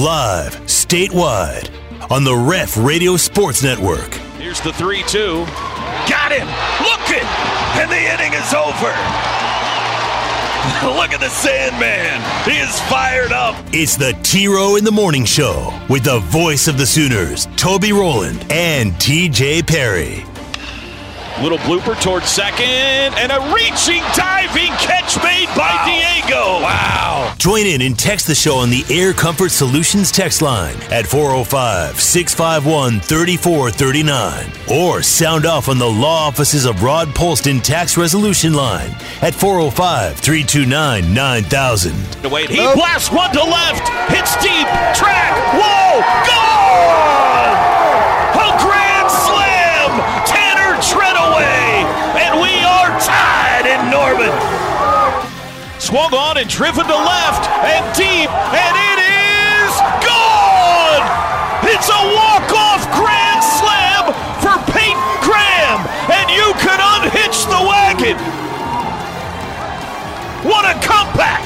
Live, 0.00 0.56
statewide, 0.62 1.68
on 2.10 2.24
the 2.24 2.34
Ref 2.34 2.74
Radio 2.78 3.18
Sports 3.18 3.62
Network. 3.62 4.14
Here's 4.38 4.58
the 4.62 4.72
3 4.72 5.02
2. 5.02 5.44
Got 6.08 6.32
him! 6.32 6.48
Looking! 6.80 7.26
And 7.76 7.90
the 7.90 7.98
inning 7.98 8.32
is 8.32 8.54
over! 8.54 8.94
Look 10.96 11.12
at 11.12 11.20
the 11.20 11.28
Sandman! 11.28 12.22
He 12.50 12.60
is 12.60 12.80
fired 12.88 13.32
up! 13.32 13.62
It's 13.74 13.96
the 13.96 14.18
T 14.22 14.48
Row 14.48 14.76
in 14.76 14.84
the 14.84 14.90
Morning 14.90 15.26
Show 15.26 15.78
with 15.90 16.04
the 16.04 16.20
voice 16.20 16.66
of 16.66 16.78
the 16.78 16.86
Sooners, 16.86 17.46
Toby 17.56 17.92
Rowland 17.92 18.46
and 18.48 18.92
TJ 18.92 19.66
Perry. 19.66 20.24
Little 21.42 21.58
blooper 21.58 21.98
towards 22.02 22.26
second, 22.28 22.66
and 22.66 23.32
a 23.32 23.40
reaching, 23.54 24.02
diving 24.14 24.70
catch 24.76 25.16
made 25.22 25.46
by 25.56 25.72
Wow. 25.72 25.86
Diego. 25.86 26.60
Wow! 26.62 27.34
Join 27.38 27.64
in 27.66 27.80
and 27.80 27.98
text 27.98 28.26
the 28.26 28.34
show 28.34 28.56
on 28.56 28.68
the 28.68 28.84
Air 28.90 29.14
Comfort 29.14 29.50
Solutions 29.50 30.10
text 30.12 30.42
line 30.42 30.76
at 30.90 31.06
405 31.06 31.98
651 31.98 33.00
3439 33.00 34.52
or 34.78 35.02
sound 35.02 35.46
off 35.46 35.68
on 35.70 35.78
the 35.78 35.86
law 35.88 36.26
offices 36.28 36.66
of 36.66 36.82
Rod 36.82 37.08
Polston 37.08 37.62
Tax 37.62 37.96
Resolution 37.96 38.52
line 38.52 38.90
at 39.22 39.34
405 39.34 40.16
329 40.18 41.14
9000. 41.14 42.30
Wait, 42.30 42.50
he 42.50 42.56
blasts 42.74 43.10
one 43.10 43.32
to 43.32 43.42
left, 43.42 43.88
hits 44.12 44.36
deep, 44.42 44.66
track, 44.94 45.32
whoa, 45.56 46.00
gone! 46.28 47.56
A 48.36 48.48
grand 48.62 49.10
slam! 49.10 49.90
Tanner 50.26 50.76
Treadaway, 50.82 50.88
and 50.90 50.98
we 51.00 51.08
are 51.08 51.09
tied 53.04 53.66
in 53.66 53.90
Norman. 53.90 54.32
Swung 55.80 56.12
on 56.12 56.36
and 56.36 56.48
driven 56.48 56.84
to 56.86 56.94
left 56.94 57.48
and 57.64 57.84
deep, 57.96 58.28
and 58.28 58.74
it 58.92 58.98
is 59.00 59.72
gone! 60.04 61.04
It's 61.64 61.88
a 61.88 62.02
walk-off 62.14 62.84
grand 62.92 63.42
slam 63.42 64.12
for 64.44 64.56
Peyton 64.72 65.10
Graham, 65.24 65.80
and 66.12 66.28
you 66.28 66.52
can 66.60 66.78
unhitch 66.78 67.44
the 67.48 67.60
wagon. 67.64 68.16
What 70.44 70.64
a 70.64 70.78
comeback! 70.86 71.44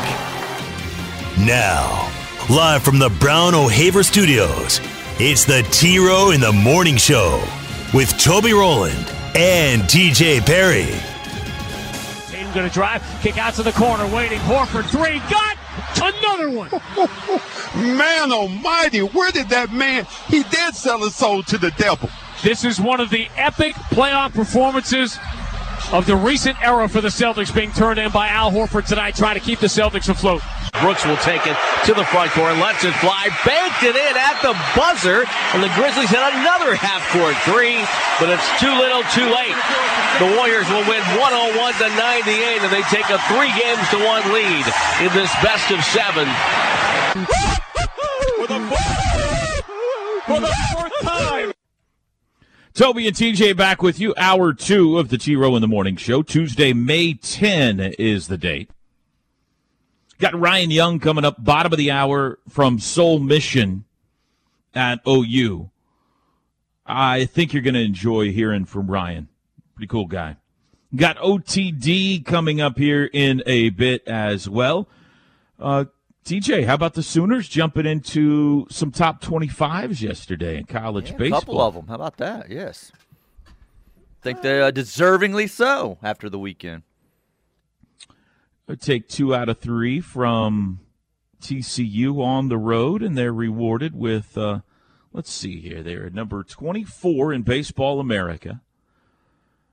Now, 1.38 2.10
live 2.50 2.82
from 2.82 2.98
the 2.98 3.10
Brown 3.20 3.54
O'Haver 3.54 4.02
Studios, 4.02 4.80
it's 5.20 5.44
the 5.44 5.62
T 5.70 5.98
Row 5.98 6.32
in 6.32 6.40
the 6.40 6.52
Morning 6.52 6.96
Show 6.96 7.42
with 7.92 8.18
Toby 8.18 8.52
Rowland 8.52 9.06
and 9.36 9.82
TJ 9.82 10.44
Perry. 10.44 11.13
Going 12.54 12.68
to 12.68 12.72
drive, 12.72 13.02
kick 13.20 13.36
out 13.36 13.54
to 13.54 13.64
the 13.64 13.72
corner, 13.72 14.06
waiting. 14.06 14.38
Horford 14.40 14.84
three, 14.84 15.18
got 15.28 15.56
another 15.96 16.50
one. 16.50 16.70
Man 17.96 18.30
almighty, 18.30 19.00
where 19.00 19.32
did 19.32 19.48
that 19.48 19.72
man? 19.72 20.06
He 20.28 20.44
did 20.44 20.76
sell 20.76 21.02
his 21.02 21.16
soul 21.16 21.42
to 21.42 21.58
the 21.58 21.72
devil. 21.72 22.08
This 22.44 22.64
is 22.64 22.80
one 22.80 23.00
of 23.00 23.10
the 23.10 23.26
epic 23.36 23.74
playoff 23.90 24.34
performances 24.34 25.18
of 25.92 26.06
the 26.06 26.14
recent 26.14 26.62
era 26.62 26.88
for 26.88 27.00
the 27.00 27.08
Celtics, 27.08 27.52
being 27.52 27.72
turned 27.72 27.98
in 27.98 28.12
by 28.12 28.28
Al 28.28 28.52
Horford 28.52 28.86
tonight, 28.86 29.16
trying 29.16 29.34
to 29.34 29.40
keep 29.40 29.58
the 29.58 29.66
Celtics 29.66 30.08
afloat. 30.08 30.42
Brooks 30.80 31.06
will 31.06 31.20
take 31.22 31.46
it 31.46 31.56
to 31.86 31.94
the 31.94 32.04
front 32.10 32.32
court, 32.32 32.56
lets 32.58 32.82
it 32.82 32.94
fly, 32.98 33.30
banked 33.46 33.82
it 33.82 33.94
in 33.94 34.14
at 34.18 34.42
the 34.42 34.54
buzzer, 34.74 35.22
and 35.54 35.62
the 35.62 35.70
Grizzlies 35.78 36.10
had 36.10 36.34
another 36.34 36.74
half 36.74 37.02
court 37.14 37.38
three, 37.46 37.78
but 38.18 38.26
it's 38.26 38.46
too 38.58 38.72
little, 38.74 39.06
too 39.14 39.26
late. 39.30 39.54
The 40.18 40.30
Warriors 40.34 40.66
will 40.70 40.82
win 40.90 41.02
101 41.14 41.78
to 41.78 41.88
98, 41.94 42.62
and 42.62 42.72
they 42.74 42.82
take 42.90 43.06
a 43.10 43.18
three 43.30 43.50
games 43.54 43.86
to 43.94 43.98
one 44.02 44.24
lead 44.34 44.64
in 45.02 45.10
this 45.14 45.30
best 45.42 45.70
of 45.70 45.78
seven. 45.94 46.26
For 50.26 50.40
the 50.40 50.54
fourth 50.72 50.92
time. 51.02 51.52
Toby 52.74 53.06
and 53.06 53.14
TJ 53.14 53.56
back 53.56 53.82
with 53.82 54.00
you. 54.00 54.14
Hour 54.16 54.52
two 54.52 54.98
of 54.98 55.08
the 55.08 55.18
T 55.18 55.36
Row 55.36 55.54
in 55.54 55.62
the 55.62 55.68
Morning 55.68 55.96
Show. 55.96 56.22
Tuesday, 56.22 56.72
May 56.72 57.14
10 57.14 57.78
is 57.98 58.26
the 58.26 58.36
date. 58.36 58.70
Got 60.18 60.38
Ryan 60.38 60.70
Young 60.70 61.00
coming 61.00 61.24
up, 61.24 61.42
bottom 61.42 61.72
of 61.72 61.78
the 61.78 61.90
hour 61.90 62.38
from 62.48 62.78
Soul 62.78 63.18
Mission 63.18 63.84
at 64.74 65.00
OU. 65.06 65.70
I 66.86 67.24
think 67.24 67.52
you're 67.52 67.62
going 67.62 67.74
to 67.74 67.82
enjoy 67.82 68.30
hearing 68.30 68.64
from 68.64 68.86
Ryan. 68.88 69.28
Pretty 69.74 69.88
cool 69.88 70.06
guy. 70.06 70.36
Got 70.94 71.16
OTD 71.16 72.24
coming 72.24 72.60
up 72.60 72.78
here 72.78 73.10
in 73.12 73.42
a 73.46 73.70
bit 73.70 74.06
as 74.06 74.48
well. 74.48 74.88
Uh, 75.58 75.86
TJ, 76.24 76.66
how 76.66 76.74
about 76.74 76.94
the 76.94 77.02
Sooners 77.02 77.48
jumping 77.48 77.84
into 77.86 78.66
some 78.70 78.90
top 78.92 79.20
25s 79.22 80.00
yesterday 80.00 80.58
in 80.58 80.64
college 80.64 81.10
Yeah, 81.10 81.16
a 81.16 81.18
baseball? 81.18 81.40
couple 81.40 81.60
of 81.60 81.74
them. 81.74 81.86
How 81.88 81.96
about 81.96 82.16
that? 82.18 82.50
Yes. 82.50 82.92
think 84.22 84.40
they 84.42 84.60
are 84.60 84.70
deservingly 84.72 85.50
so 85.50 85.98
after 86.02 86.30
the 86.30 86.38
weekend. 86.38 86.82
Take 88.80 89.08
two 89.08 89.34
out 89.34 89.50
of 89.50 89.58
three 89.58 90.00
from 90.00 90.80
TCU 91.40 92.24
on 92.24 92.48
the 92.48 92.56
road, 92.56 93.02
and 93.02 93.16
they're 93.16 93.32
rewarded 93.32 93.94
with, 93.94 94.38
uh, 94.38 94.60
let's 95.12 95.30
see 95.30 95.60
here, 95.60 95.82
they're 95.82 96.08
number 96.08 96.42
24 96.42 97.34
in 97.34 97.42
Baseball 97.42 98.00
America, 98.00 98.62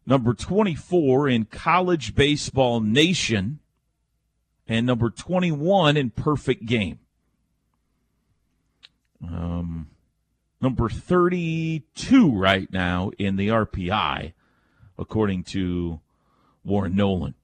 number 0.05 0.33
24 0.33 1.29
in 1.29 1.45
College 1.45 2.13
Baseball 2.15 2.81
Nation, 2.81 3.59
and 4.67 4.85
number 4.85 5.09
21 5.09 5.95
in 5.95 6.09
Perfect 6.09 6.65
Game. 6.65 6.99
Um, 9.23 9.87
number 10.59 10.89
32 10.89 12.31
right 12.31 12.71
now 12.71 13.11
in 13.17 13.37
the 13.37 13.47
RPI, 13.47 14.33
according 14.97 15.45
to 15.45 16.01
Warren 16.65 16.95
Nolan. 16.95 17.35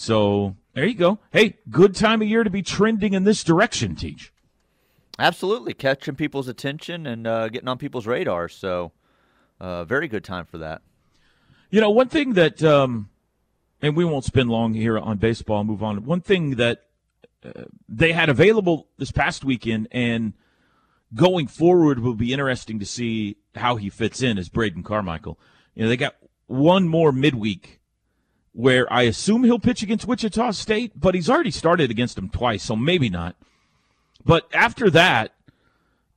So 0.00 0.54
there 0.74 0.86
you 0.86 0.94
go. 0.94 1.18
Hey, 1.32 1.56
good 1.68 1.96
time 1.96 2.22
of 2.22 2.28
year 2.28 2.44
to 2.44 2.50
be 2.50 2.62
trending 2.62 3.14
in 3.14 3.24
this 3.24 3.42
direction, 3.42 3.96
Teach. 3.96 4.32
Absolutely, 5.18 5.74
catching 5.74 6.14
people's 6.14 6.46
attention 6.46 7.04
and 7.04 7.26
uh, 7.26 7.48
getting 7.48 7.66
on 7.66 7.78
people's 7.78 8.06
radar. 8.06 8.48
So, 8.48 8.92
uh, 9.58 9.84
very 9.84 10.06
good 10.06 10.22
time 10.22 10.44
for 10.44 10.58
that. 10.58 10.82
You 11.70 11.80
know, 11.80 11.90
one 11.90 12.08
thing 12.08 12.34
that, 12.34 12.62
um, 12.62 13.10
and 13.82 13.96
we 13.96 14.04
won't 14.04 14.24
spend 14.24 14.48
long 14.48 14.72
here 14.72 14.96
on 14.96 15.16
baseball. 15.16 15.64
Move 15.64 15.82
on. 15.82 16.04
One 16.04 16.20
thing 16.20 16.50
that 16.50 16.84
uh, 17.44 17.64
they 17.88 18.12
had 18.12 18.28
available 18.28 18.86
this 18.98 19.10
past 19.10 19.44
weekend, 19.44 19.88
and 19.90 20.32
going 21.12 21.48
forward 21.48 21.98
will 21.98 22.14
be 22.14 22.32
interesting 22.32 22.78
to 22.78 22.86
see 22.86 23.36
how 23.56 23.74
he 23.74 23.90
fits 23.90 24.22
in 24.22 24.38
as 24.38 24.48
Braden 24.48 24.84
Carmichael. 24.84 25.40
You 25.74 25.82
know, 25.82 25.88
they 25.88 25.96
got 25.96 26.14
one 26.46 26.86
more 26.86 27.10
midweek 27.10 27.77
where 28.58 28.92
I 28.92 29.02
assume 29.02 29.44
he'll 29.44 29.60
pitch 29.60 29.84
against 29.84 30.08
Wichita 30.08 30.50
State, 30.50 30.90
but 30.96 31.14
he's 31.14 31.30
already 31.30 31.52
started 31.52 31.92
against 31.92 32.16
them 32.16 32.28
twice, 32.28 32.64
so 32.64 32.74
maybe 32.74 33.08
not. 33.08 33.36
But 34.24 34.48
after 34.52 34.90
that, 34.90 35.32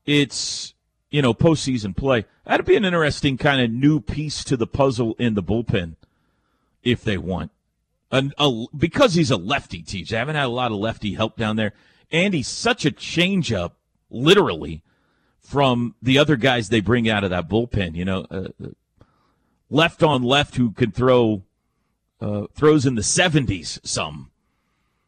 it's 0.07 0.73
you 1.11 1.21
know 1.21 1.35
postseason 1.35 1.95
play. 1.95 2.25
That'd 2.43 2.65
be 2.65 2.75
an 2.75 2.83
interesting 2.83 3.37
kind 3.37 3.61
of 3.61 3.69
new 3.69 3.99
piece 3.99 4.43
to 4.45 4.57
the 4.57 4.65
puzzle 4.65 5.15
in 5.19 5.35
the 5.35 5.43
bullpen 5.43 5.97
if 6.81 7.03
they 7.03 7.15
want. 7.15 7.51
An, 8.11 8.33
a, 8.39 8.65
because 8.75 9.13
he's 9.13 9.29
a 9.29 9.37
lefty, 9.37 9.83
teach. 9.83 10.09
They 10.09 10.17
haven't 10.17 10.33
had 10.33 10.45
a 10.45 10.47
lot 10.47 10.71
of 10.71 10.79
lefty 10.79 11.13
help 11.13 11.37
down 11.37 11.57
there, 11.57 11.73
and 12.11 12.33
he's 12.33 12.47
such 12.47 12.87
a 12.87 12.91
changeup, 12.91 13.73
literally, 14.09 14.81
from 15.41 15.93
the 16.01 16.17
other 16.17 16.37
guys 16.37 16.69
they 16.69 16.81
bring 16.81 17.07
out 17.07 17.23
of 17.23 17.29
that 17.29 17.47
bullpen. 17.47 17.93
You 17.93 18.05
know, 18.05 18.25
uh, 18.31 18.47
left 19.69 20.01
on 20.01 20.23
left 20.23 20.55
who 20.55 20.71
can 20.71 20.91
throw 20.91 21.43
uh, 22.21 22.45
throws 22.53 22.85
in 22.85 22.95
the 22.95 23.03
seventies 23.03 23.79
some. 23.83 24.29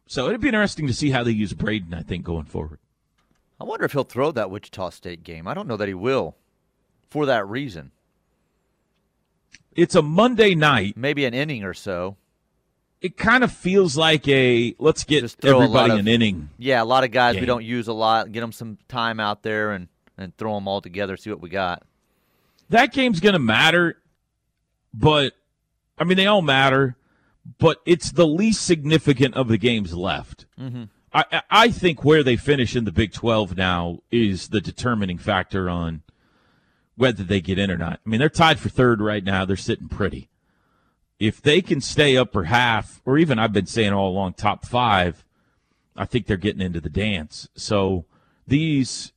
So 0.08 0.28
it'd 0.28 0.42
be 0.42 0.48
interesting 0.50 0.88
to 0.88 0.94
see 0.94 1.12
how 1.12 1.24
they 1.24 1.32
use 1.32 1.54
Braden. 1.54 1.94
I 1.94 2.02
think 2.02 2.24
going 2.26 2.46
forward. 2.46 2.80
I 3.60 3.64
wonder 3.64 3.86
if 3.86 3.94
he'll 3.94 4.04
throw 4.04 4.32
that 4.32 4.50
Wichita 4.52 4.90
State 4.90 5.24
game. 5.24 5.48
I 5.48 5.54
don't 5.54 5.68
know 5.68 5.78
that 5.78 5.88
he 5.88 5.94
will, 5.94 6.36
for 7.10 7.26
that 7.26 7.48
reason. 7.48 7.92
It's 9.76 9.96
a 9.96 10.02
Monday 10.02 10.54
night. 10.56 10.98
Maybe 10.98 11.26
an 11.26 11.34
inning 11.34 11.64
or 11.64 11.74
so. 11.74 12.18
It 13.02 13.18
kind 13.18 13.44
of 13.44 13.52
feels 13.52 13.98
like 13.98 14.28
a 14.28 14.76
let's 14.80 15.04
get 15.04 15.22
Just 15.22 15.40
throw 15.40 15.58
a 15.58 15.60
lot 15.60 15.64
everybody 15.90 15.94
of- 15.94 16.00
an 16.00 16.08
inning. 16.08 16.50
Yeah, 16.58 16.82
a 16.82 16.86
lot 16.86 17.04
of 17.04 17.12
guys 17.12 17.36
we 17.40 17.46
don't 17.46 17.64
use 17.66 17.88
a 17.88 17.94
lot. 17.94 18.32
Get 18.32 18.42
them 18.42 18.52
some 18.52 18.78
time 18.88 19.20
out 19.20 19.44
there 19.44 19.72
and 19.72 19.88
and 20.18 20.36
throw 20.38 20.54
them 20.56 20.68
all 20.68 20.80
together. 20.80 21.18
See 21.18 21.30
what 21.30 21.42
we 21.42 21.50
got. 21.50 21.84
That 22.70 22.94
game's 22.94 23.20
going 23.20 23.34
to 23.34 23.40
matter, 23.40 23.98
but 24.94 25.34
I 25.98 26.04
mean 26.06 26.16
they 26.18 26.28
all 26.28 26.42
matter, 26.42 26.96
but 27.60 27.78
it's 27.86 28.12
the 28.12 28.28
least 28.28 28.66
significant 28.66 29.36
of 29.36 29.48
the 29.48 29.58
games 29.58 29.94
left. 29.94 30.46
Mm-hmm. 30.60 30.84
I, 31.14 31.26
I- 31.32 31.42
I 31.50 31.70
think 31.70 32.04
where 32.04 32.24
they 32.24 32.36
finish 32.36 32.76
in 32.76 32.86
the 32.86 32.92
Big 32.92 33.14
12 33.14 33.56
now 33.58 34.00
is 34.12 34.50
the 34.50 34.62
determining 34.62 35.18
factor 35.18 35.70
on 35.70 36.02
whether 36.96 37.24
they 37.24 37.42
get 37.42 37.58
in 37.60 37.72
or 37.72 37.78
not. 37.78 38.00
I 38.06 38.10
mean, 38.10 38.20
they're 38.20 38.30
tied 38.30 38.60
for 38.60 38.70
third 38.70 39.02
right 39.02 39.24
now. 39.24 39.46
They're 39.46 39.56
sitting 39.56 39.88
pretty. 39.90 40.30
If 41.20 41.42
they 41.42 41.62
can 41.62 41.80
stay 41.82 42.18
upper 42.18 42.46
half, 42.46 43.02
or 43.06 43.18
even 43.18 43.40
I've 43.40 43.54
been 43.54 43.66
saying 43.66 43.94
all 43.94 44.10
along 44.10 44.34
top 44.34 44.66
five, 44.66 45.24
I 45.96 46.06
think 46.06 46.26
they're 46.26 46.38
getting 46.38 46.62
into 46.62 46.82
the 46.82 46.90
dance. 46.90 47.48
So 47.56 48.06
these 48.48 49.12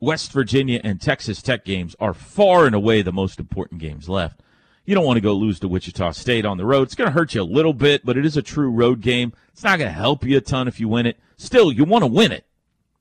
West 0.00 0.32
Virginia 0.32 0.80
and 0.82 1.00
Texas 1.00 1.40
Tech 1.42 1.64
games 1.64 1.94
are 2.00 2.14
far 2.14 2.66
and 2.66 2.74
away 2.74 3.02
the 3.02 3.12
most 3.12 3.38
important 3.38 3.80
games 3.80 4.08
left. 4.08 4.40
You 4.84 4.94
don't 4.94 5.04
want 5.04 5.16
to 5.16 5.22
go 5.22 5.32
lose 5.34 5.60
to 5.60 5.68
Wichita 5.68 6.10
State 6.12 6.44
on 6.44 6.56
the 6.56 6.64
road. 6.64 6.82
It's 6.82 6.94
going 6.94 7.08
to 7.08 7.14
hurt 7.14 7.34
you 7.34 7.42
a 7.42 7.44
little 7.44 7.72
bit, 7.72 8.04
but 8.04 8.16
it 8.16 8.26
is 8.26 8.36
a 8.36 8.42
true 8.42 8.70
road 8.70 9.00
game. 9.00 9.32
It's 9.52 9.62
not 9.62 9.78
going 9.78 9.90
to 9.90 9.94
help 9.94 10.24
you 10.24 10.36
a 10.36 10.40
ton 10.40 10.66
if 10.66 10.80
you 10.80 10.88
win 10.88 11.06
it. 11.06 11.18
Still, 11.36 11.70
you 11.70 11.84
want 11.84 12.02
to 12.02 12.08
win 12.08 12.32
it. 12.32 12.44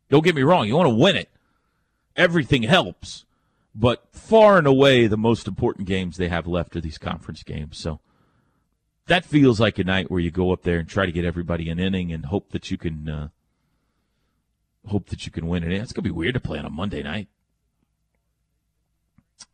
Don't 0.09 0.23
get 0.23 0.35
me 0.35 0.43
wrong. 0.43 0.67
You 0.67 0.75
want 0.75 0.89
to 0.89 0.95
win 0.95 1.15
it. 1.15 1.29
Everything 2.15 2.63
helps. 2.63 3.25
But 3.73 4.03
far 4.11 4.57
and 4.57 4.67
away, 4.67 5.07
the 5.07 5.17
most 5.17 5.47
important 5.47 5.87
games 5.87 6.17
they 6.17 6.27
have 6.27 6.45
left 6.45 6.75
are 6.75 6.81
these 6.81 6.97
conference 6.97 7.41
games. 7.41 7.77
So 7.77 7.99
that 9.07 9.25
feels 9.25 9.59
like 9.59 9.79
a 9.79 9.83
night 9.83 10.11
where 10.11 10.19
you 10.19 10.31
go 10.31 10.51
up 10.51 10.63
there 10.63 10.79
and 10.79 10.87
try 10.87 11.05
to 11.05 11.11
get 11.11 11.25
everybody 11.25 11.69
an 11.69 11.79
inning 11.79 12.11
and 12.11 12.25
hope 12.25 12.51
that 12.51 12.69
you 12.69 12.77
can 12.77 13.09
uh, 13.09 13.27
hope 14.87 15.09
that 15.09 15.25
you 15.25 15.31
can 15.31 15.47
win 15.47 15.63
it. 15.63 15.71
It's 15.71 15.93
gonna 15.93 16.03
be 16.03 16.11
weird 16.11 16.33
to 16.35 16.39
play 16.39 16.59
on 16.59 16.65
a 16.65 16.69
Monday 16.69 17.03
night. 17.03 17.27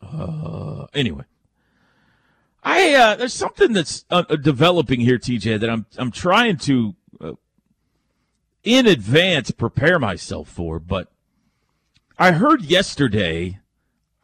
Uh, 0.01 0.85
anyway, 0.93 1.23
I 2.67 2.93
uh, 2.95 3.15
there's 3.15 3.33
something 3.33 3.71
that's 3.71 4.03
uh, 4.09 4.23
developing 4.23 4.99
here, 4.99 5.17
TJ, 5.17 5.61
that 5.61 5.69
I'm 5.69 5.85
I'm 5.97 6.11
trying 6.11 6.57
to 6.57 6.95
uh, 7.21 7.33
in 8.65 8.85
advance 8.85 9.51
prepare 9.51 9.99
myself 9.99 10.49
for, 10.49 10.77
but 10.77 11.09
I 12.19 12.33
heard 12.33 12.63
yesterday. 12.63 13.59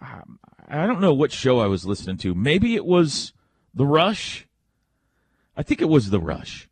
Um, 0.02 0.40
I 0.68 0.86
don't 0.86 1.00
know 1.00 1.14
what 1.14 1.32
show 1.32 1.60
I 1.60 1.68
was 1.68 1.86
listening 1.86 2.18
to. 2.18 2.36
Maybe 2.36 2.76
it 2.76 2.86
was 2.86 3.32
The 3.74 3.86
Rush. 3.86 4.46
I 5.56 5.64
think 5.64 5.82
it 5.82 5.88
was 5.88 6.10
The 6.10 6.20
Rush. 6.20 6.68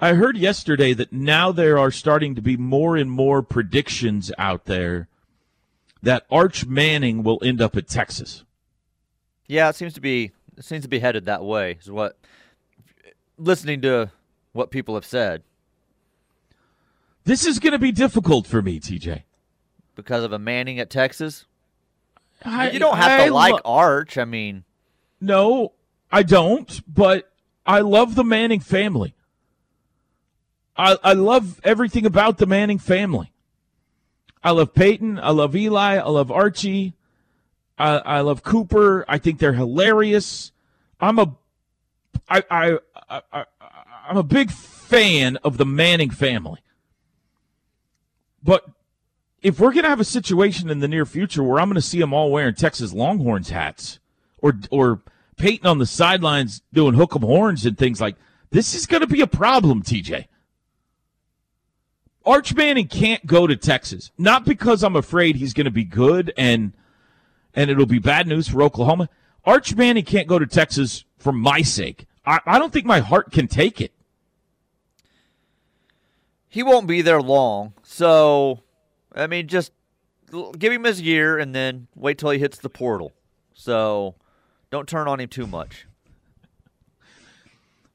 I 0.00 0.14
heard 0.14 0.38
yesterday 0.38 0.94
that 0.94 1.12
now 1.12 1.52
there 1.52 1.78
are 1.78 1.90
starting 1.90 2.34
to 2.36 2.40
be 2.40 2.56
more 2.56 2.96
and 2.96 3.10
more 3.10 3.42
predictions 3.42 4.32
out 4.38 4.64
there 4.64 5.08
that 6.02 6.24
Arch 6.30 6.64
Manning 6.64 7.22
will 7.22 7.38
end 7.44 7.60
up 7.60 7.76
at 7.76 7.86
Texas. 7.86 8.44
Yeah, 9.50 9.68
it 9.68 9.74
seems 9.74 9.94
to 9.94 10.00
be 10.00 10.30
it 10.60 10.64
seems 10.66 10.82
to 10.82 10.88
be 10.88 10.98
headed 10.98 11.24
that 11.24 11.42
way. 11.42 11.78
Is 11.80 11.90
what 11.90 12.18
listening 13.38 13.80
to 13.80 14.12
what 14.52 14.70
people 14.70 14.94
have 14.94 15.06
said. 15.06 15.42
This 17.24 17.46
is 17.46 17.58
going 17.58 17.72
to 17.72 17.78
be 17.78 17.92
difficult 17.92 18.46
for 18.46 18.60
me, 18.60 18.78
TJ. 18.78 19.22
Because 19.94 20.22
of 20.22 20.32
a 20.32 20.38
Manning 20.38 20.78
at 20.78 20.90
Texas? 20.90 21.46
I, 22.44 22.70
you 22.70 22.78
don't 22.78 22.96
have 22.96 23.20
I 23.22 23.26
to 23.28 23.32
like 23.34 23.52
lo- 23.54 23.60
Arch. 23.64 24.18
I 24.18 24.24
mean, 24.26 24.64
No, 25.20 25.72
I 26.12 26.22
don't, 26.22 26.80
but 26.92 27.32
I 27.64 27.80
love 27.80 28.14
the 28.14 28.24
Manning 28.24 28.60
family. 28.60 29.14
I, 30.76 30.96
I 31.02 31.12
love 31.14 31.58
everything 31.64 32.04
about 32.04 32.36
the 32.38 32.46
Manning 32.46 32.78
family. 32.78 33.32
I 34.44 34.50
love 34.50 34.74
Peyton. 34.74 35.18
I 35.18 35.30
love 35.30 35.56
Eli. 35.56 35.96
I 35.96 36.08
love 36.08 36.30
Archie. 36.30 36.94
I, 37.80 37.96
I 37.98 38.20
love 38.20 38.42
Cooper. 38.42 39.06
I 39.08 39.16
think 39.16 39.38
they're 39.38 39.54
hilarious. 39.54 40.52
I'm 41.00 41.18
a, 41.18 41.34
I, 42.28 42.44
I, 42.50 42.78
I, 43.08 43.22
I, 43.32 43.44
I'm 44.06 44.18
a 44.18 44.22
big 44.22 44.50
fan 44.50 45.38
of 45.38 45.56
the 45.56 45.64
Manning 45.64 46.10
family. 46.10 46.60
But 48.42 48.66
if 49.40 49.58
we're 49.58 49.72
going 49.72 49.84
to 49.84 49.88
have 49.88 50.00
a 50.00 50.04
situation 50.04 50.68
in 50.68 50.80
the 50.80 50.88
near 50.88 51.06
future 51.06 51.42
where 51.42 51.58
I'm 51.58 51.68
going 51.68 51.76
to 51.76 51.80
see 51.80 51.98
them 51.98 52.12
all 52.12 52.30
wearing 52.30 52.54
Texas 52.54 52.92
Longhorns 52.92 53.48
hats 53.48 53.98
or 54.38 54.58
or 54.70 55.00
Peyton 55.38 55.66
on 55.66 55.78
the 55.78 55.86
sidelines 55.86 56.60
doing 56.74 56.94
hook 56.94 57.16
'em 57.16 57.22
horns 57.22 57.64
and 57.64 57.78
things 57.78 57.98
like 58.00 58.16
this 58.50 58.74
is 58.74 58.86
going 58.86 59.00
to 59.00 59.06
be 59.06 59.22
a 59.22 59.26
problem, 59.26 59.82
TJ. 59.82 60.26
Arch 62.26 62.54
Manning 62.54 62.88
can't 62.88 63.24
go 63.24 63.46
to 63.46 63.56
Texas, 63.56 64.10
not 64.18 64.44
because 64.44 64.82
I'm 64.82 64.96
afraid 64.96 65.36
he's 65.36 65.54
going 65.54 65.64
to 65.64 65.70
be 65.70 65.84
good 65.84 66.34
and 66.36 66.74
and 67.54 67.70
it'll 67.70 67.86
be 67.86 67.98
bad 67.98 68.26
news 68.26 68.48
for 68.48 68.62
Oklahoma. 68.62 69.08
Arch 69.44 69.74
Manning 69.74 70.04
can't 70.04 70.28
go 70.28 70.38
to 70.38 70.46
Texas 70.46 71.04
for 71.18 71.32
my 71.32 71.62
sake. 71.62 72.06
I, 72.26 72.40
I 72.46 72.58
don't 72.58 72.72
think 72.72 72.86
my 72.86 73.00
heart 73.00 73.32
can 73.32 73.48
take 73.48 73.80
it. 73.80 73.92
he 76.48 76.62
won't 76.62 76.86
be 76.86 77.00
there 77.00 77.22
long. 77.22 77.72
So, 77.84 78.60
I 79.14 79.26
mean, 79.26 79.46
just 79.46 79.72
give 80.58 80.72
him 80.72 80.84
his 80.84 81.00
year 81.00 81.38
and 81.38 81.54
then 81.54 81.86
wait 81.94 82.18
till 82.18 82.30
he 82.30 82.38
hits 82.38 82.58
the 82.58 82.68
portal. 82.68 83.12
So, 83.54 84.16
don't 84.70 84.88
turn 84.88 85.06
on 85.08 85.20
him 85.20 85.28
too 85.28 85.46
much. 85.46 85.86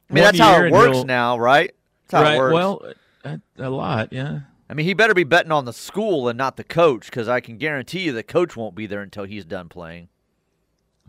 I 0.09 0.13
mean, 0.13 0.23
One 0.23 0.35
that's 0.37 0.39
how 0.39 0.63
it 0.63 0.71
works 0.71 1.03
now, 1.03 1.37
right? 1.37 1.73
That's 2.07 2.23
how 2.23 2.23
right. 2.23 2.35
it 2.35 2.39
works. 2.39 2.53
Well, 2.53 2.81
a, 3.23 3.39
a 3.57 3.69
lot, 3.69 4.13
yeah. 4.13 4.39
I 4.69 4.73
mean, 4.73 4.85
he 4.85 4.93
better 4.93 5.13
be 5.13 5.23
betting 5.23 5.51
on 5.51 5.65
the 5.65 5.73
school 5.73 6.27
and 6.27 6.37
not 6.37 6.57
the 6.57 6.63
coach 6.63 7.05
because 7.05 7.27
I 7.27 7.39
can 7.39 7.57
guarantee 7.57 7.99
you 8.01 8.11
the 8.13 8.23
coach 8.23 8.55
won't 8.55 8.73
be 8.75 8.87
there 8.87 9.01
until 9.01 9.23
he's 9.25 9.45
done 9.45 9.69
playing. 9.69 10.09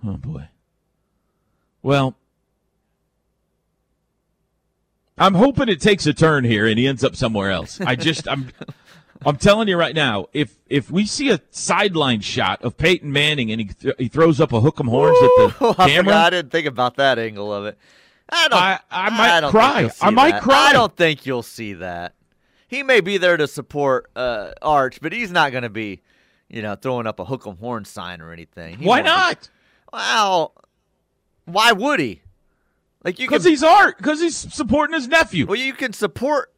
Oh 0.04 0.18
boy. 0.18 0.48
Well, 1.82 2.16
I'm 5.18 5.34
hoping 5.34 5.68
it 5.68 5.80
takes 5.80 6.06
a 6.06 6.12
turn 6.12 6.44
here 6.44 6.66
and 6.66 6.78
he 6.78 6.86
ends 6.86 7.02
up 7.02 7.16
somewhere 7.16 7.50
else. 7.50 7.80
I 7.80 7.96
just 7.96 8.28
I'm 8.28 8.50
I'm 9.24 9.36
telling 9.38 9.66
you 9.68 9.78
right 9.78 9.94
now, 9.94 10.26
if 10.34 10.54
if 10.68 10.90
we 10.90 11.06
see 11.06 11.30
a 11.30 11.40
sideline 11.50 12.20
shot 12.20 12.62
of 12.62 12.76
Peyton 12.76 13.10
Manning 13.10 13.50
and 13.50 13.60
he 13.62 13.68
th- 13.68 13.94
he 13.98 14.08
throws 14.08 14.40
up 14.40 14.52
a 14.52 14.60
hook 14.60 14.78
'em 14.78 14.88
horns 14.88 15.16
at 15.22 15.30
the 15.58 15.66
I 15.78 15.88
camera, 15.88 16.04
forgot. 16.04 16.26
I 16.26 16.30
didn't 16.30 16.52
think 16.52 16.66
about 16.66 16.96
that 16.96 17.18
angle 17.18 17.52
of 17.52 17.64
it. 17.64 17.78
I 18.28 18.48
don't. 18.48 18.60
I- 18.60 18.80
I 18.90 19.10
might 19.10 19.40
don't 19.40 19.50
cry. 19.50 19.72
think 19.72 19.80
you'll 19.82 19.90
see 19.90 20.06
I 20.06 20.10
might 20.10 20.30
that. 20.32 20.42
cry. 20.42 20.66
I 20.68 20.72
don't 20.74 20.94
think 20.96 21.24
you'll 21.24 21.42
see 21.42 21.72
that. 21.74 22.12
He 22.68 22.82
may 22.82 23.00
be 23.00 23.16
there 23.18 23.36
to 23.36 23.46
support 23.46 24.10
uh, 24.16 24.50
Arch, 24.62 25.00
but 25.00 25.12
he's 25.12 25.30
not 25.30 25.52
going 25.52 25.62
to 25.62 25.70
be, 25.70 26.02
you 26.48 26.62
know, 26.62 26.74
throwing 26.74 27.06
up 27.06 27.20
a 27.20 27.24
hook 27.24 27.46
'em 27.46 27.56
horn 27.58 27.84
sign 27.84 28.20
or 28.20 28.32
anything. 28.32 28.78
He 28.78 28.86
why 28.86 29.02
won't 29.02 29.40
be- 29.40 29.46
Well, 29.92 30.52
why 31.44 31.72
would 31.72 32.00
he? 32.00 32.22
Like 33.04 33.18
you. 33.20 33.28
Because 33.28 33.44
he's 33.44 33.62
art. 33.62 33.98
Because 33.98 34.20
he's 34.20 34.36
supporting 34.36 34.94
his 34.94 35.06
nephew. 35.08 35.46
well, 35.46 35.56
you 35.58 35.72
can 35.72 35.92
support. 35.92 36.52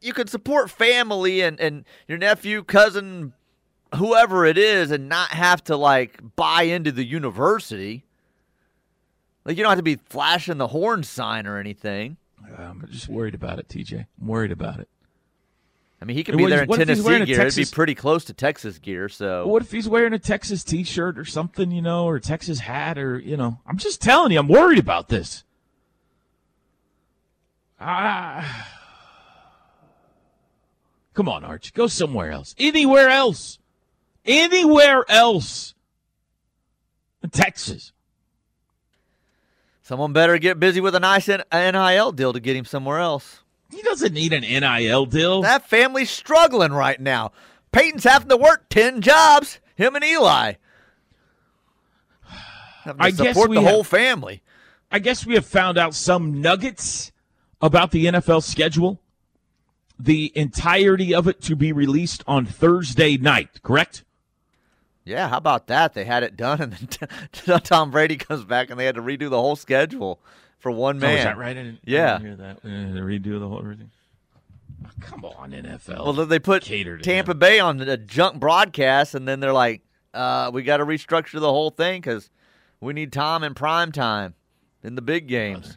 You 0.00 0.12
can 0.12 0.26
support 0.26 0.68
family 0.68 1.42
and 1.42 1.60
and 1.60 1.84
your 2.08 2.18
nephew, 2.18 2.64
cousin, 2.64 3.34
whoever 3.94 4.44
it 4.44 4.58
is, 4.58 4.90
and 4.90 5.08
not 5.08 5.28
have 5.30 5.62
to 5.64 5.76
like 5.76 6.18
buy 6.34 6.62
into 6.62 6.90
the 6.90 7.04
university. 7.04 8.04
Like 9.44 9.56
you 9.56 9.62
don't 9.62 9.70
have 9.70 9.78
to 9.78 9.82
be 9.84 9.96
flashing 10.08 10.58
the 10.58 10.68
horn 10.68 11.04
sign 11.04 11.46
or 11.46 11.58
anything. 11.58 12.16
I'm 12.58 12.84
just 12.90 13.08
worried 13.08 13.34
about 13.36 13.60
it, 13.60 13.68
TJ. 13.68 14.06
I'm 14.20 14.26
worried 14.26 14.50
about 14.52 14.80
it. 14.80 14.88
I 16.02 16.04
mean, 16.04 16.16
he 16.16 16.24
could 16.24 16.36
be 16.36 16.42
what 16.42 16.50
there 16.50 16.62
in 16.62 16.68
what 16.68 16.80
if 16.80 16.88
he's 16.88 17.04
Tennessee 17.04 17.26
gear. 17.26 17.46
It'd 17.46 17.54
be 17.54 17.72
pretty 17.72 17.94
close 17.94 18.24
to 18.24 18.34
Texas 18.34 18.80
gear. 18.80 19.08
So 19.08 19.46
What 19.46 19.62
if 19.62 19.70
he's 19.70 19.88
wearing 19.88 20.12
a 20.12 20.18
Texas 20.18 20.64
T-shirt 20.64 21.16
or 21.16 21.24
something, 21.24 21.70
you 21.70 21.80
know, 21.80 22.06
or 22.06 22.16
a 22.16 22.20
Texas 22.20 22.58
hat, 22.58 22.98
or 22.98 23.20
you 23.20 23.36
know? 23.36 23.60
I'm 23.64 23.78
just 23.78 24.02
telling 24.02 24.32
you, 24.32 24.40
I'm 24.40 24.48
worried 24.48 24.80
about 24.80 25.08
this. 25.08 25.44
Ah, 27.80 28.68
come 31.14 31.28
on, 31.28 31.44
Arch, 31.44 31.72
go 31.72 31.86
somewhere 31.86 32.32
else, 32.32 32.56
anywhere 32.58 33.08
else, 33.08 33.60
anywhere 34.24 35.04
else. 35.08 35.74
Texas. 37.30 37.92
someone 39.82 40.12
better 40.12 40.36
get 40.38 40.58
busy 40.58 40.80
with 40.80 40.96
a 40.96 41.00
nice 41.00 41.28
NIL 41.28 42.10
deal 42.10 42.32
to 42.32 42.40
get 42.40 42.56
him 42.56 42.64
somewhere 42.64 42.98
else. 42.98 43.41
He 43.72 43.82
doesn't 43.82 44.12
need 44.12 44.32
an 44.32 44.42
NIL 44.42 45.06
deal. 45.06 45.42
That 45.42 45.68
family's 45.68 46.10
struggling 46.10 46.72
right 46.72 47.00
now. 47.00 47.32
Peyton's 47.72 48.04
having 48.04 48.28
to 48.28 48.36
work 48.36 48.68
ten 48.68 49.00
jobs. 49.00 49.58
Him 49.76 49.96
and 49.96 50.04
Eli. 50.04 50.54
I 52.98 53.10
guess 53.10 53.28
support 53.34 53.50
we 53.50 53.56
the 53.56 53.62
have- 53.62 53.70
whole 53.70 53.84
family. 53.84 54.42
I 54.90 54.98
guess 54.98 55.24
we 55.24 55.34
have 55.34 55.46
found 55.46 55.78
out 55.78 55.94
some 55.94 56.40
nuggets 56.42 57.12
about 57.60 57.92
the 57.92 58.06
NFL 58.06 58.42
schedule. 58.42 59.00
The 59.98 60.32
entirety 60.34 61.14
of 61.14 61.26
it 61.28 61.40
to 61.42 61.54
be 61.56 61.72
released 61.72 62.24
on 62.26 62.44
Thursday 62.44 63.16
night, 63.16 63.62
correct? 63.62 64.04
Yeah, 65.04 65.28
how 65.28 65.38
about 65.38 65.68
that? 65.68 65.94
They 65.94 66.04
had 66.04 66.22
it 66.22 66.36
done, 66.36 66.60
and 66.60 66.72
then 67.46 67.60
Tom 67.62 67.90
Brady 67.90 68.16
comes 68.16 68.44
back, 68.44 68.68
and 68.68 68.78
they 68.78 68.84
had 68.84 68.96
to 68.96 69.02
redo 69.02 69.30
the 69.30 69.40
whole 69.40 69.56
schedule 69.56 70.20
for 70.62 70.70
one 70.70 70.98
man. 70.98 71.10
Oh, 71.10 71.18
is 71.18 71.24
that 71.24 71.36
right? 71.36 71.50
I 71.50 71.54
didn't, 71.54 71.74
I 71.86 71.90
Yeah. 71.90 72.18
didn't 72.18 72.26
hear 72.26 72.36
that. 72.36 72.56
Uh, 72.64 73.00
redo 73.02 73.38
the 73.40 73.48
whole 73.48 73.58
everything. 73.58 73.90
Oh, 74.86 74.90
come 75.00 75.24
on, 75.24 75.50
NFL. 75.52 76.04
Well, 76.16 76.26
they 76.26 76.38
put 76.38 76.62
Cater 76.62 76.96
to 76.96 77.02
Tampa. 77.04 77.34
Bay 77.34 77.60
on 77.60 77.80
a 77.80 77.96
junk 77.96 78.38
broadcast, 78.40 79.14
and 79.14 79.26
then 79.28 79.40
they're 79.40 79.52
like, 79.52 79.82
uh, 80.14 80.50
"We 80.54 80.62
got 80.62 80.78
to 80.78 80.86
restructure 80.86 81.40
the 81.40 81.50
whole 81.52 81.70
thing 81.70 82.00
because 82.00 82.30
we 82.80 82.92
need 82.92 83.12
Tom 83.12 83.42
in 83.44 83.54
prime 83.54 83.92
time 83.92 84.34
in 84.82 84.94
the 84.94 85.02
big 85.02 85.26
games." 85.28 85.76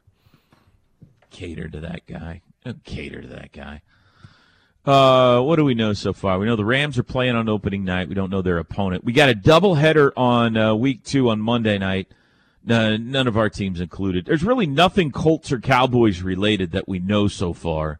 cater 1.31 1.67
to 1.67 1.81
that 1.81 2.05
guy. 2.07 2.41
Uh, 2.65 2.71
Cater 2.85 3.21
to 3.21 3.27
that 3.27 3.51
guy. 3.51 3.81
Uh, 4.85 5.41
what 5.41 5.57
do 5.57 5.65
we 5.65 5.73
know 5.73 5.91
so 5.93 6.13
far? 6.13 6.39
We 6.39 6.45
know 6.45 6.55
the 6.55 6.63
Rams 6.63 6.97
are 6.97 7.03
playing 7.03 7.35
on 7.35 7.49
opening 7.49 7.83
night. 7.83 8.07
We 8.07 8.15
don't 8.15 8.29
know 8.29 8.41
their 8.41 8.57
opponent. 8.59 9.03
We 9.03 9.11
got 9.13 9.29
a 9.29 9.33
doubleheader 9.33 10.11
on 10.15 10.55
uh, 10.55 10.75
week 10.75 11.03
two 11.03 11.29
on 11.29 11.41
Monday 11.41 11.77
night. 11.77 12.07
Uh, 12.67 12.97
none 12.97 13.27
of 13.27 13.37
our 13.37 13.49
teams 13.49 13.79
included. 13.79 14.25
There's 14.25 14.43
really 14.43 14.65
nothing 14.65 15.11
Colts 15.11 15.51
or 15.51 15.59
Cowboys 15.59 16.21
related 16.21 16.71
that 16.71 16.87
we 16.87 16.99
know 16.99 17.27
so 17.27 17.53
far. 17.53 17.99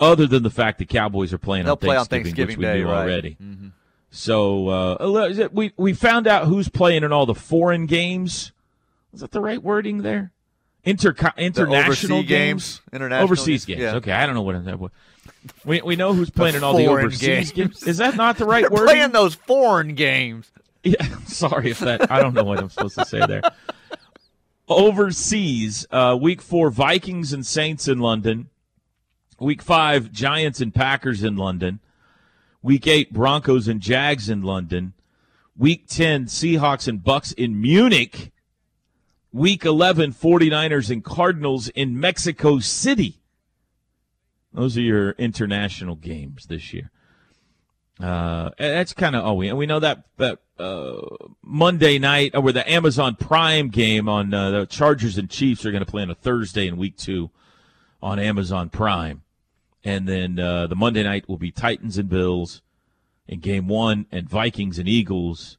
other 0.00 0.26
than 0.26 0.42
the 0.42 0.50
fact 0.50 0.78
the 0.78 0.86
Cowboys 0.86 1.32
are 1.32 1.38
playing 1.38 1.64
They'll 1.64 1.72
on 1.72 1.78
play 1.78 1.96
on 1.96 2.06
Thanksgiving, 2.06 2.56
Thanksgiving 2.56 2.58
which 2.58 2.58
we 2.58 2.64
Day, 2.64 2.78
knew 2.84 2.90
right. 2.90 3.02
already. 3.02 3.36
Mm-hmm. 3.42 3.68
So 4.10 4.68
uh, 4.68 5.28
we 5.28 5.46
we 5.52 5.72
we 5.76 5.92
found 5.92 6.26
out 6.26 6.46
who's 6.46 6.68
playing 6.68 7.02
in 7.04 7.12
all 7.12 7.26
the 7.26 7.34
foreign 7.34 7.86
games. 7.86 8.52
Is 9.12 9.20
that 9.20 9.32
the 9.32 9.40
right 9.40 9.62
wording 9.62 10.02
there? 10.02 10.32
Inter 10.84 11.14
international 11.36 11.74
overseas 12.20 12.26
games? 12.26 12.80
International 12.92 13.24
overseas 13.24 13.64
games? 13.66 13.78
games. 13.80 13.92
Yeah. 13.92 13.96
Okay, 13.96 14.12
I 14.12 14.24
don't 14.24 14.34
know 14.34 14.42
what 14.42 14.64
that 14.64 14.78
was. 14.78 14.90
We 15.64 15.82
we 15.82 15.96
know 15.96 16.14
who's 16.14 16.30
playing 16.30 16.54
in 16.54 16.64
all 16.64 16.76
the 16.76 16.86
overseas 16.86 17.52
games. 17.52 17.52
games. 17.52 17.82
Is 17.86 17.98
that 17.98 18.16
not 18.16 18.38
the 18.38 18.44
right 18.46 18.62
They're 18.62 18.70
wording? 18.70 18.86
playing 18.86 19.12
those 19.12 19.34
foreign 19.34 19.94
games. 19.94 20.50
Yeah, 21.00 21.18
sorry 21.26 21.70
if 21.70 21.80
that. 21.80 22.10
I 22.10 22.22
don't 22.22 22.34
know 22.34 22.44
what 22.44 22.58
I'm 22.58 22.70
supposed 22.70 22.96
to 22.96 23.04
say 23.04 23.24
there. 23.26 23.42
Overseas, 24.68 25.86
uh, 25.90 26.16
week 26.20 26.42
four, 26.42 26.70
Vikings 26.70 27.32
and 27.32 27.44
Saints 27.44 27.88
in 27.88 27.98
London. 27.98 28.48
Week 29.38 29.62
five, 29.62 30.12
Giants 30.12 30.60
and 30.60 30.74
Packers 30.74 31.22
in 31.22 31.36
London. 31.36 31.80
Week 32.62 32.86
eight, 32.86 33.12
Broncos 33.12 33.68
and 33.68 33.80
Jags 33.80 34.28
in 34.28 34.42
London. 34.42 34.94
Week 35.58 35.88
10, 35.88 36.26
Seahawks 36.26 36.86
and 36.86 37.00
Bucs 37.00 37.34
in 37.34 37.60
Munich. 37.60 38.30
Week 39.32 39.64
11, 39.64 40.12
49ers 40.12 40.88
and 40.88 41.04
Cardinals 41.04 41.68
in 41.70 41.98
Mexico 41.98 42.60
City. 42.60 43.20
Those 44.52 44.78
are 44.78 44.82
your 44.82 45.10
international 45.12 45.96
games 45.96 46.46
this 46.46 46.72
year. 46.72 46.92
Uh, 48.00 48.50
that's 48.58 48.92
kind 48.92 49.16
of 49.16 49.24
oh, 49.24 49.34
we 49.34 49.48
and 49.48 49.58
we 49.58 49.66
know 49.66 49.80
that 49.80 50.04
that 50.18 50.38
uh, 50.58 51.00
Monday 51.42 51.98
night 51.98 52.34
or 52.34 52.52
the 52.52 52.68
Amazon 52.70 53.16
Prime 53.16 53.68
game 53.68 54.08
on 54.08 54.32
uh, 54.32 54.50
the 54.50 54.66
Chargers 54.66 55.18
and 55.18 55.28
Chiefs 55.28 55.66
are 55.66 55.72
going 55.72 55.84
to 55.84 55.90
play 55.90 56.02
on 56.02 56.10
a 56.10 56.14
Thursday 56.14 56.68
in 56.68 56.76
Week 56.76 56.96
Two 56.96 57.30
on 58.00 58.20
Amazon 58.20 58.68
Prime, 58.68 59.22
and 59.82 60.06
then 60.06 60.38
uh, 60.38 60.68
the 60.68 60.76
Monday 60.76 61.02
night 61.02 61.28
will 61.28 61.38
be 61.38 61.50
Titans 61.50 61.98
and 61.98 62.08
Bills 62.08 62.62
in 63.26 63.40
Game 63.40 63.66
One 63.66 64.06
and 64.12 64.28
Vikings 64.28 64.78
and 64.78 64.88
Eagles 64.88 65.58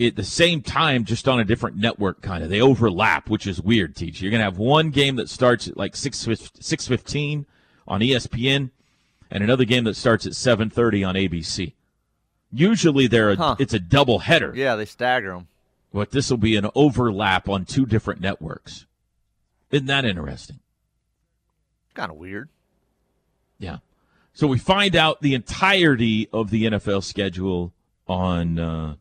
at 0.00 0.16
the 0.16 0.24
same 0.24 0.62
time, 0.62 1.04
just 1.04 1.28
on 1.28 1.38
a 1.38 1.44
different 1.44 1.76
network. 1.76 2.22
Kind 2.22 2.42
of 2.42 2.50
they 2.50 2.60
overlap, 2.60 3.30
which 3.30 3.46
is 3.46 3.62
weird. 3.62 3.94
Teach 3.94 4.20
you're 4.20 4.32
going 4.32 4.40
to 4.40 4.44
have 4.44 4.58
one 4.58 4.90
game 4.90 5.14
that 5.16 5.28
starts 5.28 5.68
at 5.68 5.76
like 5.76 5.94
six 5.94 6.26
six 6.58 6.88
fifteen 6.88 7.46
on 7.86 8.00
ESPN 8.00 8.70
and 9.30 9.42
another 9.44 9.64
game 9.64 9.84
that 9.84 9.96
starts 9.96 10.26
at 10.26 10.32
7:30 10.34 11.04
on 11.04 11.14
ABC. 11.16 11.72
Usually 12.52 13.06
they're 13.06 13.30
a, 13.32 13.36
Huh. 13.36 13.56
it's 13.58 13.74
a 13.74 13.78
double 13.80 14.20
header, 14.20 14.52
Yeah, 14.54 14.76
they 14.76 14.84
stagger 14.84 15.32
them. 15.34 15.48
but 15.92 16.10
this 16.12 16.30
will 16.30 16.36
be 16.38 16.56
an 16.56 16.68
overlap 16.74 17.48
on 17.48 17.64
two 17.64 17.84
different 17.86 18.20
networks. 18.20 18.86
Isn't 19.70 19.86
that 19.86 20.04
interesting? 20.04 20.60
Kind 21.94 22.10
of 22.12 22.16
weird. 22.16 22.48
Yeah. 23.58 23.78
So 24.34 24.46
we 24.46 24.58
find 24.58 24.94
out 24.96 25.20
the 25.20 25.34
entirety 25.34 26.28
of 26.32 26.50
the 26.50 26.64
NFL 26.66 27.02
schedule 27.02 27.72
on 28.08 28.58
uh, 28.58 28.96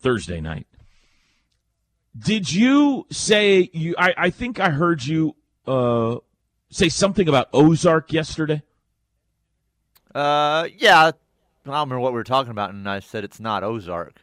Thursday 0.00 0.40
night. 0.40 0.66
Did 2.18 2.52
you 2.52 3.06
say 3.10 3.70
you? 3.72 3.94
I, 3.98 4.14
I 4.16 4.30
think 4.30 4.58
I 4.58 4.70
heard 4.70 5.04
you 5.04 5.36
uh, 5.66 6.16
say 6.70 6.88
something 6.88 7.28
about 7.28 7.48
Ozark 7.52 8.12
yesterday. 8.12 8.62
Uh, 10.16 10.68
yeah. 10.78 11.04
I 11.04 11.12
don't 11.64 11.74
remember 11.74 12.00
what 12.00 12.12
we 12.12 12.16
were 12.16 12.24
talking 12.24 12.50
about, 12.50 12.70
and 12.70 12.88
I 12.88 13.00
said 13.00 13.24
it's 13.24 13.40
not 13.40 13.62
Ozark. 13.62 14.22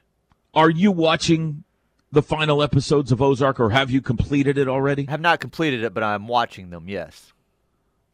Are 0.53 0.69
you 0.69 0.91
watching 0.91 1.63
the 2.11 2.23
final 2.23 2.63
episodes 2.63 3.11
of 3.11 3.21
Ozark, 3.21 3.59
or 3.59 3.69
have 3.69 3.91
you 3.91 4.01
completed 4.01 4.57
it 4.57 4.67
already? 4.67 5.05
I 5.07 5.11
have 5.11 5.21
not 5.21 5.39
completed 5.39 5.83
it, 5.83 5.93
but 5.93 6.03
I'm 6.03 6.27
watching 6.27 6.69
them. 6.69 6.87
Yes. 6.87 7.33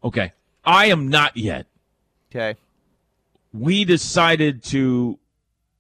Okay, 0.04 0.34
I 0.66 0.88
am 0.88 1.10
not 1.10 1.38
yet. 1.38 1.68
Okay. 2.32 2.58
We 3.54 3.86
decided 3.86 4.64
to 4.66 5.20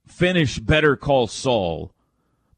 finish 0.07 0.59
Better 0.59 0.95
Call 0.95 1.27
Saul 1.27 1.91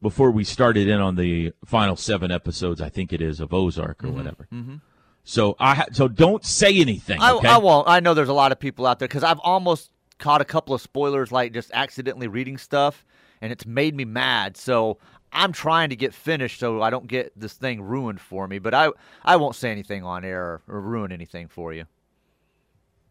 before 0.01 0.31
we 0.31 0.43
started 0.43 0.87
in 0.87 0.99
on 0.99 1.15
the 1.15 1.53
final 1.65 1.95
seven 1.95 2.31
episodes. 2.31 2.81
I 2.81 2.89
think 2.89 3.13
it 3.13 3.21
is 3.21 3.39
of 3.39 3.53
Ozark 3.53 4.03
or 4.03 4.11
whatever. 4.11 4.47
Mm-hmm. 4.53 4.75
So 5.23 5.55
I 5.59 5.75
ha- 5.75 5.85
so 5.91 6.07
don't 6.07 6.43
say 6.43 6.77
anything. 6.79 7.19
I, 7.21 7.31
I 7.31 7.57
won't. 7.57 7.87
I 7.87 7.99
know 7.99 8.13
there's 8.13 8.29
a 8.29 8.33
lot 8.33 8.51
of 8.51 8.59
people 8.59 8.87
out 8.87 8.99
there 8.99 9.07
because 9.07 9.23
I've 9.23 9.39
almost 9.39 9.91
caught 10.17 10.41
a 10.41 10.45
couple 10.45 10.73
of 10.73 10.81
spoilers, 10.81 11.31
like 11.31 11.53
just 11.53 11.71
accidentally 11.73 12.27
reading 12.27 12.57
stuff, 12.57 13.05
and 13.41 13.51
it's 13.51 13.65
made 13.65 13.95
me 13.95 14.03
mad. 14.05 14.57
So 14.57 14.97
I'm 15.31 15.51
trying 15.51 15.89
to 15.89 15.95
get 15.95 16.13
finished 16.13 16.59
so 16.59 16.81
I 16.81 16.89
don't 16.89 17.07
get 17.07 17.31
this 17.39 17.53
thing 17.53 17.81
ruined 17.81 18.19
for 18.19 18.47
me. 18.47 18.57
But 18.59 18.73
I 18.73 18.89
I 19.23 19.35
won't 19.35 19.55
say 19.55 19.71
anything 19.71 20.03
on 20.03 20.25
air 20.25 20.43
or, 20.43 20.61
or 20.67 20.81
ruin 20.81 21.11
anything 21.11 21.47
for 21.47 21.71
you. 21.73 21.85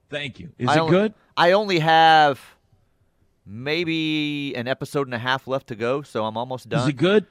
Thank 0.08 0.40
you. 0.40 0.50
Is 0.58 0.68
I 0.68 0.74
it 0.76 0.80
only- 0.80 0.90
good? 0.90 1.14
I 1.36 1.52
only 1.52 1.78
have 1.78 2.40
maybe 3.46 4.54
an 4.54 4.68
episode 4.68 5.06
and 5.06 5.14
a 5.14 5.18
half 5.18 5.46
left 5.46 5.68
to 5.68 5.74
go, 5.76 6.02
so 6.02 6.24
I'm 6.24 6.36
almost 6.36 6.68
done. 6.68 6.82
Is 6.82 6.88
it 6.88 6.96
good? 6.96 7.26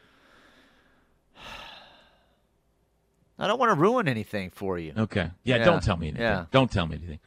I 3.40 3.48
don't 3.48 3.58
want 3.60 3.70
to 3.72 3.76
ruin 3.76 4.08
anything 4.08 4.50
for 4.50 4.78
you. 4.78 4.94
Okay. 4.98 5.32
Yeah, 5.44 5.58
Yeah, 5.58 5.66
Don't 5.66 5.82
tell 5.82 5.98
me 5.98 6.08
anything. 6.10 6.22
yeah. 6.24 6.46
Don't 6.52 6.70
tell 6.72 6.86
me 6.86 6.98
anything. 6.98 7.20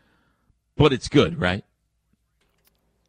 But 0.77 0.93
it's 0.93 1.09
good, 1.09 1.41
right? 1.41 1.65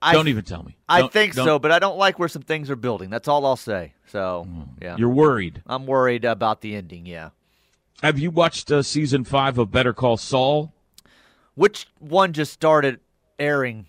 I, 0.02 0.14
don't 0.14 0.28
even 0.28 0.44
tell 0.44 0.64
me. 0.64 0.76
I 0.90 1.00
Don't- 1.02 1.14
think 1.14 1.34
don't- 1.34 1.46
so, 1.46 1.60
but 1.60 1.72
I 1.72 1.80
don't 1.80 1.98
like 1.98 2.20
where 2.20 2.28
some 2.28 2.42
things 2.42 2.70
are 2.70 2.76
building. 2.76 3.10
That's 3.10 3.28
all 3.28 3.46
I'll 3.46 3.56
say. 3.56 3.94
So, 4.08 4.48
yeah. 4.82 4.98
You're 4.98 5.10
worried. 5.10 5.62
I'm 5.66 5.86
worried 5.86 6.26
about 6.26 6.62
the 6.62 6.76
ending, 6.76 7.06
yeah. 7.06 7.30
Have 8.02 8.20
you 8.20 8.32
watched 8.32 8.70
uh, 8.72 8.84
season 8.84 9.24
five 9.24 9.58
of 9.58 9.72
Better 9.72 9.94
Call 9.94 10.18
Saul? 10.18 10.74
Which 11.56 11.88
one 12.00 12.34
just 12.34 12.52
started 12.52 13.00
airing 13.40 13.86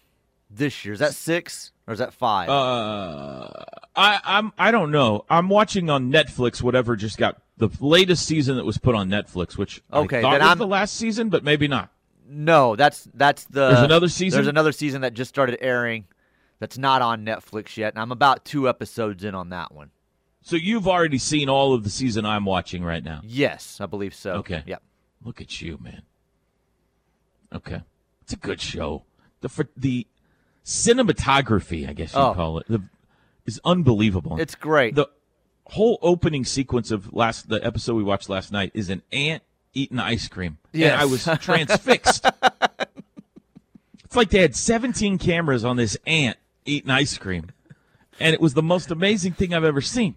this 0.50 0.84
year? 0.84 0.94
Is 0.94 1.00
that 1.00 1.14
six 1.14 1.72
or 1.86 1.94
is 1.94 1.98
that 1.98 2.12
five? 2.14 2.48
Uh, 2.48 3.48
I 3.96 4.20
I'm 4.24 4.52
I 4.58 4.70
don't 4.70 4.90
know. 4.92 5.24
I'm 5.28 5.48
watching 5.48 5.90
on 5.90 6.12
Netflix 6.12 6.62
whatever 6.62 6.94
just 6.94 7.18
got 7.18 7.40
the 7.56 7.68
latest 7.80 8.26
season 8.26 8.56
that 8.56 8.64
was 8.64 8.78
put 8.78 8.94
on 8.94 9.08
Netflix, 9.08 9.56
which 9.56 9.82
Okay, 9.92 10.18
I 10.18 10.22
thought 10.22 10.32
was 10.40 10.42
I'm- 10.48 10.58
the 10.58 10.66
last 10.66 10.96
season, 10.96 11.28
but 11.28 11.44
maybe 11.44 11.68
not. 11.68 11.90
no, 12.28 12.74
that's 12.76 13.08
that's 13.14 13.44
the. 13.44 13.68
There's 13.68 13.80
another 13.80 14.08
season? 14.08 14.38
There's 14.38 14.48
another 14.48 14.72
season 14.72 15.02
that 15.02 15.14
just 15.14 15.28
started 15.28 15.58
airing. 15.60 16.06
That's 16.60 16.78
not 16.78 17.02
on 17.02 17.24
Netflix 17.26 17.76
yet, 17.76 17.92
and 17.94 18.00
I'm 18.00 18.12
about 18.12 18.44
two 18.44 18.68
episodes 18.68 19.24
in 19.24 19.34
on 19.34 19.50
that 19.50 19.72
one. 19.72 19.90
So 20.42 20.56
you've 20.56 20.86
already 20.86 21.18
seen 21.18 21.48
all 21.48 21.74
of 21.74 21.84
the 21.84 21.90
season 21.90 22.24
I'm 22.26 22.44
watching 22.44 22.84
right 22.84 23.02
now. 23.04 23.20
Yes, 23.24 23.80
I 23.80 23.86
believe 23.86 24.14
so. 24.14 24.34
Okay. 24.34 24.62
Yep. 24.66 24.82
Look 25.24 25.40
at 25.40 25.60
you, 25.62 25.78
man. 25.82 26.02
Okay, 27.54 27.80
it's 28.22 28.32
a 28.32 28.36
good 28.36 28.60
show. 28.60 29.04
The 29.40 29.48
for, 29.48 29.68
the 29.76 30.06
cinematography, 30.64 31.88
I 31.88 31.92
guess 31.92 32.14
you 32.14 32.20
Oh. 32.20 32.34
call 32.34 32.58
it, 32.58 32.66
the, 32.68 32.82
is 33.46 33.60
unbelievable. 33.64 34.38
It's 34.40 34.54
great. 34.54 34.94
the 34.94 35.08
whole 35.66 35.98
opening 36.02 36.44
sequence 36.44 36.90
of 36.90 37.12
last 37.12 37.48
the 37.48 37.64
episode 37.64 37.94
we 37.94 38.02
watched 38.02 38.28
last 38.28 38.52
night 38.52 38.70
is 38.74 38.90
an 38.90 39.02
ant 39.12 39.42
eating 39.72 39.98
ice 39.98 40.28
cream. 40.28 40.58
Yes. 40.72 40.92
And 40.92 41.00
I 41.00 41.04
was 41.04 41.24
transfixed. 41.40 42.26
it's 44.04 44.16
like 44.16 44.30
they 44.30 44.40
had 44.40 44.54
17 44.54 45.18
cameras 45.18 45.64
on 45.64 45.76
this 45.76 45.96
ant 46.06 46.36
eating 46.64 46.90
ice 46.90 47.18
cream. 47.18 47.50
And 48.20 48.32
it 48.32 48.40
was 48.40 48.54
the 48.54 48.62
most 48.62 48.90
amazing 48.90 49.32
thing 49.32 49.52
I've 49.52 49.64
ever 49.64 49.80
seen. 49.80 50.14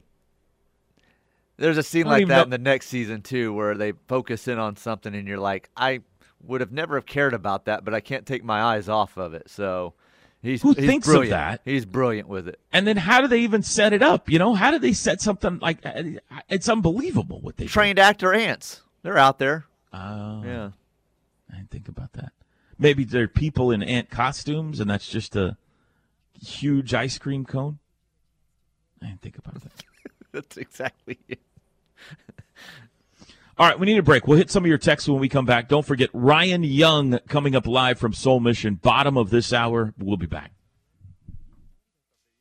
There's 1.57 1.77
a 1.77 1.83
scene 1.83 2.05
like 2.05 2.27
that 2.27 2.35
know- 2.35 2.43
in 2.43 2.49
the 2.51 2.59
next 2.59 2.87
season 2.87 3.21
too, 3.21 3.53
where 3.53 3.75
they 3.75 3.93
focus 4.07 4.47
in 4.47 4.59
on 4.59 4.75
something, 4.75 5.15
and 5.15 5.27
you're 5.27 5.39
like, 5.39 5.69
I 5.75 6.01
would 6.43 6.61
have 6.61 6.71
never 6.71 6.95
have 6.95 7.07
cared 7.07 7.33
about 7.33 7.65
that, 7.65 7.83
but 7.83 7.95
I 7.95 7.99
can't 7.99 8.27
take 8.27 8.43
my 8.43 8.61
eyes 8.61 8.87
off 8.87 9.17
of 9.17 9.33
it. 9.33 9.49
So 9.49 9.95
he's 10.41 10.61
Who 10.61 10.73
he's 10.73 10.85
thinks 10.85 11.07
of 11.07 11.29
that? 11.29 11.61
He's 11.65 11.85
brilliant 11.85 12.27
with 12.27 12.47
it. 12.47 12.59
And 12.71 12.85
then 12.87 12.97
how 12.97 13.21
do 13.21 13.27
they 13.27 13.39
even 13.39 13.63
set 13.63 13.93
it 13.93 14.01
up? 14.01 14.29
You 14.29 14.39
know, 14.39 14.53
how 14.53 14.71
do 14.71 14.79
they 14.79 14.93
set 14.93 15.21
something 15.21 15.59
like 15.59 15.79
it's 16.49 16.69
unbelievable 16.69 17.39
what 17.41 17.57
they 17.57 17.65
do. 17.65 17.69
Trained 17.69 17.99
actor 17.99 18.33
ants, 18.33 18.81
they're 19.03 19.17
out 19.17 19.39
there. 19.39 19.65
Oh, 19.93 20.43
Yeah. 20.45 20.69
I 21.51 21.55
didn't 21.55 21.69
think 21.71 21.87
about 21.87 22.13
that. 22.13 22.33
Maybe 22.77 23.03
they're 23.05 23.27
people 23.29 23.71
in 23.71 23.81
ant 23.81 24.09
costumes, 24.09 24.79
and 24.79 24.89
that's 24.89 25.07
just 25.09 25.35
a 25.35 25.57
huge 26.39 26.93
ice 26.93 27.17
cream 27.17 27.45
cone. 27.45 27.79
I 29.01 29.07
didn't 29.07 29.21
think 29.21 29.37
about 29.37 29.61
that. 29.61 29.83
That's 30.33 30.57
exactly 30.57 31.17
it. 31.27 31.39
All 33.59 33.67
right, 33.67 33.79
we 33.79 33.87
need 33.87 33.97
a 33.97 34.03
break. 34.03 34.27
We'll 34.27 34.37
hit 34.37 34.51
some 34.51 34.63
of 34.63 34.67
your 34.67 34.77
texts 34.77 35.09
when 35.09 35.19
we 35.19 35.29
come 35.29 35.45
back. 35.45 35.67
Don't 35.67 35.85
forget 35.85 36.11
Ryan 36.13 36.63
Young 36.63 37.17
coming 37.27 37.55
up 37.55 37.65
live 37.65 37.97
from 37.97 38.13
Soul 38.13 38.39
Mission, 38.39 38.75
bottom 38.75 39.17
of 39.17 39.31
this 39.31 39.51
hour. 39.51 39.95
We'll 39.97 40.17
be 40.17 40.27
back. 40.27 40.51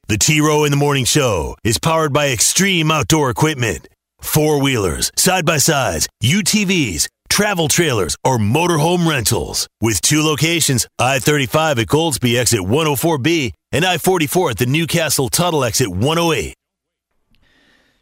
The 0.09 0.19
T 0.19 0.43
Row 0.43 0.65
in 0.65 0.71
the 0.71 0.77
Morning 0.77 1.07
Show 1.07 1.57
is 1.65 1.79
powered 1.79 2.13
by 2.13 2.29
Extreme 2.29 2.91
Outdoor 2.91 3.31
Equipment. 3.31 3.89
Four 4.21 4.61
wheelers, 4.61 5.11
side 5.17 5.47
by 5.47 5.57
sides, 5.57 6.07
UTVs, 6.23 7.09
travel 7.31 7.69
trailers, 7.69 8.15
or 8.23 8.37
motorhome 8.37 9.09
rentals. 9.09 9.69
With 9.81 10.03
two 10.03 10.23
locations 10.23 10.87
I 10.99 11.19
35 11.19 11.79
at 11.79 11.87
Goldsby 11.87 12.39
exit 12.39 12.61
104B 12.61 13.53
and 13.73 13.87
I 13.87 13.97
44 13.97 14.51
at 14.51 14.59
the 14.59 14.67
Newcastle 14.67 15.31
Tuttle 15.31 15.65
exit 15.65 15.89
108. 15.89 16.55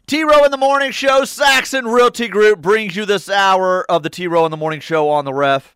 T 0.07 0.23
Row 0.23 0.43
in 0.43 0.51
the 0.51 0.57
Morning 0.57 0.91
Show, 0.91 1.25
Saxon 1.25 1.87
Realty 1.87 2.27
Group 2.27 2.61
brings 2.61 2.95
you 2.95 3.05
this 3.05 3.27
hour 3.27 3.83
of 3.89 4.03
the 4.03 4.09
T 4.09 4.27
Row 4.27 4.45
in 4.45 4.51
the 4.51 4.57
Morning 4.57 4.79
Show 4.79 5.09
on 5.09 5.25
the 5.25 5.33
ref. 5.33 5.75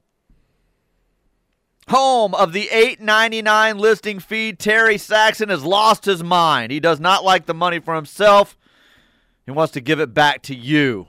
Home 1.88 2.36
of 2.36 2.54
the 2.54 2.70
8.99 2.72 3.80
listing 3.80 4.20
fee, 4.20 4.54
Terry 4.54 5.00
Saxon 5.00 5.50
has 5.50 5.64
lost 5.64 6.06
his 6.06 6.24
mind. 6.24 6.72
He 6.72 6.80
does 6.80 7.00
not 7.00 7.24
like 7.24 7.48
the 7.48 7.56
money 7.56 7.80
for 7.80 7.96
himself. 7.96 8.56
He 9.48 9.52
wants 9.52 9.74
to 9.74 9.82
give 9.82 10.00
it 10.00 10.14
back 10.14 10.44
to 10.44 10.54
you. 10.54 11.08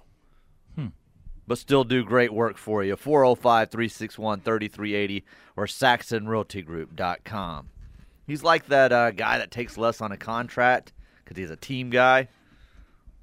But 1.47 1.59
still 1.59 1.85
do 1.85 2.03
great 2.03 2.33
work 2.33 2.57
for 2.57 2.83
you. 2.83 2.97
405 2.97 3.71
361 3.71 4.41
3380 4.41 5.25
or 5.57 5.67
SaxonRealtyGroup.com. 5.67 7.69
He's 8.27 8.43
like 8.43 8.69
that 8.69 8.93
uh, 8.93 9.11
guy 9.11 9.37
that 9.37 9.51
takes 9.51 9.77
less 9.77 10.01
on 10.01 10.11
a 10.13 10.17
contract 10.17 10.95
because 11.23 11.37
he's 11.37 11.51
a 11.51 11.57
team 11.57 11.91
guy. 11.91 12.29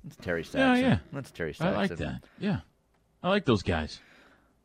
That's 0.08 0.26
Terry 0.26 0.44
Saxon. 0.44 0.60
Yeah, 0.60 0.76
yeah. 0.76 0.98
That's 1.12 1.32
Terry 1.32 1.54
I 1.60 1.72
like 1.72 1.96
that. 1.98 2.22
Yeah. 2.40 2.60
I 3.22 3.30
like 3.30 3.46
those 3.46 3.62
guys. 3.62 4.00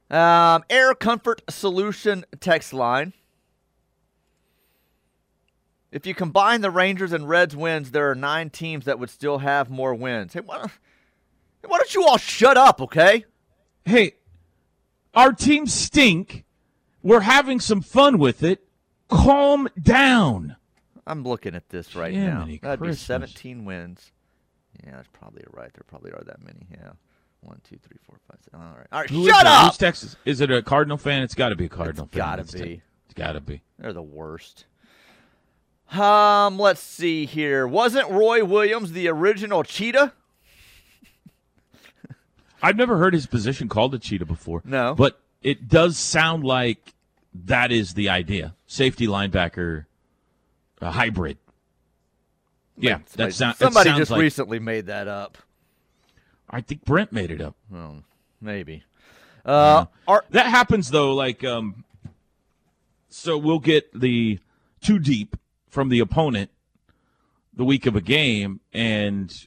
Um, 0.09 0.63
Air 0.71 0.95
Comfort 0.95 1.43
Solution 1.51 2.25
text 2.39 2.73
line. 2.73 3.13
If 5.91 6.07
you 6.07 6.15
combine 6.15 6.61
the 6.61 6.71
Rangers 6.71 7.13
and 7.13 7.29
Reds 7.29 7.57
wins, 7.57 7.91
there 7.91 8.11
are 8.11 8.15
nine 8.15 8.51
teams 8.51 8.85
that 8.85 8.99
would 8.99 9.11
still 9.11 9.39
have 9.39 9.69
more 9.69 9.95
wins. 9.95 10.33
Hey, 10.33 10.41
why 10.41 10.59
don't, 10.59 10.71
why 11.67 11.79
don't 11.79 11.95
you 11.95 12.05
all 12.07 12.19
shut 12.19 12.57
up, 12.57 12.81
okay? 12.81 13.25
Hey, 13.85 14.13
our 15.15 15.33
teams 15.33 15.75
stink. 15.75 16.45
We're 17.03 17.21
having 17.21 17.59
some 17.59 17.83
fun 17.83 18.19
with 18.19 18.43
it. 18.43 18.65
Calm 19.09 19.69
down. 19.81 20.57
I'm 21.07 21.25
looking 21.25 21.55
at 21.55 21.69
this 21.69 21.97
right 21.97 22.13
Jiminy 22.13 22.61
now. 22.63 22.69
That'd 22.69 22.79
Christmas. 22.79 23.01
be 23.01 23.05
17 23.05 23.65
wins. 23.65 24.13
Yeah, 24.85 24.97
that's 24.97 25.09
probably 25.13 25.45
right. 25.53 25.73
There 25.73 25.85
probably 25.87 26.13
are 26.13 26.23
that 26.27 26.45
many. 26.45 26.67
Yeah. 26.71 26.93
One, 27.41 27.61
two, 27.69 27.77
three, 27.77 27.99
four, 28.07 28.17
five, 28.29 28.39
six. 28.43 28.55
All 28.55 28.61
right. 28.61 28.87
All 28.93 29.01
right. 29.01 29.11
Who 29.11 29.27
shut 29.29 29.47
up! 29.47 29.67
Who's 29.73 29.79
Texas? 29.79 30.17
Is 30.25 30.41
it 30.41 30.51
a 30.51 30.63
Cardinal 30.63 30.97
fan? 30.97 31.23
It's 31.23 31.35
got 31.35 31.49
to 31.49 31.57
be 31.57 31.65
a 31.65 31.69
Cardinal 31.69 32.07
fan. 32.07 32.19
gotta 32.19 32.43
It's 32.43 32.53
be. 32.53 32.83
It's 33.07 33.15
got 33.15 33.33
to 33.33 33.41
be. 33.41 33.63
They're 33.79 33.93
the 33.93 34.01
worst. 34.03 34.67
Um, 35.93 36.59
let's 36.59 36.81
see 36.81 37.27
here. 37.27 37.67
Wasn't 37.67 38.09
Roy 38.11 38.45
Williams 38.45 38.93
the 38.93 39.09
original 39.09 39.63
cheetah? 39.63 40.13
I've 42.63 42.77
never 42.77 42.97
heard 42.97 43.13
his 43.13 43.27
position 43.27 43.69
called 43.69 43.95
a 43.95 43.99
cheetah 43.99 44.25
before. 44.25 44.63
No. 44.65 44.95
But 44.95 45.21
it 45.43 45.69
does 45.69 45.99
sound 45.99 46.45
like 46.45 46.95
that 47.35 47.73
is 47.73 47.95
the 47.95 48.09
idea. 48.09 48.55
Safety 48.67 49.07
linebacker, 49.07 49.87
a 50.81 50.93
hybrid. 50.93 51.39
Yeah, 52.77 52.99
that, 53.17 53.35
sound, 53.35 53.55
that 53.59 53.65
Somebody 53.65 53.91
sounds 53.91 53.99
just 53.99 54.11
like. 54.11 54.21
recently 54.21 54.59
made 54.59 54.87
that 54.87 55.07
up. 55.09 55.39
I 56.49 56.61
think 56.61 56.85
Brent 56.85 57.13
made 57.13 57.31
it 57.31 57.41
up. 57.41 57.55
Maybe. 58.41 58.83
Uh, 59.45 59.87
Ar- 60.09 60.25
That 60.31 60.47
happens 60.47 60.91
though, 60.91 61.15
like 61.15 61.43
um 61.45 61.85
so 63.09 63.37
we'll 63.37 63.59
get 63.59 63.99
the 63.99 64.39
too 64.81 64.99
deep 64.99 65.37
from 65.69 65.89
the 65.89 66.01
opponent 66.01 66.51
the 67.55 67.65
week 67.65 67.87
of 67.87 67.95
a 67.97 68.01
game 68.01 68.61
and 68.73 69.47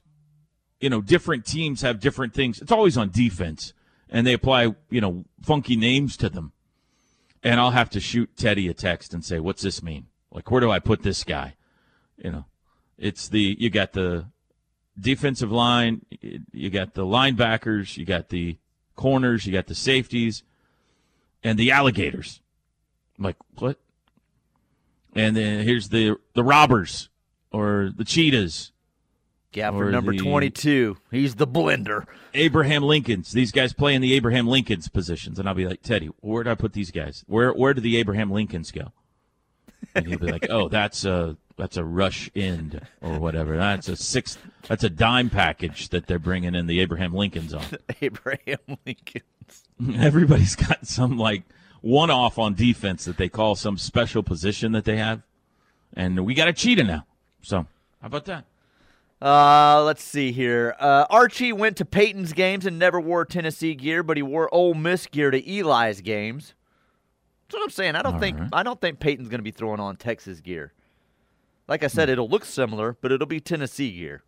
you 0.80 0.90
know, 0.90 1.02
different 1.02 1.46
teams 1.46 1.82
have 1.82 2.00
different 2.00 2.34
things. 2.34 2.62
It's 2.62 2.72
always 2.72 2.98
on 2.98 3.10
defense 3.10 3.74
and 4.10 4.28
they 4.28 4.34
apply, 4.34 4.76
you 4.90 5.02
know, 5.02 5.26
funky 5.42 5.76
names 5.76 6.16
to 6.18 6.30
them. 6.30 6.52
And 7.42 7.60
I'll 7.60 7.72
have 7.72 7.90
to 7.92 8.00
shoot 8.00 8.36
Teddy 8.36 8.68
a 8.68 8.74
text 8.74 9.14
and 9.14 9.24
say, 9.24 9.40
"What's 9.40 9.62
this 9.62 9.82
mean? 9.84 10.08
Like 10.32 10.50
where 10.52 10.62
do 10.62 10.70
I 10.72 10.80
put 10.80 11.04
this 11.04 11.24
guy?" 11.24 11.56
You 12.18 12.32
know, 12.32 12.46
it's 12.98 13.28
the 13.28 13.56
you 13.60 13.70
got 13.70 13.94
the 13.94 14.26
defensive 15.00 15.52
line, 15.52 16.06
you 16.52 16.70
got 16.70 16.94
the 16.94 17.06
linebackers, 17.06 17.98
you 17.98 18.06
got 18.06 18.30
the 18.30 18.58
corners, 18.96 19.46
you 19.46 19.54
got 19.54 19.68
the 19.68 19.76
safeties, 19.76 20.44
and 21.44 21.60
the 21.60 21.72
alligators. 21.72 22.42
I'm 23.18 23.26
like 23.26 23.38
what? 23.58 23.78
And 25.16 25.36
then 25.36 25.66
here's 25.66 25.90
the 25.90 26.18
the 26.34 26.44
robbers 26.44 27.10
or 27.52 27.92
the 27.96 28.04
cheetahs, 28.04 28.72
Gafford 29.54 29.92
number 29.92 30.12
the- 30.12 30.18
22. 30.20 30.98
He's 31.12 31.36
the 31.36 31.48
blender. 31.48 32.06
Abraham 32.34 32.84
Lincolns. 32.84 33.32
These 33.32 33.54
guys 33.54 33.72
play 33.72 33.96
in 33.96 34.02
the 34.02 34.14
Abraham 34.14 34.48
Lincolns 34.48 34.90
positions, 34.90 35.40
and 35.40 35.48
I'll 35.48 35.56
be 35.56 35.68
like 35.68 35.82
Teddy, 35.82 36.08
where 36.20 36.44
did 36.44 36.52
I 36.52 36.56
put 36.56 36.74
these 36.74 36.92
guys? 36.92 37.24
Where 37.28 37.54
where 37.54 37.74
do 37.74 37.82
the 37.82 37.98
Abraham 37.98 38.32
Lincolns 38.32 38.72
go? 38.72 38.92
And 39.94 40.08
he'll 40.08 40.20
be 40.20 40.32
like, 40.32 40.48
oh, 40.50 40.68
that's 40.68 41.06
a 41.06 41.38
that's 41.58 41.78
a 41.78 41.84
rush 41.84 42.30
end 42.36 42.82
or 43.02 43.20
whatever. 43.20 43.58
That's 43.58 43.88
a 43.88 43.96
six. 43.96 44.38
That's 44.68 44.84
a 44.84 44.90
dime 44.90 45.30
package 45.30 45.90
that 45.90 46.08
they're 46.08 46.20
bringing 46.20 46.56
in 46.56 46.68
the 46.68 46.80
Abraham 46.80 47.14
Lincolns 47.14 47.54
on. 47.54 47.64
Abraham 48.02 48.78
Lincoln. 48.86 49.22
Everybody's 49.96 50.56
got 50.56 50.86
some 50.88 51.18
like 51.18 51.44
one 51.82 52.10
off 52.10 52.38
on 52.38 52.56
defense 52.56 53.06
that 53.06 53.18
they 53.18 53.30
call 53.30 53.56
some 53.56 53.78
special 53.78 54.24
position 54.24 54.72
that 54.74 54.86
they 54.86 54.98
have. 54.98 55.22
And 55.96 56.26
we 56.26 56.34
got 56.34 56.48
a 56.48 56.54
cheetah 56.54 56.84
now. 56.84 57.06
So 57.42 57.68
how 58.02 58.08
about 58.08 58.26
that? 58.26 58.46
Uh, 59.22 59.82
let's 59.84 60.04
see 60.04 60.32
here. 60.32 60.76
Uh, 60.78 61.06
Archie 61.10 61.54
went 61.54 61.78
to 61.78 61.86
Peyton's 61.86 62.34
games 62.34 62.66
and 62.66 62.78
never 62.78 63.00
wore 63.00 63.24
Tennessee 63.24 63.74
gear, 63.74 64.04
but 64.04 64.18
he 64.18 64.24
wore 64.24 64.54
Ole 64.54 64.74
Miss 64.74 65.08
gear 65.08 65.32
to 65.32 65.38
Eli's 65.50 66.02
games. 66.02 66.54
That's 67.48 67.56
what 67.60 67.64
I'm 67.64 67.70
saying. 67.70 67.96
I 67.96 68.02
don't 68.02 68.16
All 68.16 68.20
think 68.20 68.40
right. 68.40 68.50
I 68.52 68.64
don't 68.64 68.82
think 68.82 69.00
Peyton's 69.00 69.30
going 69.30 69.40
to 69.40 69.44
be 69.44 69.52
throwing 69.52 69.80
on 69.80 69.96
Texas 69.96 70.42
gear. 70.42 70.74
Like 71.68 71.84
I 71.84 71.88
Hmm. 71.88 71.96
said, 71.96 72.10
it'll 72.10 72.30
look 72.30 72.46
similar, 72.46 72.98
but 73.02 73.12
it'll 73.12 73.28
be 73.28 73.40
Tennessee 73.40 73.92
gear. 73.92 74.24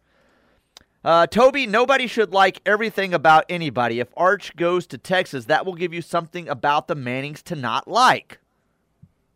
Uh, 1.04 1.26
Toby, 1.28 1.66
nobody 1.68 2.08
should 2.08 2.34
like 2.34 2.60
everything 2.66 3.14
about 3.14 3.46
anybody. 3.48 4.00
If 4.00 4.10
Arch 4.18 4.56
goes 4.56 4.86
to 4.88 4.98
Texas, 4.98 5.46
that 5.46 5.66
will 5.66 5.76
give 5.76 5.94
you 5.94 6.02
something 6.02 6.50
about 6.50 6.88
the 6.88 6.96
Mannings 6.96 7.42
to 7.44 7.56
not 7.56 7.88
like. 7.88 8.40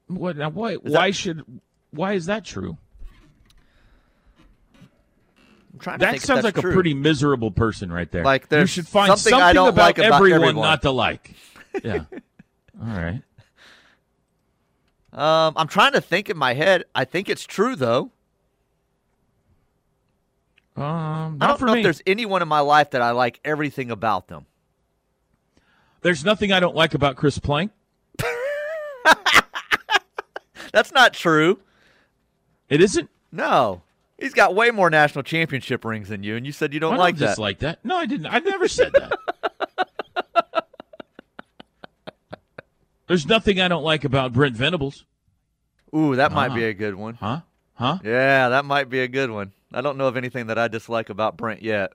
What 0.07 0.35
now 0.35 0.49
why 0.49 0.75
why 0.75 1.11
should 1.11 1.45
why 1.91 2.13
is 2.13 2.25
that 2.25 2.43
true? 2.43 2.77
I'm 5.73 5.79
trying 5.79 5.99
to 5.99 6.05
That 6.05 6.21
sounds 6.21 6.43
like 6.43 6.57
a 6.57 6.61
pretty 6.61 6.93
miserable 6.93 7.51
person 7.51 7.91
right 7.91 8.11
there. 8.11 8.25
Like 8.25 8.47
you 8.51 8.65
should 8.65 8.87
find 8.87 9.17
something 9.17 9.33
I 9.39 9.53
don't 9.53 9.69
about 9.69 9.83
like 9.83 9.97
about 9.99 10.15
everyone, 10.15 10.41
everyone. 10.41 10.63
not 10.65 10.81
to 10.81 10.91
like. 10.91 11.35
Yeah. 11.85 12.03
All 12.81 12.87
right. 12.87 13.21
Um, 15.13 15.53
I'm 15.57 15.67
trying 15.67 15.91
to 15.93 16.01
think 16.01 16.29
in 16.29 16.37
my 16.37 16.53
head. 16.53 16.85
I 16.95 17.03
think 17.05 17.27
it's 17.29 17.43
true 17.45 17.75
though. 17.75 18.11
Um, 20.77 21.37
I 21.41 21.47
don't 21.47 21.61
know 21.61 21.73
me. 21.73 21.79
if 21.79 21.83
there's 21.83 22.01
anyone 22.07 22.41
in 22.41 22.47
my 22.47 22.61
life 22.61 22.91
that 22.91 23.01
I 23.01 23.11
like 23.11 23.39
everything 23.43 23.91
about 23.91 24.27
them. 24.27 24.45
There's 26.01 26.23
nothing 26.23 26.51
I 26.51 26.59
don't 26.59 26.75
like 26.75 26.93
about 26.93 27.17
Chris 27.17 27.37
Plank. 27.39 27.71
That's 30.71 30.91
not 30.93 31.13
true. 31.13 31.59
It 32.69 32.81
isn't. 32.81 33.09
No. 33.31 33.81
He's 34.17 34.33
got 34.33 34.55
way 34.55 34.71
more 34.71 34.89
national 34.89 35.23
championship 35.23 35.83
rings 35.83 36.07
than 36.09 36.23
you, 36.23 36.35
and 36.37 36.45
you 36.45 36.51
said 36.51 36.73
you 36.73 36.79
don't 36.79 36.93
I 36.93 36.97
like 36.97 37.15
don't 37.15 37.21
that. 37.21 37.27
dislike 37.31 37.59
that. 37.59 37.83
No, 37.83 37.97
I 37.97 38.05
didn't. 38.05 38.27
I 38.27 38.39
never 38.39 38.67
said 38.67 38.93
that. 38.93 39.11
There's 43.11 43.25
nothing 43.27 43.59
I 43.59 43.67
don't 43.67 43.83
like 43.83 44.05
about 44.05 44.31
Brent 44.31 44.55
Venables. 44.55 45.03
Ooh, 45.93 46.15
that 46.15 46.31
might 46.31 46.51
Ah. 46.51 46.55
be 46.55 46.63
a 46.63 46.73
good 46.73 46.95
one. 46.95 47.15
Huh? 47.15 47.41
Huh? 47.73 47.97
Yeah, 48.05 48.47
that 48.47 48.63
might 48.63 48.89
be 48.89 49.01
a 49.01 49.09
good 49.09 49.29
one. 49.29 49.51
I 49.73 49.81
don't 49.81 49.97
know 49.97 50.07
of 50.07 50.15
anything 50.15 50.47
that 50.47 50.57
I 50.57 50.69
dislike 50.69 51.09
about 51.09 51.35
Brent 51.35 51.61
yet. 51.61 51.91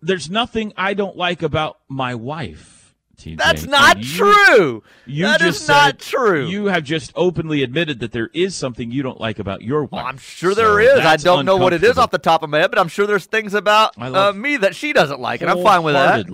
There's 0.00 0.30
nothing 0.30 0.72
I 0.76 0.94
don't 0.94 1.16
like 1.16 1.42
about 1.42 1.78
my 1.88 2.14
wife. 2.14 2.94
TJ. 3.18 3.36
That's 3.38 3.66
not 3.66 3.98
you- 3.98 4.04
true. 4.16 4.82
You 5.06 5.24
That 5.24 5.40
just 5.40 5.62
is 5.62 5.68
not 5.68 5.98
true. 5.98 6.46
You 6.46 6.66
have 6.66 6.84
just 6.84 7.10
openly 7.16 7.64
admitted 7.64 7.98
that 7.98 8.12
there 8.12 8.30
is 8.32 8.54
something 8.54 8.92
you 8.92 9.02
don't 9.02 9.20
like 9.20 9.40
about 9.40 9.62
your 9.62 9.82
wife. 9.82 9.90
Well, 9.90 10.06
I'm 10.06 10.18
sure 10.18 10.52
So 10.54 10.62
there 10.62 10.78
is. 10.78 11.04
I 11.04 11.16
don't 11.16 11.44
know 11.44 11.56
what 11.56 11.72
it 11.72 11.82
is 11.82 11.98
off 11.98 12.12
the 12.12 12.18
top 12.18 12.44
of 12.44 12.48
my 12.50 12.58
head, 12.60 12.70
but 12.70 12.78
I'm 12.78 12.86
sure 12.86 13.08
there's 13.08 13.26
things 13.26 13.54
about 13.54 14.00
uh, 14.00 14.32
me 14.34 14.56
that 14.58 14.76
she 14.76 14.92
doesn't 14.92 15.18
like, 15.18 15.40
and 15.40 15.50
I'm 15.50 15.64
fine 15.64 15.82
with 15.82 15.94
that. 15.94 16.28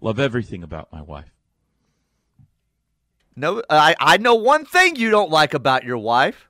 Love 0.00 0.20
everything 0.20 0.62
about 0.62 0.92
my 0.92 1.02
wife. 1.02 1.26
No, 3.36 3.62
I, 3.68 3.94
I 3.98 4.16
know 4.18 4.34
one 4.36 4.64
thing 4.64 4.96
you 4.96 5.10
don't 5.10 5.30
like 5.30 5.54
about 5.54 5.84
your 5.84 5.98
wife. 5.98 6.48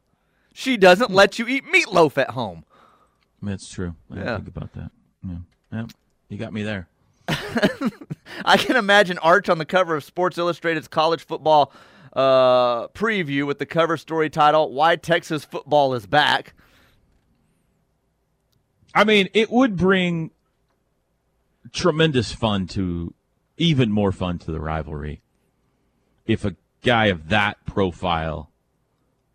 She 0.53 0.77
doesn't 0.77 1.09
Hmm. 1.09 1.15
let 1.15 1.39
you 1.39 1.47
eat 1.49 1.65
meatloaf 1.67 2.19
at 2.19 2.31
home. 2.31 2.65
That's 3.43 3.69
true. 3.69 3.95
I 4.11 4.17
Yeah. 4.19 4.37
think 4.37 4.49
about 4.49 4.73
that. 4.75 4.91
Yeah. 5.27 5.37
yeah. 5.73 5.87
You 6.29 6.39
got 6.39 6.53
me 6.53 6.63
there. 6.63 6.89
I 8.45 8.57
can 8.59 8.77
imagine 8.77 9.19
Arch 9.19 9.49
on 9.49 9.59
the 9.59 9.65
cover 9.65 9.97
of 9.97 10.05
Sports 10.05 10.37
Illustrated's 10.39 10.89
college 10.89 11.25
football 11.25 11.73
uh, 12.13 12.89
preview 12.89 13.47
with 13.47 13.59
the 13.59 13.67
cover 13.67 13.97
story 13.97 14.29
title 14.31 14.73
"Why 14.73 14.97
Texas 14.97 15.45
Football 15.45 15.95
Is 15.95 16.07
Back." 16.07 16.55
I 18.95 19.05
mean, 19.05 19.29
it 19.35 19.51
would 19.51 19.77
bring 19.77 20.31
tremendous 21.73 22.33
fun 22.33 22.67
to, 22.69 23.13
even 23.57 23.91
more 23.91 24.13
fun 24.13 24.39
to 24.41 24.53
the 24.53 24.61
rivalry, 24.61 25.23
if 26.27 26.45
a 26.45 26.55
guy 26.85 27.07
of 27.07 27.29
that 27.31 27.65
profile 27.67 28.53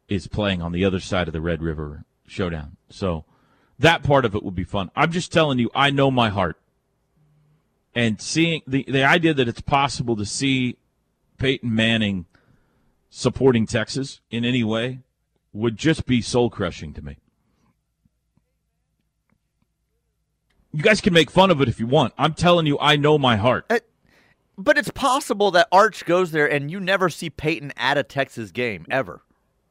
is 0.08 0.28
playing 0.28 0.62
on 0.62 0.72
the 0.72 0.86
other 0.86 1.00
side 1.00 1.28
of 1.28 1.34
the 1.34 1.42
Red 1.42 1.62
River 1.62 2.06
Showdown. 2.26 2.78
So 2.90 3.26
that 3.78 4.04
part 4.04 4.26
of 4.26 4.36
it 4.36 4.44
would 4.44 4.56
be 4.56 4.64
fun. 4.64 4.92
I'm 4.96 5.12
just 5.12 5.32
telling 5.32 5.60
you, 5.60 5.70
I 5.76 5.90
know 5.90 6.10
my 6.12 6.30
heart. 6.30 6.58
And 7.94 8.22
seeing 8.22 8.62
the, 8.66 8.86
the 8.88 9.04
idea 9.04 9.34
that 9.34 9.48
it's 9.48 9.62
possible 9.62 10.16
to 10.16 10.26
see 10.26 10.78
Peyton 11.38 11.74
Manning 11.74 12.26
supporting 13.10 13.66
Texas 13.66 14.22
in 14.30 14.46
any 14.46 14.64
way 14.64 15.00
would 15.52 15.76
just 15.76 16.06
be 16.06 16.22
soul 16.22 16.50
crushing 16.50 16.94
to 16.94 17.02
me. 17.02 17.18
You 20.72 20.84
guys 20.84 21.02
can 21.02 21.14
make 21.14 21.32
fun 21.32 21.50
of 21.50 21.62
it 21.62 21.68
if 21.68 21.80
you 21.80 21.88
want. 21.88 22.14
I'm 22.18 22.36
telling 22.36 22.68
you, 22.68 22.78
I 22.80 22.96
know 22.96 23.18
my 23.18 23.38
heart. 23.38 23.66
Uh, 23.70 23.80
but 24.60 24.78
it's 24.78 24.92
possible 24.92 25.52
that 25.52 25.68
Arch 25.72 26.06
goes 26.06 26.32
there 26.32 26.50
and 26.50 26.70
you 26.70 26.80
never 26.80 27.10
see 27.10 27.30
Peyton 27.30 27.72
at 27.78 27.98
a 27.98 28.04
Texas 28.04 28.52
game 28.52 28.86
ever. 28.92 29.22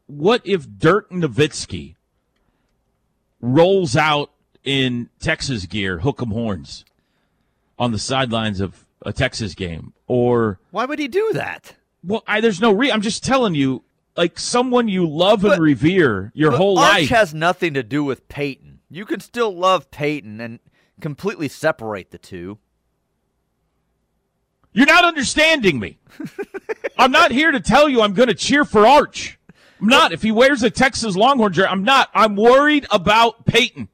What 0.07 0.41
if 0.47 0.67
Dirk 0.67 1.11
Nowitzki 1.11 1.95
rolls 3.41 3.95
out 3.97 4.31
in 4.65 5.11
Texas 5.21 5.67
gear, 5.67 5.99
hook 5.99 6.21
'em 6.23 6.31
horns, 6.31 6.85
on 7.79 7.93
the 7.93 7.99
sidelines 7.99 8.61
of 8.61 8.87
a 9.05 9.13
Texas 9.13 9.55
game? 9.55 9.93
Or 10.07 10.59
why 10.71 10.87
would 10.87 10.99
he 10.99 11.09
do 11.09 11.33
that? 11.35 11.77
Well, 12.03 12.23
I, 12.27 12.41
there's 12.41 12.61
no 12.61 12.73
re. 12.73 12.91
I'm 12.91 13.03
just 13.03 13.23
telling 13.23 13.55
you, 13.55 13.83
like 14.17 14.39
someone 14.39 14.89
you 14.89 15.07
love 15.07 15.45
and 15.45 15.53
but, 15.53 15.61
revere 15.61 16.33
your 16.35 16.53
whole 16.53 16.79
Arch 16.79 16.93
life 16.93 17.03
Arch 17.03 17.09
has 17.11 17.35
nothing 17.35 17.75
to 17.75 17.83
do 17.83 18.03
with 18.03 18.27
Peyton. 18.29 18.81
You 18.89 19.05
can 19.05 19.21
still 19.21 19.55
love 19.55 19.91
Peyton 19.91 20.41
and 20.41 20.61
completely 21.01 21.49
separate 21.49 22.11
the 22.11 22.19
two. 22.19 22.59
You're 24.79 24.87
not 24.87 25.05
understanding 25.05 25.81
me. 25.81 25.99
I'm 26.99 27.11
not 27.11 27.33
here 27.33 27.51
to 27.51 27.59
tell 27.59 27.89
you 27.89 28.01
I'm 28.01 28.15
going 28.15 28.29
to 28.29 28.35
cheer 28.35 28.65
for 28.65 28.87
Arch. 28.87 29.37
I'm 29.81 29.89
not. 29.89 30.13
If 30.13 30.23
he 30.23 30.31
wears 30.31 30.63
a 30.63 30.71
Texas 30.71 31.17
Longhorn 31.17 31.53
jersey, 31.53 31.67
I'm 31.69 31.83
not. 31.83 32.11
I'm 32.15 32.37
worried 32.37 32.87
about 32.93 33.45
Peyton. 33.45 33.89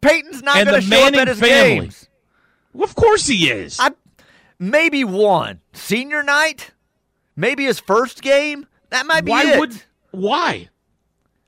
Peyton's 0.00 0.44
not 0.44 0.64
going 0.64 0.76
to 0.76 0.80
show 0.80 0.90
Manning 0.90 1.18
up 1.18 1.22
at 1.22 1.28
his 1.28 1.40
family. 1.40 1.80
games. 1.80 2.08
Well, 2.72 2.84
of 2.84 2.94
course 2.94 3.26
he 3.26 3.50
is. 3.50 3.80
I, 3.80 3.90
maybe 4.60 5.02
one 5.02 5.58
senior 5.72 6.22
night, 6.22 6.70
maybe 7.34 7.64
his 7.64 7.80
first 7.80 8.22
game. 8.22 8.68
That 8.90 9.06
might 9.06 9.24
be 9.24 9.32
why 9.32 9.54
it. 9.54 9.58
Would, 9.58 9.82
why? 10.12 10.68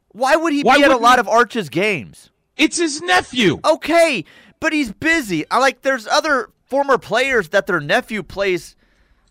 Why 0.09 0.35
would 0.35 0.53
he 0.53 0.62
why 0.62 0.79
be 0.79 0.83
at 0.83 0.90
a 0.90 0.97
lot 0.97 1.21
of 1.21 1.29
Arch's 1.29 1.68
games? 1.68 2.31
It's 2.57 2.77
his 2.79 3.03
nephew. 3.03 3.61
Okay, 3.64 4.25
but 4.59 4.73
he's 4.73 4.90
busy. 4.90 5.49
I 5.49 5.61
like 5.61 5.83
there's 5.83 6.09
other 6.09 6.51
former 6.68 6.98
players 6.98 7.48
that 7.50 7.66
their 7.66 7.81
nephew 7.81 8.22
plays 8.22 8.76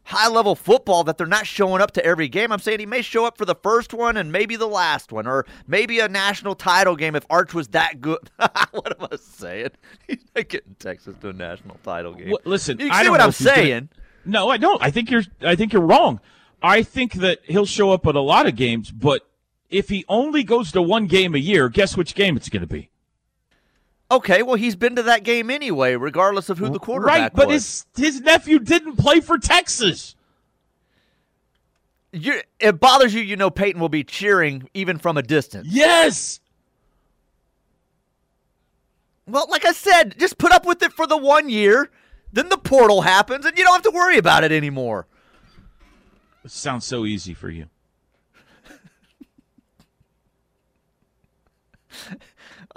high 0.07 0.29
level 0.29 0.55
football 0.55 1.03
that 1.03 1.17
they're 1.17 1.27
not 1.27 1.45
showing 1.45 1.81
up 1.81 1.91
to 1.91 2.05
every 2.05 2.29
game. 2.29 2.51
I'm 2.51 2.59
saying 2.59 2.79
he 2.79 2.85
may 2.85 3.01
show 3.01 3.25
up 3.25 3.37
for 3.37 3.43
the 3.43 3.55
first 3.55 3.93
one 3.93 4.15
and 4.15 4.31
maybe 4.31 4.55
the 4.55 4.67
last 4.67 5.11
one, 5.11 5.27
or 5.27 5.45
maybe 5.67 5.99
a 5.99 6.07
national 6.07 6.55
title 6.55 6.95
game 6.95 7.15
if 7.15 7.25
Arch 7.29 7.53
was 7.53 7.69
that 7.69 7.99
good. 7.99 8.29
what 8.71 8.99
am 8.99 9.07
I 9.11 9.17
saying? 9.17 9.71
He's 10.07 10.23
not 10.35 10.47
getting 10.47 10.75
Texas 10.79 11.15
to 11.21 11.29
a 11.29 11.33
national 11.33 11.77
title 11.83 12.13
game. 12.13 12.29
Well, 12.29 12.39
listen, 12.45 12.79
you 12.79 12.89
I 12.89 13.03
see 13.03 13.09
what 13.09 13.21
I'm 13.21 13.31
saying? 13.31 13.89
Gonna... 14.25 14.39
No, 14.39 14.49
I 14.49 14.57
don't. 14.57 14.81
I 14.81 14.91
think 14.91 15.11
you're. 15.11 15.23
I 15.41 15.55
think 15.55 15.73
you're 15.73 15.81
wrong. 15.81 16.21
I 16.61 16.83
think 16.83 17.13
that 17.13 17.39
he'll 17.43 17.65
show 17.65 17.91
up 17.91 18.07
at 18.07 18.15
a 18.15 18.21
lot 18.21 18.47
of 18.47 18.55
games, 18.55 18.91
but 18.91 19.27
if 19.69 19.89
he 19.89 20.05
only 20.07 20.43
goes 20.43 20.71
to 20.71 20.81
one 20.81 21.07
game 21.07 21.35
a 21.35 21.39
year, 21.39 21.69
guess 21.69 21.95
which 21.95 22.15
game 22.15 22.35
it's 22.35 22.49
going 22.49 22.61
to 22.61 22.67
be? 22.67 22.89
Okay, 24.09 24.41
well, 24.41 24.55
he's 24.55 24.75
been 24.75 24.95
to 24.95 25.03
that 25.03 25.23
game 25.23 25.49
anyway, 25.49 25.95
regardless 25.95 26.49
of 26.49 26.57
who 26.57 26.69
the 26.69 26.79
quarterback 26.79 27.19
right, 27.19 27.33
but 27.33 27.47
was. 27.47 27.85
his 27.95 28.13
his 28.13 28.21
nephew 28.21 28.59
didn't 28.59 28.95
play 28.95 29.19
for 29.19 29.37
Texas. 29.37 30.15
You're, 32.13 32.41
it 32.59 32.79
bothers 32.79 33.13
you, 33.13 33.21
you 33.21 33.35
know 33.35 33.49
Peyton 33.49 33.81
will 33.81 33.89
be 33.89 34.05
cheering 34.05 34.69
even 34.73 34.97
from 34.97 35.17
a 35.17 35.21
distance. 35.21 35.67
Yes. 35.69 36.39
Well, 39.27 39.45
like 39.49 39.65
I 39.65 39.73
said, 39.73 40.17
just 40.17 40.37
put 40.37 40.53
up 40.53 40.65
with 40.65 40.81
it 40.83 40.93
for 40.93 41.05
the 41.05 41.17
one 41.17 41.49
year. 41.49 41.91
Then 42.31 42.47
the 42.47 42.57
portal 42.57 43.01
happens, 43.01 43.45
and 43.45 43.57
you 43.57 43.63
don't 43.65 43.73
have 43.73 43.83
to 43.83 43.91
worry 43.91 44.17
about 44.17 44.45
it 44.45 44.53
anymore. 44.53 45.05
It 46.45 46.51
sounds 46.51 46.85
so 46.85 47.05
easy 47.05 47.33
for 47.33 47.49
you. 47.49 47.65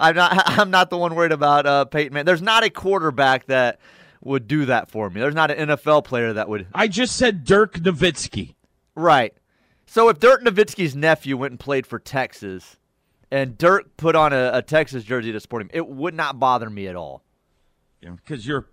I'm 0.01 0.15
not. 0.15 0.31
I'm 0.59 0.71
not 0.71 0.89
the 0.89 0.97
one 0.97 1.15
worried 1.15 1.31
about 1.31 1.65
uh, 1.65 1.85
Peyton 1.85 2.13
Man. 2.13 2.25
There's 2.25 2.41
not 2.41 2.63
a 2.63 2.69
quarterback 2.69 3.45
that 3.45 3.79
would 4.23 4.47
do 4.47 4.65
that 4.65 4.89
for 4.89 5.09
me. 5.09 5.19
There's 5.19 5.35
not 5.35 5.51
an 5.51 5.69
NFL 5.69 6.03
player 6.03 6.33
that 6.33 6.49
would. 6.49 6.67
I 6.73 6.87
just 6.87 7.15
said 7.15 7.43
Dirk 7.43 7.75
Nowitzki. 7.75 8.55
Right. 8.95 9.33
So 9.85 10.09
if 10.09 10.19
Dirk 10.19 10.43
Nowitzki's 10.43 10.95
nephew 10.95 11.37
went 11.37 11.51
and 11.51 11.59
played 11.59 11.85
for 11.85 11.99
Texas, 11.99 12.77
and 13.29 13.57
Dirk 13.57 13.97
put 13.97 14.15
on 14.15 14.33
a, 14.33 14.51
a 14.53 14.61
Texas 14.61 15.03
jersey 15.03 15.31
to 15.31 15.39
support 15.39 15.63
him, 15.63 15.69
it 15.73 15.87
would 15.87 16.13
not 16.13 16.39
bother 16.39 16.69
me 16.69 16.87
at 16.87 16.95
all. 16.95 17.23
Because 18.01 18.45
you're, 18.45 18.67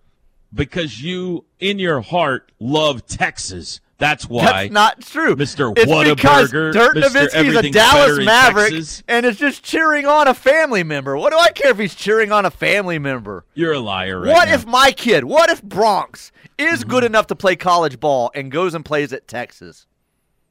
because 0.52 1.02
you 1.02 1.44
in 1.58 1.78
your 1.78 2.00
heart 2.00 2.52
love 2.58 3.06
Texas. 3.06 3.80
That's 3.98 4.28
why. 4.28 4.44
That's 4.44 4.72
not 4.72 5.00
true. 5.00 5.34
Mr. 5.34 5.76
It's 5.76 5.90
Whataburger. 5.90 6.72
Dirk 6.72 6.94
Nowitzki's 6.94 7.56
a 7.56 7.70
Dallas 7.70 8.24
Maverick 8.24 8.84
and 9.08 9.26
is 9.26 9.36
just 9.36 9.64
cheering 9.64 10.06
on 10.06 10.28
a 10.28 10.34
family 10.34 10.84
member. 10.84 11.16
What 11.16 11.32
do 11.32 11.38
I 11.38 11.50
care 11.50 11.72
if 11.72 11.78
he's 11.78 11.96
cheering 11.96 12.30
on 12.30 12.46
a 12.46 12.50
family 12.50 13.00
member? 13.00 13.44
You're 13.54 13.72
a 13.72 13.80
liar 13.80 14.20
right 14.20 14.28
What 14.28 14.48
now. 14.48 14.54
if 14.54 14.66
my 14.66 14.92
kid, 14.92 15.24
what 15.24 15.50
if 15.50 15.62
Bronx 15.64 16.30
is 16.56 16.80
mm-hmm. 16.80 16.90
good 16.90 17.04
enough 17.04 17.26
to 17.26 17.34
play 17.34 17.56
college 17.56 17.98
ball 17.98 18.30
and 18.36 18.52
goes 18.52 18.72
and 18.72 18.84
plays 18.84 19.12
at 19.12 19.26
Texas? 19.26 19.86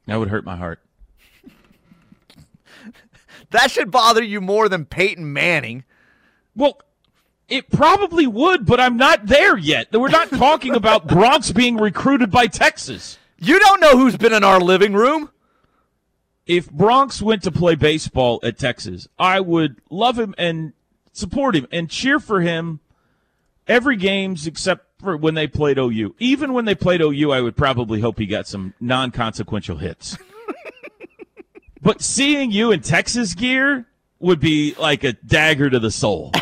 That 0.08 0.18
would 0.18 0.30
hurt 0.30 0.44
my 0.44 0.58
heart. 0.58 0.82
that 3.52 3.72
should 3.72 3.92
bother 3.92 4.24
you 4.24 4.42
more 4.42 4.68
than 4.68 4.84
Peyton 4.84 5.32
Manning. 5.32 5.86
Well, 6.54 6.82
it 7.48 7.70
probably 7.70 8.28
would, 8.28 8.66
but 8.66 8.82
I'm 8.82 8.98
not 8.98 9.28
there 9.28 9.58
yet. 9.58 9.88
We're 9.94 10.10
not 10.10 10.32
talking 10.32 10.76
about 10.76 11.08
Bronx 11.08 11.54
being 11.54 11.78
recruited 11.78 12.30
by 12.30 12.48
Texas. 12.48 13.18
You 13.39 13.60
don't 13.60 13.80
know 13.80 13.97
who's 13.97 14.17
been 14.17 14.34
in 14.34 14.43
our 14.43 14.60
living 14.60 14.93
room. 14.93 15.30
If 16.45 16.71
Bronx 16.71 17.21
went 17.21 17.43
to 17.43 17.52
play 17.52 17.76
baseball 17.76 18.39
at 18.41 18.58
Texas, 18.58 19.08
I 19.19 19.39
would 19.41 19.82
love 19.89 20.17
him 20.17 20.34
and 20.38 20.73
support 21.12 21.56
him 21.56 21.67
and 21.71 21.89
cheer 21.89 22.19
for 22.19 22.41
him 22.41 22.80
every 23.67 23.97
games 23.97 24.47
except 24.47 24.86
for 25.00 25.17
when 25.17 25.36
they 25.36 25.47
played 25.47 25.78
OU. 25.78 26.15
Even 26.19 26.54
when 26.54 26.65
they 26.65 26.73
played 26.73 27.02
OU, 27.02 27.32
I 27.32 27.41
would 27.41 27.56
probably 27.56 28.02
hope 28.02 28.17
he 28.17 28.26
got 28.26 28.47
some 28.47 28.73
non-consequential 28.80 29.78
hits. 29.78 30.17
but 31.82 32.02
seeing 32.02 32.52
you 32.52 32.71
in 32.71 32.82
Texas 32.82 33.36
gear 33.36 33.86
would 34.19 34.39
be 34.39 34.73
like 34.80 35.04
a 35.04 35.13
dagger 35.13 35.69
to 35.69 35.80
the 35.80 35.91
soul. 35.91 36.32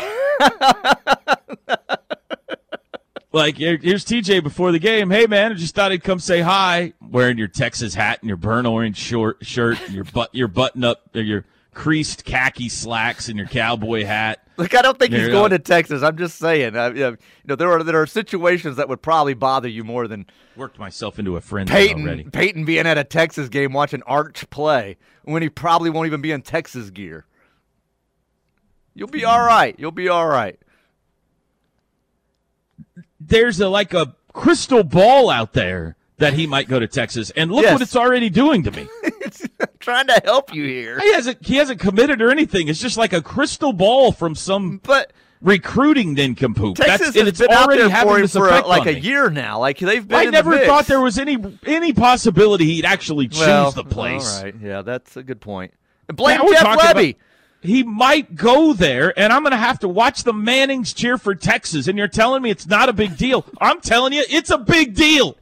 Like 3.32 3.58
here's 3.58 4.04
TJ 4.04 4.42
before 4.42 4.72
the 4.72 4.78
game. 4.78 5.10
Hey 5.10 5.26
man, 5.26 5.52
I 5.52 5.54
just 5.54 5.74
thought 5.74 5.90
he'd 5.90 6.04
come 6.04 6.20
say 6.20 6.40
hi, 6.40 6.92
wearing 7.00 7.38
your 7.38 7.48
Texas 7.48 7.94
hat 7.94 8.20
and 8.22 8.28
your 8.28 8.36
burnt 8.36 8.66
orange 8.66 8.96
short 8.96 9.44
shirt, 9.44 9.80
and 9.84 9.94
your 9.94 10.04
butt 10.04 10.34
your 10.34 10.48
button 10.48 10.84
up, 10.84 11.10
or 11.14 11.22
your 11.22 11.44
creased 11.74 12.24
khaki 12.24 12.68
slacks 12.68 13.28
and 13.28 13.36
your 13.36 13.48
cowboy 13.48 14.04
hat. 14.04 14.46
Look, 14.56 14.74
I 14.74 14.80
don't 14.80 14.98
think 14.98 15.12
he's 15.12 15.28
going 15.28 15.50
to 15.50 15.58
Texas. 15.58 16.02
I'm 16.02 16.16
just 16.16 16.38
saying. 16.38 16.76
Uh, 16.76 16.80
I, 16.80 16.88
you 16.94 17.18
know, 17.44 17.56
there 17.56 17.70
are 17.70 17.82
there 17.82 18.00
are 18.00 18.06
situations 18.06 18.76
that 18.76 18.88
would 18.88 19.02
probably 19.02 19.34
bother 19.34 19.68
you 19.68 19.84
more 19.84 20.08
than 20.08 20.26
worked 20.56 20.78
myself 20.78 21.18
into 21.18 21.36
a 21.36 21.40
friend 21.40 21.68
Peyton 21.68 22.04
already. 22.04 22.24
Peyton 22.24 22.64
being 22.64 22.86
at 22.86 22.96
a 22.96 23.04
Texas 23.04 23.48
game 23.48 23.72
watching 23.72 24.02
Arch 24.04 24.48
play 24.50 24.96
when 25.24 25.42
he 25.42 25.50
probably 25.50 25.90
won't 25.90 26.06
even 26.06 26.22
be 26.22 26.30
in 26.30 26.42
Texas 26.42 26.90
gear. 26.90 27.26
You'll 28.94 29.08
be 29.08 29.24
all 29.24 29.44
right. 29.44 29.74
You'll 29.78 29.90
be 29.90 30.08
all 30.08 30.26
right 30.26 30.58
there's 33.20 33.60
a 33.60 33.68
like 33.68 33.94
a 33.94 34.14
crystal 34.32 34.84
ball 34.84 35.30
out 35.30 35.52
there 35.52 35.96
that 36.18 36.34
he 36.34 36.46
might 36.46 36.68
go 36.68 36.80
to 36.80 36.86
Texas, 36.86 37.30
and 37.36 37.50
look 37.50 37.64
yes. 37.64 37.72
what 37.74 37.82
it's 37.82 37.96
already 37.96 38.30
doing 38.30 38.62
to 38.62 38.70
me. 38.70 38.88
trying 39.80 40.06
to 40.06 40.20
help 40.24 40.54
you 40.54 40.64
here. 40.64 40.98
He 41.00 41.12
hasn't 41.12 41.44
he 41.44 41.56
hasn't 41.56 41.80
committed 41.80 42.22
or 42.22 42.30
anything. 42.30 42.68
It's 42.68 42.80
just 42.80 42.96
like 42.96 43.12
a 43.12 43.22
crystal 43.22 43.72
ball 43.72 44.12
from 44.12 44.34
some 44.34 44.80
but 44.82 45.12
recruiting 45.40 46.14
nincompoop. 46.14 46.76
Texas 46.76 47.12
That's, 47.12 47.38
has 47.38 47.38
been 47.38 47.56
already 47.56 47.82
out 47.82 47.90
there 47.90 48.04
for 48.04 48.18
him 48.18 48.28
for 48.28 48.50
uh, 48.50 48.62
a, 48.62 48.66
like 48.66 48.86
a 48.86 48.98
year 48.98 49.30
now. 49.30 49.60
Like 49.60 49.78
they've 49.78 50.06
been. 50.06 50.18
I 50.18 50.24
never 50.24 50.58
thought 50.64 50.86
there 50.86 51.00
was 51.00 51.18
any 51.18 51.38
any 51.66 51.92
possibility 51.92 52.64
he'd 52.64 52.84
actually 52.84 53.28
choose 53.28 53.40
well, 53.40 53.70
the 53.72 53.84
place. 53.84 54.38
All 54.38 54.44
right, 54.44 54.54
yeah, 54.60 54.82
that's 54.82 55.16
a 55.16 55.22
good 55.22 55.40
point. 55.40 55.72
And 56.08 56.16
blame 56.16 56.40
Jeff 56.50 56.64
Lebby. 56.64 57.10
About, 57.10 57.22
he 57.62 57.82
might 57.82 58.34
go 58.34 58.72
there, 58.72 59.18
and 59.18 59.32
I'm 59.32 59.42
going 59.42 59.52
to 59.52 59.56
have 59.56 59.80
to 59.80 59.88
watch 59.88 60.22
the 60.22 60.32
Mannings 60.32 60.92
cheer 60.92 61.18
for 61.18 61.34
Texas. 61.34 61.88
And 61.88 61.98
you're 61.98 62.08
telling 62.08 62.42
me 62.42 62.50
it's 62.50 62.66
not 62.66 62.88
a 62.88 62.92
big 62.92 63.16
deal. 63.16 63.44
I'm 63.60 63.80
telling 63.80 64.12
you, 64.12 64.24
it's 64.28 64.50
a 64.50 64.58
big 64.58 64.94
deal. 64.94 65.36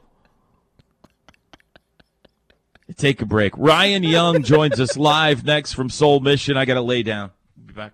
Take 2.97 3.21
a 3.21 3.27
break. 3.27 3.55
Ryan 3.57 4.05
Young 4.05 4.43
joins 4.43 4.79
us 4.79 4.97
live 4.97 5.45
next 5.45 5.73
from 5.73 5.91
Soul 5.91 6.21
Mission. 6.21 6.57
I 6.57 6.65
got 6.65 6.75
to 6.75 6.81
lay 6.81 7.03
down. 7.03 7.33
Be 7.67 7.73
back. 7.73 7.93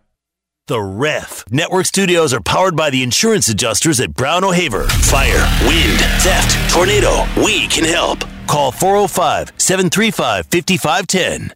The 0.67 0.81
Ref. 0.81 1.45
Network 1.51 1.87
studios 1.87 2.35
are 2.35 2.41
powered 2.41 2.77
by 2.77 2.91
the 2.91 3.03
insurance 3.03 3.49
adjusters 3.49 3.99
at 4.01 4.13
Brown 4.13 4.45
O'Haver. 4.45 4.85
Fire, 4.89 5.49
wind, 5.67 5.99
theft, 6.21 6.71
tornado. 6.71 7.25
We 7.43 7.67
can 7.69 7.85
help. 7.85 8.21
Call 8.47 8.73
405 8.73 9.53
735 9.57 10.47
5510. 10.47 11.55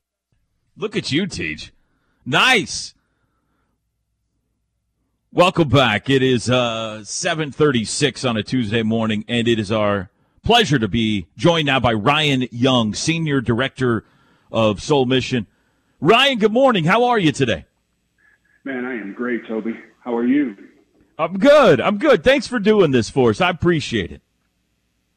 Look 0.77 0.97
at 0.97 1.13
you, 1.13 1.27
Teach. 1.27 1.74
Nice. 2.27 2.95
Welcome 5.31 5.69
back. 5.69 6.09
It 6.09 6.23
is 6.23 6.49
uh, 6.49 7.05
736 7.05 8.25
on 8.25 8.39
a 8.39 8.43
Tuesday 8.43 8.83
morning, 8.83 9.27
and 9.29 9.47
it 9.47 9.59
is 9.59 9.71
our 9.71 10.09
pleasure 10.43 10.79
to 10.79 10.89
be 10.89 11.27
joined 11.37 11.67
now 11.67 11.81
by 11.81 11.93
Ryan 11.93 12.47
Young, 12.51 12.95
Senior 12.95 13.43
Director 13.43 14.05
of 14.51 14.81
Soul 14.83 15.05
Mission. 15.05 15.47
Ryan, 16.01 16.39
good 16.39 16.53
morning. 16.53 16.85
How 16.85 17.05
are 17.05 17.19
you 17.19 17.31
today? 17.31 17.67
Man, 18.63 18.87
I 18.87 18.95
am 18.95 19.13
great, 19.13 19.47
Toby. 19.47 19.79
How 20.01 20.17
are 20.17 20.27
you? 20.27 20.57
I'm 21.19 21.39
good. 21.39 21.79
I'm 21.79 21.99
good. 21.99 22.25
Thanks 22.25 22.47
for 22.47 22.59
doing 22.59 22.91
this 22.91 23.11
for 23.11 23.31
us. 23.31 23.43
I 23.43 23.51
appreciate 23.51 24.13
it. 24.13 24.23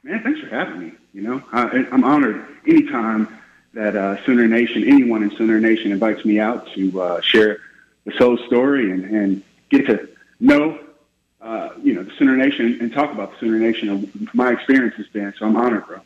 Man, 0.04 0.22
thanks 0.24 0.42
for 0.42 0.48
having 0.48 0.80
me. 0.80 0.92
You 1.14 1.22
know, 1.22 1.44
I, 1.54 1.88
I'm 1.92 2.04
honored 2.04 2.46
anytime 2.68 3.38
that 3.78 3.96
uh, 3.96 4.24
Sooner 4.26 4.48
Nation, 4.48 4.84
anyone 4.84 5.22
in 5.22 5.30
Sooner 5.38 5.60
Nation, 5.60 5.92
invites 5.92 6.26
me 6.26 6.40
out 6.40 6.68
to 6.74 7.00
uh, 7.00 7.22
share 7.22 7.60
the 8.06 8.12
soul 8.14 8.36
story 8.48 8.92
and, 8.92 9.06
and 9.06 9.44
get 9.70 9.86
to 9.86 10.10
know, 10.40 10.80
uh, 11.42 11.70
you 11.84 11.94
know, 11.94 12.02
the 12.02 12.12
Sooner 12.18 12.36
Nation 12.36 12.80
and 12.82 12.92
talk 12.92 13.12
about 13.12 13.34
the 13.34 13.38
Sooner 13.38 13.60
Nation 13.60 13.90
and 13.90 14.30
my 14.34 14.52
experience 14.52 14.96
has 14.96 15.06
been. 15.08 15.32
So 15.38 15.46
I'm 15.46 15.56
honored, 15.56 15.86
bro. 15.86 16.02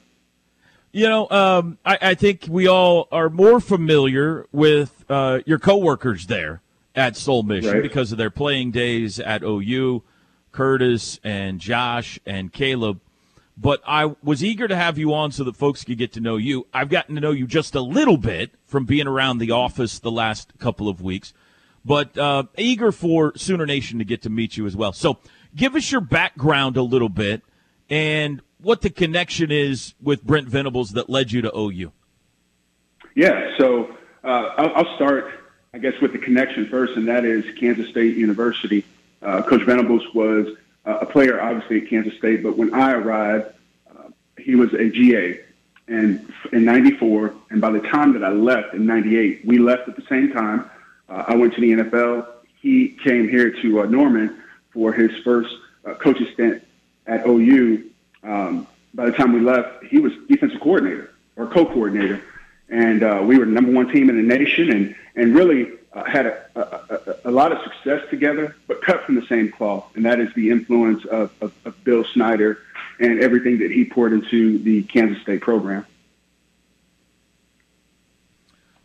You 0.92 1.08
know, 1.08 1.30
um, 1.30 1.78
I, 1.86 1.98
I, 2.02 2.14
think 2.16 2.48
we 2.50 2.68
all 2.68 3.08
are 3.10 3.30
more 3.30 3.62
familiar 3.62 4.46
with 4.52 5.06
uh, 5.08 5.40
your 5.46 5.58
coworkers 5.58 6.28
there 6.28 6.62
at 6.94 7.16
Soul 7.16 7.44
Mission 7.44 7.76
right. 7.76 7.82
because 7.82 8.12
of 8.12 8.18
their 8.18 8.30
playing 8.30 8.72
days 8.72 9.18
at 9.18 9.44
OU, 9.44 10.04
Curtis 10.52 11.22
and 11.24 11.62
Josh 11.62 12.20
and 12.26 12.52
Caleb. 12.52 13.00
But 13.62 13.84
I 13.86 14.16
was 14.24 14.44
eager 14.44 14.68
to 14.68 14.76
have 14.76 14.98
you 14.98 15.14
on 15.14 15.32
so 15.32 15.44
that 15.44 15.56
folks 15.56 15.84
could 15.84 16.00
get 16.00 16.14
to 16.14 16.20
know 16.20 16.38
you. 16.38 16.66
I've 16.74 16.90
gotten 16.90 17.14
to 17.14 17.22
know 17.22 17.30
you 17.30 17.46
just 17.46 17.76
a 17.76 17.82
little 17.82 18.18
bit 18.18 18.50
from 18.66 18.86
being 18.86 19.06
around 19.06 19.38
the 19.38 19.52
office 19.52 20.00
the 20.00 20.10
last 20.10 20.58
couple 20.58 20.90
of 20.90 21.00
weeks, 21.00 21.32
but 21.86 22.18
uh, 22.18 22.46
eager 22.58 22.92
for 22.92 23.38
Sooner 23.38 23.68
Nation 23.68 24.00
to 24.00 24.06
get 24.06 24.24
to 24.24 24.32
meet 24.32 24.58
you 24.58 24.66
as 24.66 24.76
well. 24.76 24.94
So 24.94 25.20
give 25.56 25.76
us 25.76 25.92
your 25.92 26.02
background 26.02 26.76
a 26.76 26.82
little 26.82 27.08
bit 27.08 27.44
and 27.88 28.42
what 28.62 28.82
the 28.82 28.90
connection 28.90 29.52
is 29.52 29.94
with 30.02 30.24
Brent 30.24 30.48
Venables 30.48 30.94
that 30.94 31.08
led 31.08 31.32
you 31.32 31.42
to 31.44 31.56
OU. 31.56 31.92
Yeah, 33.14 33.56
so 33.60 33.96
uh, 34.24 34.28
I'll, 34.28 34.76
I'll, 34.76 34.96
start, 34.96 35.32
I 35.72 35.78
guess, 35.78 35.94
with 36.02 36.14
the 36.14 36.18
connection 36.18 36.68
first, 36.68 36.94
and 36.96 37.08
that 37.08 37.26
is 37.26 37.46
Kansas 37.60 37.90
State 37.90 38.18
University. 38.18 38.86
Uh, 39.22 39.44
Coach 39.44 39.64
Venables 39.64 40.04
was 40.16 40.48
uh, 40.86 41.00
a 41.02 41.06
player, 41.06 41.42
obviously, 41.42 41.82
at 41.82 41.90
Kansas 41.90 42.18
State, 42.18 42.44
but 42.44 42.58
when 42.58 42.74
I 42.74 42.94
arrived, 42.94 43.54
uh, 43.90 44.10
he 44.38 44.56
was 44.56 44.74
a 44.74 44.90
GA. 44.90 45.40
And 45.88 46.32
in 46.54 46.64
94, 46.64 47.34
and 47.50 47.60
by 47.60 47.72
the 47.72 47.82
time 47.82 48.14
that 48.14 48.24
I 48.24 48.30
left 48.30 48.74
in 48.74 48.86
98, 48.86 49.46
we 49.46 49.58
left 49.58 49.90
at 49.90 49.96
the 49.96 50.04
same 50.04 50.32
time. 50.32 50.70
Uh, 51.10 51.26
I 51.28 51.36
went 51.36 51.54
to 51.56 51.62
the 51.62 51.72
NFL. 51.72 52.28
He 52.62 52.90
came 53.04 53.28
here 53.28 53.52
to 53.62 53.82
uh, 53.82 53.86
Norman 53.86 54.42
for 54.72 54.94
his 54.94 55.12
first 55.24 55.54
coaching 56.00 56.28
stint 56.34 56.64
at 57.08 57.26
OU 57.28 57.92
um, 58.24 58.68
by 58.94 59.06
the 59.06 59.12
time 59.12 59.34
we 59.34 59.40
left, 59.40 59.84
he 59.86 60.00
was 60.00 60.14
defensive 60.28 60.60
coordinator 60.60 61.12
or 61.36 61.48
co-coordinator, 61.48 62.22
and 62.70 63.04
uh, 63.04 63.22
we 63.24 63.38
were 63.38 63.46
the 63.46 63.52
number 63.52 63.72
one 63.72 63.88
team 63.90 64.10
in 64.10 64.18
the 64.18 64.38
nation, 64.38 64.72
and 64.72 64.96
and 65.16 65.36
really 65.36 65.72
uh, 65.94 66.04
had 66.06 66.26
a, 66.26 66.46
a, 66.56 67.30
a, 67.30 67.32
lot 67.32 67.52
of 67.52 67.58
success 67.64 68.02
together, 68.10 68.56
but 68.68 68.82
cut 68.82 69.04
from 69.04 69.16
the 69.16 69.26
same 69.28 69.52
cloth, 69.52 69.86
and 69.96 70.06
that 70.06 70.20
is 70.20 70.34
the 70.36 70.50
influence 70.50 71.04
of, 71.06 71.32
of, 71.42 71.54
of 71.66 71.84
Bill 71.84 72.06
Snyder 72.14 72.60
and 73.00 73.22
everything 73.22 73.60
that 73.60 73.72
he 73.72 73.84
poured 73.84 74.14
into 74.14 74.58
the 74.60 74.84
Kansas 74.84 75.22
State 75.22 75.42
program. 75.42 75.86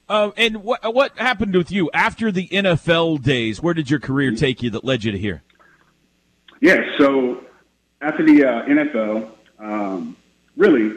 Uh, 0.08 0.30
and 0.36 0.62
what 0.62 0.94
what 0.94 1.18
happened 1.18 1.54
with 1.54 1.70
you 1.72 1.90
after 1.92 2.30
the 2.30 2.46
NFL 2.48 3.22
days? 3.22 3.60
Where 3.60 3.74
did 3.74 3.90
your 3.90 3.98
career 3.98 4.32
take 4.32 4.62
you 4.62 4.70
that 4.70 4.84
led 4.84 5.02
you 5.02 5.12
to 5.12 5.18
here? 5.18 5.42
Yeah, 6.60 6.80
so 6.96 7.44
after 8.00 8.24
the 8.24 8.44
uh, 8.44 8.64
NFL, 8.64 9.30
um, 9.58 10.16
really, 10.56 10.96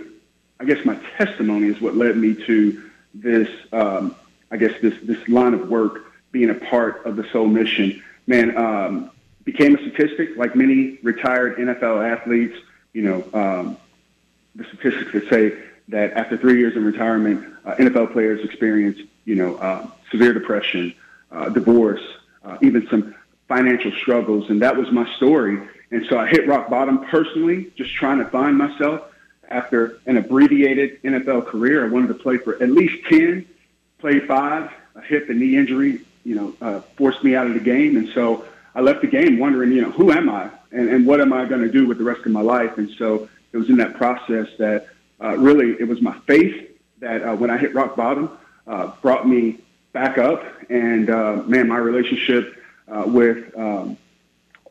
I 0.60 0.66
guess 0.66 0.86
my 0.86 0.96
testimony 1.18 1.68
is 1.68 1.82
what 1.82 1.96
led 1.96 2.18
me 2.18 2.36
to 2.46 2.90
this. 3.16 3.50
Um, 3.72 4.16
I 4.52 4.58
guess 4.58 4.74
this 4.82 4.94
this 5.04 5.28
line 5.28 5.54
of 5.54 5.70
work, 5.70 6.06
being 6.32 6.50
a 6.50 6.56
part 6.56 7.06
of 7.06 7.16
the 7.16 7.26
Soul 7.32 7.48
Mission. 7.48 8.02
Man, 8.28 8.58
um, 8.58 9.12
became 9.44 9.76
a 9.76 9.80
statistic 9.80 10.38
like 10.38 10.56
many 10.56 11.00
retired 11.02 11.58
NFL 11.58 12.08
athletes. 12.10 12.58
You 12.94 13.02
know, 13.04 13.24
um, 13.34 13.78
the 14.56 14.64
statistics 14.66 15.12
that 15.14 15.30
say 15.30 15.58
that 15.90 16.14
after 16.14 16.38
three 16.38 16.60
years 16.60 16.76
of 16.76 16.84
retirement, 16.84 17.46
uh, 17.66 17.76
NFL 17.76 18.12
players 18.14 18.44
experience, 18.44 19.00
you 19.26 19.36
know, 19.36 19.56
uh, 19.58 19.88
severe 20.12 20.34
depression, 20.34 20.94
uh, 21.32 21.50
divorce, 21.50 22.02
uh, 22.44 22.58
even 22.62 22.88
some 22.90 23.16
financial 23.48 23.92
struggles, 23.94 24.50
and 24.50 24.62
that 24.62 24.76
was 24.78 24.92
my 24.92 25.12
story. 25.16 25.60
And 25.92 26.06
so 26.08 26.20
I 26.20 26.28
hit 26.28 26.48
rock 26.48 26.70
bottom 26.70 27.06
personally, 27.06 27.72
just 27.76 27.94
trying 27.94 28.20
to 28.20 28.26
find 28.26 28.58
myself 28.58 29.02
after 29.50 30.00
an 30.06 30.18
abbreviated 30.18 31.02
NFL 31.04 31.48
career. 31.48 31.86
I 31.86 31.90
wanted 31.90 32.10
to 32.10 32.14
play 32.14 32.38
for 32.38 32.62
at 32.62 32.70
least 32.70 33.04
10, 33.10 33.46
played 34.00 34.28
five, 34.28 34.72
a 34.96 35.02
hip 35.02 35.30
and 35.30 35.40
knee 35.40 35.56
injury, 35.56 36.02
you 36.24 36.36
know, 36.36 36.56
uh, 36.62 36.82
forced 36.98 37.24
me 37.24 37.36
out 37.36 37.48
of 37.48 37.54
the 37.54 37.60
game. 37.60 37.98
And 37.98 38.10
so 38.10 38.46
I 38.76 38.82
left 38.82 39.02
the 39.02 39.08
game 39.08 39.40
wondering, 39.40 39.72
you 39.72 39.82
know, 39.82 39.92
who 39.92 40.12
am 40.12 40.30
I 40.30 40.50
and, 40.72 40.90
and 40.90 41.06
what 41.06 41.22
am 41.22 41.34
I 41.34 41.46
going 41.46 41.62
to 41.62 41.72
do 41.72 41.88
with 41.88 41.98
the 41.98 42.04
rest 42.04 42.26
of 42.26 42.32
my 42.32 42.42
life? 42.42 42.78
And 42.78 42.90
so 42.98 43.30
it 43.52 43.58
was 43.58 43.70
in 43.70 43.78
that 43.78 43.96
process 43.96 44.48
that 44.58 44.88
uh, 45.22 45.38
really 45.38 45.76
it 45.80 45.88
was 45.88 46.02
my 46.02 46.18
faith 46.20 46.78
that 47.00 47.24
uh, 47.24 47.36
when 47.36 47.50
I 47.50 47.58
hit 47.58 47.74
rock 47.74 47.96
bottom 47.96 48.30
uh, 48.68 48.92
brought 49.02 49.28
me 49.28 49.60
back 49.92 50.18
up. 50.18 50.44
And 50.70 51.10
uh, 51.10 51.44
man, 51.46 51.68
my 51.68 51.78
relationship 51.78 52.64
uh, 52.88 53.04
with 53.06 53.58
um, 53.58 53.98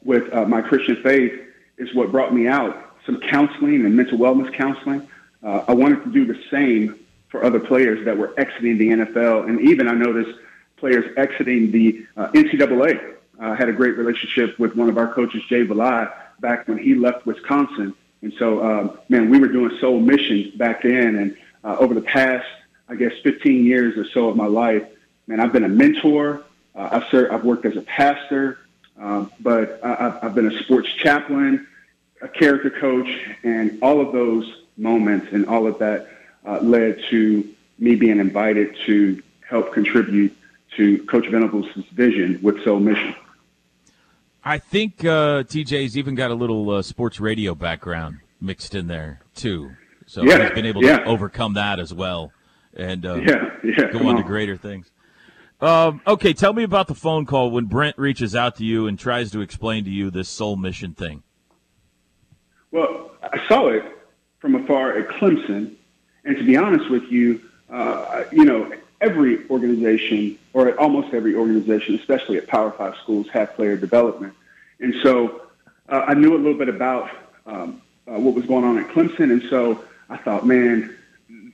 with 0.04 0.32
uh, 0.32 0.44
my 0.44 0.62
Christian 0.62 1.02
faith 1.02 1.40
is 1.76 1.92
what 1.94 2.10
brought 2.10 2.32
me 2.32 2.46
out. 2.46 2.94
Some 3.04 3.20
counseling 3.20 3.84
and 3.84 3.96
mental 3.96 4.18
wellness 4.18 4.52
counseling. 4.54 5.08
Uh, 5.42 5.64
I 5.68 5.74
wanted 5.74 6.04
to 6.04 6.10
do 6.10 6.24
the 6.24 6.40
same 6.50 6.98
for 7.28 7.44
other 7.44 7.60
players 7.60 8.04
that 8.04 8.16
were 8.16 8.38
exiting 8.38 8.78
the 8.78 8.88
NFL, 8.88 9.48
and 9.48 9.60
even 9.60 9.88
I 9.88 9.92
noticed 9.92 10.38
players 10.76 11.04
exiting 11.16 11.70
the 11.70 12.06
uh, 12.16 12.28
NCAA. 12.32 13.16
I 13.40 13.54
had 13.54 13.68
a 13.68 13.72
great 13.72 13.96
relationship 13.96 14.58
with 14.58 14.74
one 14.74 14.88
of 14.88 14.98
our 14.98 15.12
coaches, 15.12 15.42
Jay 15.48 15.64
Valai, 15.64 16.12
back 16.40 16.66
when 16.66 16.78
he 16.78 16.94
left 16.94 17.26
Wisconsin. 17.26 17.94
And 18.22 18.32
so, 18.38 18.64
um, 18.64 18.98
man, 19.08 19.30
we 19.30 19.38
were 19.38 19.48
doing 19.48 19.76
soul 19.80 20.00
missions 20.00 20.54
back 20.54 20.82
then. 20.82 21.16
And 21.16 21.36
uh, 21.62 21.76
over 21.78 21.94
the 21.94 22.00
past, 22.00 22.46
I 22.88 22.96
guess, 22.96 23.12
15 23.22 23.64
years 23.64 23.96
or 23.96 24.06
so 24.10 24.28
of 24.28 24.36
my 24.36 24.46
life, 24.46 24.84
man, 25.26 25.40
I've 25.40 25.52
been 25.52 25.64
a 25.64 25.68
mentor. 25.68 26.42
Uh, 26.74 26.88
I've, 26.92 27.08
served, 27.10 27.32
I've 27.32 27.44
worked 27.44 27.64
as 27.64 27.76
a 27.76 27.82
pastor. 27.82 28.58
Um, 28.98 29.30
but 29.40 29.78
I, 29.84 30.18
have 30.22 30.34
been 30.34 30.50
a 30.50 30.62
sports 30.64 30.88
chaplain, 30.94 31.68
a 32.20 32.28
character 32.28 32.70
coach, 32.70 33.08
and 33.44 33.78
all 33.80 34.00
of 34.00 34.12
those 34.12 34.62
moments 34.76 35.28
and 35.32 35.46
all 35.46 35.68
of 35.68 35.78
that 35.78 36.08
uh, 36.48 36.60
led 36.60 37.00
to 37.10 37.48
me 37.78 37.94
being 37.94 38.18
invited 38.18 38.76
to 38.86 39.22
help 39.48 39.72
contribute 39.72 40.36
to 40.76 41.04
Coach 41.04 41.28
Venables' 41.28 41.66
vision 41.92 42.38
with 42.42 42.62
Soul 42.64 42.80
Mission. 42.80 43.14
I 44.44 44.58
think 44.58 45.04
uh, 45.04 45.44
TJ's 45.44 45.96
even 45.96 46.14
got 46.14 46.30
a 46.30 46.34
little 46.34 46.70
uh, 46.70 46.82
sports 46.82 47.20
radio 47.20 47.54
background 47.54 48.18
mixed 48.40 48.74
in 48.74 48.86
there 48.86 49.20
too, 49.34 49.72
so 50.06 50.22
yeah, 50.22 50.42
he's 50.42 50.52
been 50.52 50.66
able 50.66 50.84
yeah. 50.84 50.98
to 50.98 51.04
overcome 51.04 51.54
that 51.54 51.78
as 51.78 51.92
well 51.92 52.32
and 52.78 53.04
uh, 53.04 53.16
yeah, 53.16 53.50
yeah, 53.64 53.90
go 53.92 54.00
on, 54.00 54.06
on 54.06 54.16
to 54.16 54.22
greater 54.22 54.56
things. 54.56 54.90
Um, 55.60 56.00
okay, 56.06 56.32
tell 56.32 56.52
me 56.52 56.62
about 56.62 56.86
the 56.86 56.94
phone 56.94 57.26
call 57.26 57.50
when 57.50 57.64
Brent 57.64 57.98
reaches 57.98 58.36
out 58.36 58.56
to 58.56 58.64
you 58.64 58.86
and 58.86 58.98
tries 58.98 59.32
to 59.32 59.40
explain 59.40 59.84
to 59.84 59.90
you 59.90 60.10
this 60.10 60.28
soul 60.28 60.56
mission 60.56 60.94
thing. 60.94 61.24
Well, 62.70 63.10
I 63.22 63.46
saw 63.48 63.68
it 63.68 63.82
from 64.38 64.54
afar 64.54 64.96
at 64.96 65.08
Clemson, 65.08 65.74
and 66.24 66.36
to 66.36 66.44
be 66.44 66.56
honest 66.56 66.90
with 66.90 67.04
you, 67.04 67.40
uh, 67.70 68.24
you 68.32 68.44
know, 68.44 68.72
every 69.00 69.48
organization, 69.48 70.38
or 70.52 70.78
almost 70.78 71.14
every 71.14 71.34
organization, 71.34 71.94
especially 71.96 72.38
at 72.38 72.46
Power 72.46 72.70
Five 72.72 72.96
schools, 73.02 73.28
have 73.32 73.54
player 73.54 73.76
development, 73.76 74.34
and 74.80 74.94
so 75.02 75.42
uh, 75.88 76.04
I 76.06 76.14
knew 76.14 76.34
a 76.34 76.38
little 76.38 76.58
bit 76.58 76.68
about 76.68 77.10
um, 77.46 77.82
uh, 78.06 78.18
what 78.18 78.34
was 78.34 78.46
going 78.46 78.64
on 78.64 78.78
at 78.78 78.88
Clemson, 78.88 79.30
and 79.30 79.42
so 79.50 79.84
I 80.08 80.16
thought, 80.16 80.46
man, 80.46 80.96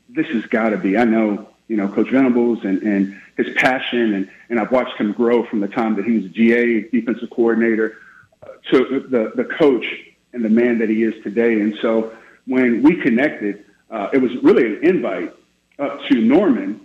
this 0.09 0.27
has 0.29 0.46
got 0.46 0.70
to 0.70 0.79
be. 0.79 0.96
I 0.96 1.05
know 1.05 1.48
you 1.68 1.77
know, 1.77 1.88
Coach 1.88 2.11
Venables 2.11 2.64
and, 2.64 2.83
and 2.83 3.20
his 3.37 3.55
passion. 3.57 4.14
And, 4.14 4.31
and 4.48 4.61
I've 4.61 4.70
watched 4.70 4.96
him 4.98 5.12
grow 5.12 5.44
from 5.44 5.61
the 5.61 5.68
time 5.68 5.96
that 5.96 6.05
he 6.05 6.16
was 6.16 6.27
a 6.27 6.29
GA 6.29 6.83
defensive 6.83 7.31
coordinator 7.31 7.98
uh, 8.42 8.48
to 8.70 9.07
the, 9.09 9.33
the 9.35 9.44
coach 9.44 9.87
and 10.33 10.44
the 10.44 10.50
man 10.50 10.79
that 10.79 10.88
he 10.88 11.03
is 11.03 11.22
today. 11.22 11.61
And 11.61 11.77
so 11.81 12.14
when 12.46 12.83
we 12.83 12.96
connected, 12.96 13.64
uh, 13.94 14.11
it 14.12 14.18
was 14.18 14.35
really 14.42 14.66
an 14.66 14.85
invite 14.85 15.33
up 15.78 16.02
to 16.07 16.20
Norman 16.20 16.80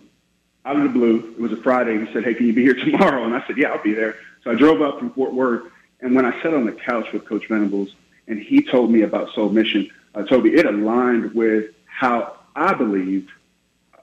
out 0.64 0.76
of 0.76 0.84
the 0.84 0.90
blue. 0.90 1.34
It 1.38 1.42
was 1.42 1.52
a 1.52 1.58
Friday. 1.58 2.06
He 2.06 2.14
said, 2.14 2.24
Hey, 2.24 2.36
can 2.36 2.46
you 2.46 2.54
be 2.54 2.62
here 2.62 2.76
tomorrow? 2.76 3.24
And 3.24 3.34
I 3.34 3.46
said, 3.48 3.58
Yeah, 3.58 3.70
I'll 3.70 3.84
be 3.84 3.94
there. 3.94 4.18
So 4.44 4.52
I 4.52 4.56
drove 4.56 4.82
up 4.84 5.00
from 5.00 5.12
Fort 5.14 5.34
Worth. 5.34 5.72
And 6.02 6.16
when 6.16 6.24
I 6.24 6.32
sat 6.44 6.54
on 6.54 6.66
the 6.66 6.72
couch 6.72 7.12
with 7.12 7.26
Coach 7.26 7.48
Venables 7.48 7.96
and 8.28 8.40
he 8.40 8.62
told 8.62 8.92
me 8.92 9.02
about 9.02 9.34
Soul 9.34 9.50
Mission, 9.50 9.90
uh, 10.14 10.24
Toby, 10.24 10.54
it 10.54 10.68
aligned 10.68 11.34
with 11.34 11.74
how 11.86 12.38
I 12.56 12.74
believed 12.76 13.32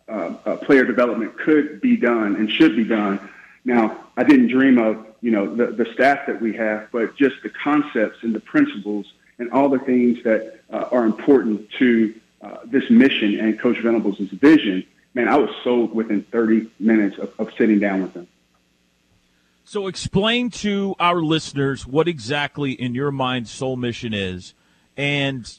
uh, 0.08 0.34
uh, 0.44 0.56
player 0.56 0.84
development 0.84 1.38
could 1.38 1.80
be 1.80 1.96
done 1.96 2.34
and 2.34 2.50
should 2.50 2.74
be 2.74 2.84
done. 2.84 3.20
Now, 3.64 4.04
I 4.16 4.24
didn't 4.24 4.48
dream 4.48 4.78
of 4.78 5.06
you 5.20 5.30
know 5.30 5.54
the, 5.54 5.68
the 5.68 5.86
staff 5.94 6.26
that 6.26 6.42
we 6.42 6.54
have, 6.56 6.88
but 6.90 7.16
just 7.16 7.36
the 7.44 7.50
concepts 7.50 8.18
and 8.22 8.34
the 8.34 8.40
principles 8.40 9.12
and 9.38 9.50
all 9.52 9.68
the 9.68 9.78
things 9.78 10.22
that 10.24 10.60
uh, 10.70 10.88
are 10.90 11.04
important 11.04 11.70
to 11.78 12.12
uh, 12.42 12.58
this 12.64 12.88
mission 12.90 13.38
and 13.40 13.58
Coach 13.58 13.78
Venables' 13.78 14.18
vision. 14.18 14.84
man, 15.14 15.28
I 15.28 15.36
was 15.36 15.50
sold 15.64 15.94
within 15.94 16.22
30 16.24 16.70
minutes 16.78 17.18
of, 17.18 17.32
of 17.38 17.52
sitting 17.56 17.78
down 17.78 18.02
with 18.02 18.14
them. 18.14 18.28
So, 19.64 19.88
explain 19.88 20.50
to 20.50 20.94
our 21.00 21.20
listeners 21.20 21.86
what 21.86 22.06
exactly, 22.06 22.70
in 22.72 22.94
your 22.94 23.10
mind, 23.10 23.48
Soul 23.48 23.76
Mission 23.76 24.14
is, 24.14 24.54
and 24.96 25.52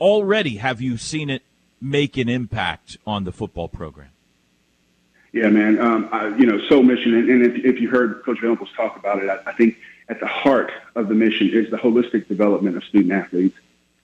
already 0.00 0.56
have 0.56 0.80
you 0.80 0.96
seen 0.96 1.30
it 1.30 1.42
make 1.80 2.16
an 2.16 2.28
impact 2.28 2.96
on 3.06 3.24
the 3.24 3.32
football 3.32 3.68
program? 3.68 4.08
Yeah, 5.32 5.48
man. 5.50 5.78
Um, 5.78 6.08
I, 6.10 6.34
you 6.36 6.46
know, 6.46 6.60
Soul 6.68 6.82
Mission, 6.82 7.14
and, 7.14 7.28
and 7.28 7.46
if, 7.46 7.64
if, 7.64 7.80
you 7.80 7.90
heard 7.90 8.22
Coach 8.24 8.40
Venables 8.40 8.70
talk 8.76 8.96
about 8.96 9.22
it, 9.22 9.28
I, 9.28 9.38
I 9.50 9.52
think 9.52 9.76
at 10.08 10.18
the 10.18 10.26
heart 10.26 10.72
of 10.94 11.08
the 11.08 11.14
mission 11.14 11.50
is 11.50 11.70
the 11.70 11.76
holistic 11.76 12.26
development 12.28 12.76
of 12.76 12.84
student 12.84 13.12
athletes. 13.12 13.56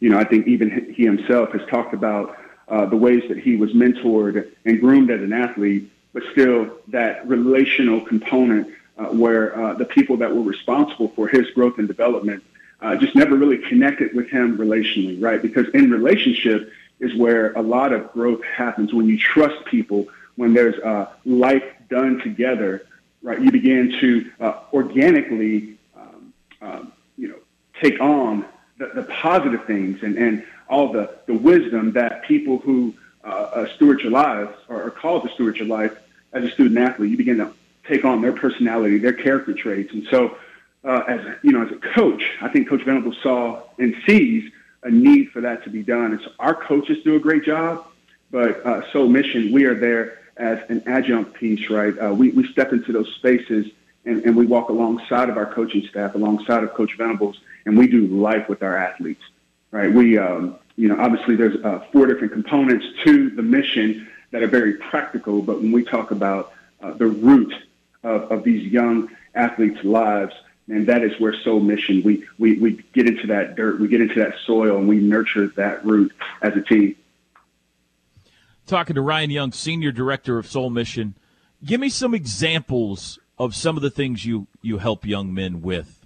You 0.02 0.08
know, 0.08 0.18
I 0.18 0.24
think 0.24 0.48
even 0.48 0.92
he 0.92 1.04
himself 1.04 1.52
has 1.52 1.62
talked 1.68 1.94
about 1.94 2.36
uh, 2.66 2.86
the 2.86 2.96
ways 2.96 3.22
that 3.28 3.38
he 3.38 3.54
was 3.54 3.72
mentored 3.72 4.50
and 4.64 4.80
groomed 4.80 5.12
as 5.12 5.20
an 5.20 5.32
athlete, 5.32 5.92
but 6.12 6.24
still 6.32 6.78
that 6.88 7.24
relational 7.28 8.00
component 8.00 8.66
uh, 8.98 9.04
where 9.22 9.56
uh, 9.56 9.74
the 9.74 9.84
people 9.84 10.16
that 10.16 10.34
were 10.34 10.42
responsible 10.42 11.06
for 11.14 11.28
his 11.28 11.48
growth 11.50 11.78
and 11.78 11.86
development 11.86 12.42
uh, 12.80 12.96
just 12.96 13.14
never 13.14 13.36
really 13.36 13.58
connected 13.58 14.12
with 14.12 14.28
him 14.28 14.58
relationally, 14.58 15.22
right? 15.22 15.40
Because 15.40 15.68
in 15.68 15.88
relationship 15.88 16.72
is 16.98 17.14
where 17.14 17.52
a 17.52 17.62
lot 17.62 17.92
of 17.92 18.12
growth 18.12 18.42
happens 18.42 18.92
when 18.92 19.06
you 19.06 19.16
trust 19.16 19.64
people, 19.66 20.08
when 20.34 20.52
there's 20.52 20.74
life 21.24 21.62
done 21.88 22.18
together, 22.18 22.84
right? 23.22 23.40
You 23.40 23.52
begin 23.52 23.96
to 24.00 24.30
uh, 24.40 24.54
organically, 24.72 25.78
um, 25.96 26.32
um, 26.60 26.92
you 27.16 27.28
know, 27.28 27.38
take 27.80 28.00
on 28.00 28.46
the, 28.78 28.90
the 28.94 29.02
positive 29.04 29.64
things 29.64 30.02
and, 30.02 30.16
and 30.16 30.44
all 30.68 30.92
the, 30.92 31.14
the 31.26 31.34
wisdom 31.34 31.92
that 31.92 32.24
people 32.24 32.58
who 32.58 32.94
uh, 33.24 33.28
uh, 33.28 33.74
steward 33.74 34.00
your 34.00 34.10
lives 34.10 34.52
or 34.68 34.82
are 34.82 34.90
called 34.90 35.22
to 35.22 35.32
steward 35.34 35.56
your 35.56 35.68
life 35.68 35.96
as 36.32 36.44
a 36.44 36.50
student 36.50 36.78
athlete, 36.78 37.10
you 37.10 37.16
begin 37.16 37.38
to 37.38 37.52
take 37.86 38.04
on 38.04 38.22
their 38.22 38.32
personality, 38.32 38.98
their 38.98 39.12
character 39.12 39.52
traits. 39.52 39.92
And 39.92 40.06
so, 40.10 40.36
uh, 40.84 41.04
as 41.06 41.20
you 41.42 41.52
know, 41.52 41.64
as 41.64 41.70
a 41.70 41.76
coach, 41.94 42.22
I 42.40 42.48
think 42.48 42.68
Coach 42.68 42.82
Venable 42.84 43.14
saw 43.22 43.62
and 43.78 43.94
sees 44.06 44.50
a 44.82 44.90
need 44.90 45.30
for 45.30 45.40
that 45.42 45.62
to 45.64 45.70
be 45.70 45.82
done. 45.82 46.12
And 46.12 46.20
so 46.20 46.32
our 46.38 46.54
coaches 46.54 46.98
do 47.04 47.14
a 47.14 47.20
great 47.20 47.44
job, 47.44 47.86
but 48.30 48.64
uh, 48.66 48.90
Soul 48.92 49.08
Mission, 49.08 49.52
we 49.52 49.64
are 49.64 49.78
there 49.78 50.18
as 50.36 50.58
an 50.70 50.82
adjunct 50.86 51.34
piece, 51.34 51.70
right? 51.70 51.96
Uh, 51.98 52.12
we, 52.12 52.30
we 52.30 52.50
step 52.50 52.72
into 52.72 52.92
those 52.92 53.12
spaces 53.14 53.66
and, 54.04 54.24
and 54.24 54.36
we 54.36 54.46
walk 54.46 54.68
alongside 54.68 55.28
of 55.28 55.36
our 55.36 55.46
coaching 55.46 55.86
staff, 55.88 56.14
alongside 56.14 56.64
of 56.64 56.74
Coach 56.74 56.96
Venables, 56.96 57.40
and 57.64 57.76
we 57.76 57.86
do 57.86 58.06
life 58.06 58.48
with 58.48 58.62
our 58.62 58.76
athletes, 58.76 59.22
right? 59.70 59.92
We, 59.92 60.18
um, 60.18 60.56
you 60.76 60.88
know, 60.88 61.00
obviously 61.00 61.36
there's 61.36 61.62
uh, 61.64 61.84
four 61.92 62.06
different 62.06 62.32
components 62.32 62.86
to 63.04 63.30
the 63.30 63.42
mission 63.42 64.08
that 64.30 64.42
are 64.42 64.48
very 64.48 64.74
practical, 64.74 65.42
but 65.42 65.60
when 65.60 65.72
we 65.72 65.84
talk 65.84 66.10
about 66.10 66.52
uh, 66.80 66.92
the 66.92 67.06
root 67.06 67.54
of, 68.02 68.30
of 68.32 68.44
these 68.44 68.72
young 68.72 69.08
athletes' 69.34 69.84
lives, 69.84 70.34
and 70.68 70.86
that 70.86 71.02
is 71.02 71.18
where 71.20 71.34
soul 71.34 71.60
mission 71.60 72.02
we, 72.04 72.24
we 72.38 72.58
we 72.58 72.72
get 72.92 73.06
into 73.06 73.26
that 73.26 73.56
dirt 73.56 73.80
we 73.80 73.88
get 73.88 74.00
into 74.00 74.14
that 74.14 74.34
soil 74.46 74.78
and 74.78 74.88
we 74.88 74.98
nurture 74.98 75.48
that 75.48 75.84
root 75.84 76.12
as 76.40 76.56
a 76.56 76.60
team 76.60 76.94
talking 78.66 78.94
to 78.94 79.02
ryan 79.02 79.30
young 79.30 79.50
senior 79.50 79.90
director 79.90 80.38
of 80.38 80.46
soul 80.46 80.70
mission 80.70 81.14
give 81.64 81.80
me 81.80 81.88
some 81.88 82.14
examples 82.14 83.18
of 83.44 83.54
some 83.54 83.76
of 83.76 83.82
the 83.82 83.90
things 83.90 84.24
you 84.24 84.46
you 84.60 84.78
help 84.78 85.04
young 85.04 85.32
men 85.32 85.62
with 85.62 86.04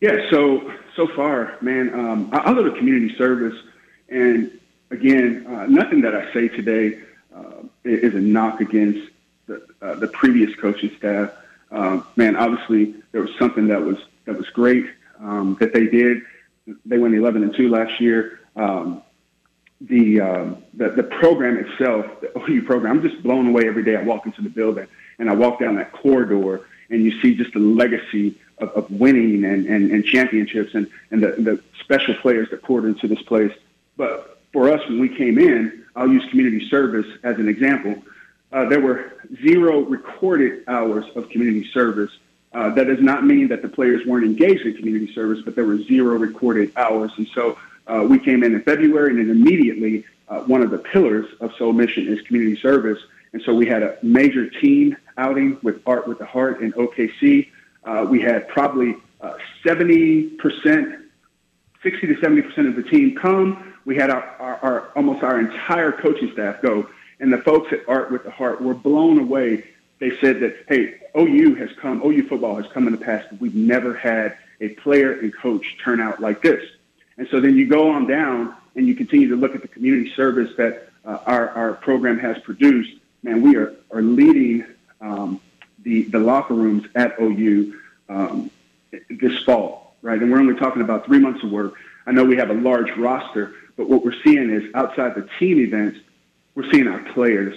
yeah 0.00 0.30
so 0.30 0.72
so 0.96 1.06
far 1.14 1.56
man 1.60 1.92
um, 1.94 2.30
I, 2.32 2.52
go 2.54 2.62
to 2.62 2.76
community 2.76 3.16
service 3.16 3.58
and 4.08 4.50
again 4.90 5.46
uh, 5.46 5.66
nothing 5.66 6.00
that 6.02 6.14
i 6.14 6.32
say 6.32 6.48
today 6.48 7.00
uh, 7.34 7.62
is 7.84 8.14
a 8.14 8.20
knock 8.20 8.60
against 8.60 9.10
the, 9.46 9.66
uh, 9.82 9.94
the 9.96 10.08
previous 10.08 10.54
coaching 10.56 10.92
staff 10.98 11.30
um, 11.72 12.06
man, 12.16 12.36
obviously 12.36 12.94
there 13.12 13.22
was 13.22 13.30
something 13.38 13.68
that 13.68 13.82
was 13.82 13.96
that 14.24 14.36
was 14.36 14.48
great 14.50 14.86
um, 15.20 15.56
that 15.60 15.72
they 15.72 15.86
did. 15.86 16.22
They 16.84 16.98
went 16.98 17.14
11 17.14 17.42
and 17.42 17.54
two 17.54 17.68
last 17.68 18.00
year. 18.00 18.40
Um, 18.56 19.02
the, 19.80 20.20
um, 20.20 20.62
the 20.74 20.90
the 20.90 21.02
program 21.02 21.56
itself, 21.56 22.06
the 22.20 22.38
OU 22.38 22.62
program, 22.64 22.98
I'm 22.98 23.02
just 23.08 23.22
blown 23.22 23.48
away 23.48 23.66
every 23.66 23.82
day. 23.82 23.96
I 23.96 24.02
walk 24.02 24.26
into 24.26 24.42
the 24.42 24.50
building 24.50 24.86
and 25.18 25.30
I 25.30 25.34
walk 25.34 25.60
down 25.60 25.76
that 25.76 25.92
corridor, 25.92 26.66
and 26.90 27.02
you 27.02 27.20
see 27.20 27.34
just 27.34 27.52
the 27.52 27.60
legacy 27.60 28.38
of, 28.58 28.70
of 28.70 28.90
winning 28.90 29.44
and, 29.44 29.66
and, 29.66 29.90
and 29.90 30.04
championships 30.04 30.74
and, 30.74 30.90
and 31.10 31.22
the, 31.22 31.32
the 31.32 31.62
special 31.80 32.14
players 32.14 32.50
that 32.50 32.62
poured 32.62 32.84
into 32.84 33.08
this 33.08 33.22
place. 33.22 33.52
But 33.96 34.40
for 34.52 34.70
us, 34.70 34.86
when 34.88 34.98
we 34.98 35.08
came 35.08 35.38
in, 35.38 35.84
I'll 35.94 36.08
use 36.08 36.28
community 36.30 36.68
service 36.68 37.06
as 37.22 37.38
an 37.38 37.48
example. 37.48 38.02
Uh, 38.52 38.64
there 38.68 38.80
were 38.80 39.12
zero 39.42 39.80
recorded 39.80 40.64
hours 40.66 41.04
of 41.14 41.28
community 41.30 41.70
service. 41.72 42.10
Uh, 42.52 42.70
that 42.70 42.84
does 42.84 43.00
not 43.00 43.24
mean 43.24 43.48
that 43.48 43.62
the 43.62 43.68
players 43.68 44.04
weren't 44.06 44.24
engaged 44.24 44.66
in 44.66 44.74
community 44.76 45.12
service, 45.14 45.40
but 45.44 45.54
there 45.54 45.64
were 45.66 45.78
zero 45.82 46.16
recorded 46.16 46.72
hours. 46.76 47.12
And 47.16 47.28
so 47.34 47.58
uh, 47.90 48.02
we 48.04 48.18
came 48.18 48.44
in 48.44 48.54
in 48.54 48.62
February, 48.62 49.10
and 49.10 49.18
then 49.18 49.30
immediately 49.30 50.04
uh, 50.28 50.40
one 50.42 50.62
of 50.62 50.70
the 50.70 50.78
pillars 50.78 51.26
of 51.40 51.52
Soul 51.56 51.72
Mission 51.72 52.06
is 52.06 52.20
community 52.22 52.60
service. 52.60 52.98
And 53.32 53.42
so 53.42 53.54
we 53.54 53.66
had 53.66 53.82
a 53.82 53.96
major 54.02 54.48
team 54.48 54.96
outing 55.16 55.58
with 55.62 55.82
Art 55.86 56.06
with 56.06 56.18
the 56.18 56.26
Heart 56.26 56.62
in 56.62 56.72
OKC. 56.72 57.48
Uh, 57.84 58.06
we 58.08 58.20
had 58.20 58.48
probably 58.48 58.96
70%, 59.64 60.38
60 61.82 62.06
to 62.06 62.14
70% 62.14 62.68
of 62.68 62.76
the 62.76 62.82
team 62.82 63.16
come. 63.16 63.74
We 63.84 63.96
had 63.96 64.10
our, 64.10 64.22
our, 64.22 64.56
our 64.56 64.88
almost 64.96 65.22
our 65.22 65.38
entire 65.38 65.92
coaching 65.92 66.30
staff 66.32 66.62
go. 66.62 66.88
And 67.18 67.32
the 67.32 67.38
folks 67.38 67.72
at 67.72 67.80
Art 67.88 68.10
with 68.10 68.24
the 68.24 68.30
Heart 68.30 68.62
were 68.62 68.74
blown 68.74 69.18
away. 69.18 69.64
They 69.98 70.16
said 70.20 70.40
that, 70.40 70.64
hey, 70.68 71.00
OU 71.18 71.56
has 71.56 71.70
come, 71.80 72.02
OU 72.04 72.28
football 72.28 72.56
has 72.56 72.66
come 72.72 72.86
in 72.86 72.92
the 72.92 73.04
past. 73.04 73.28
We've 73.40 73.54
never 73.54 73.94
had 73.94 74.38
a 74.60 74.70
player 74.70 75.12
and 75.12 75.34
coach 75.34 75.76
turn 75.84 76.00
out 76.00 76.20
like 76.20 76.42
this. 76.42 76.64
And 77.20 77.28
so 77.28 77.38
then 77.38 77.54
you 77.54 77.66
go 77.66 77.90
on 77.90 78.06
down 78.06 78.54
and 78.74 78.88
you 78.88 78.94
continue 78.94 79.28
to 79.28 79.36
look 79.36 79.54
at 79.54 79.60
the 79.60 79.68
community 79.68 80.10
service 80.14 80.56
that 80.56 80.88
uh, 81.04 81.18
our, 81.26 81.50
our 81.50 81.72
program 81.74 82.18
has 82.18 82.38
produced. 82.38 82.92
Man, 83.22 83.42
we 83.42 83.56
are, 83.56 83.74
are 83.90 84.00
leading 84.00 84.64
um, 85.02 85.38
the, 85.82 86.04
the 86.04 86.18
locker 86.18 86.54
rooms 86.54 86.88
at 86.94 87.20
OU 87.20 87.78
um, 88.08 88.50
this 89.10 89.38
fall, 89.42 89.96
right? 90.00 90.18
And 90.18 90.32
we're 90.32 90.38
only 90.38 90.58
talking 90.58 90.80
about 90.80 91.04
three 91.04 91.18
months 91.18 91.44
of 91.44 91.52
work. 91.52 91.74
I 92.06 92.12
know 92.12 92.24
we 92.24 92.38
have 92.38 92.48
a 92.48 92.54
large 92.54 92.90
roster, 92.96 93.52
but 93.76 93.86
what 93.86 94.02
we're 94.02 94.18
seeing 94.24 94.48
is 94.48 94.74
outside 94.74 95.14
the 95.14 95.28
team 95.38 95.60
events, 95.60 95.98
we're 96.54 96.72
seeing 96.72 96.88
our 96.88 97.00
players 97.12 97.54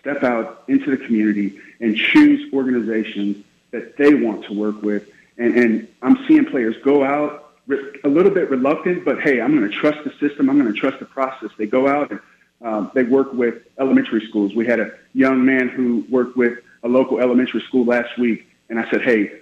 step 0.00 0.24
out 0.24 0.64
into 0.66 0.90
the 0.90 0.96
community 0.96 1.60
and 1.78 1.96
choose 1.96 2.52
organizations 2.52 3.44
that 3.70 3.96
they 3.96 4.14
want 4.14 4.46
to 4.46 4.54
work 4.54 4.82
with. 4.82 5.08
And, 5.36 5.56
and 5.56 5.88
I'm 6.02 6.26
seeing 6.26 6.46
players 6.46 6.74
go 6.82 7.04
out 7.04 7.47
a 8.04 8.08
little 8.08 8.30
bit 8.30 8.50
reluctant, 8.50 9.04
but 9.04 9.20
hey, 9.20 9.40
I'm 9.40 9.56
going 9.56 9.70
to 9.70 9.76
trust 9.76 9.98
the 10.04 10.10
system. 10.18 10.48
I'm 10.48 10.58
going 10.58 10.72
to 10.72 10.78
trust 10.78 10.98
the 10.98 11.04
process. 11.04 11.50
They 11.58 11.66
go 11.66 11.86
out 11.86 12.10
and 12.10 12.20
um, 12.60 12.90
they 12.94 13.04
work 13.04 13.32
with 13.32 13.62
elementary 13.78 14.26
schools. 14.28 14.54
We 14.54 14.66
had 14.66 14.80
a 14.80 14.92
young 15.14 15.44
man 15.44 15.68
who 15.68 16.04
worked 16.10 16.36
with 16.36 16.58
a 16.82 16.88
local 16.88 17.20
elementary 17.20 17.60
school 17.62 17.84
last 17.84 18.18
week, 18.18 18.48
and 18.68 18.80
I 18.80 18.90
said, 18.90 19.02
hey, 19.02 19.40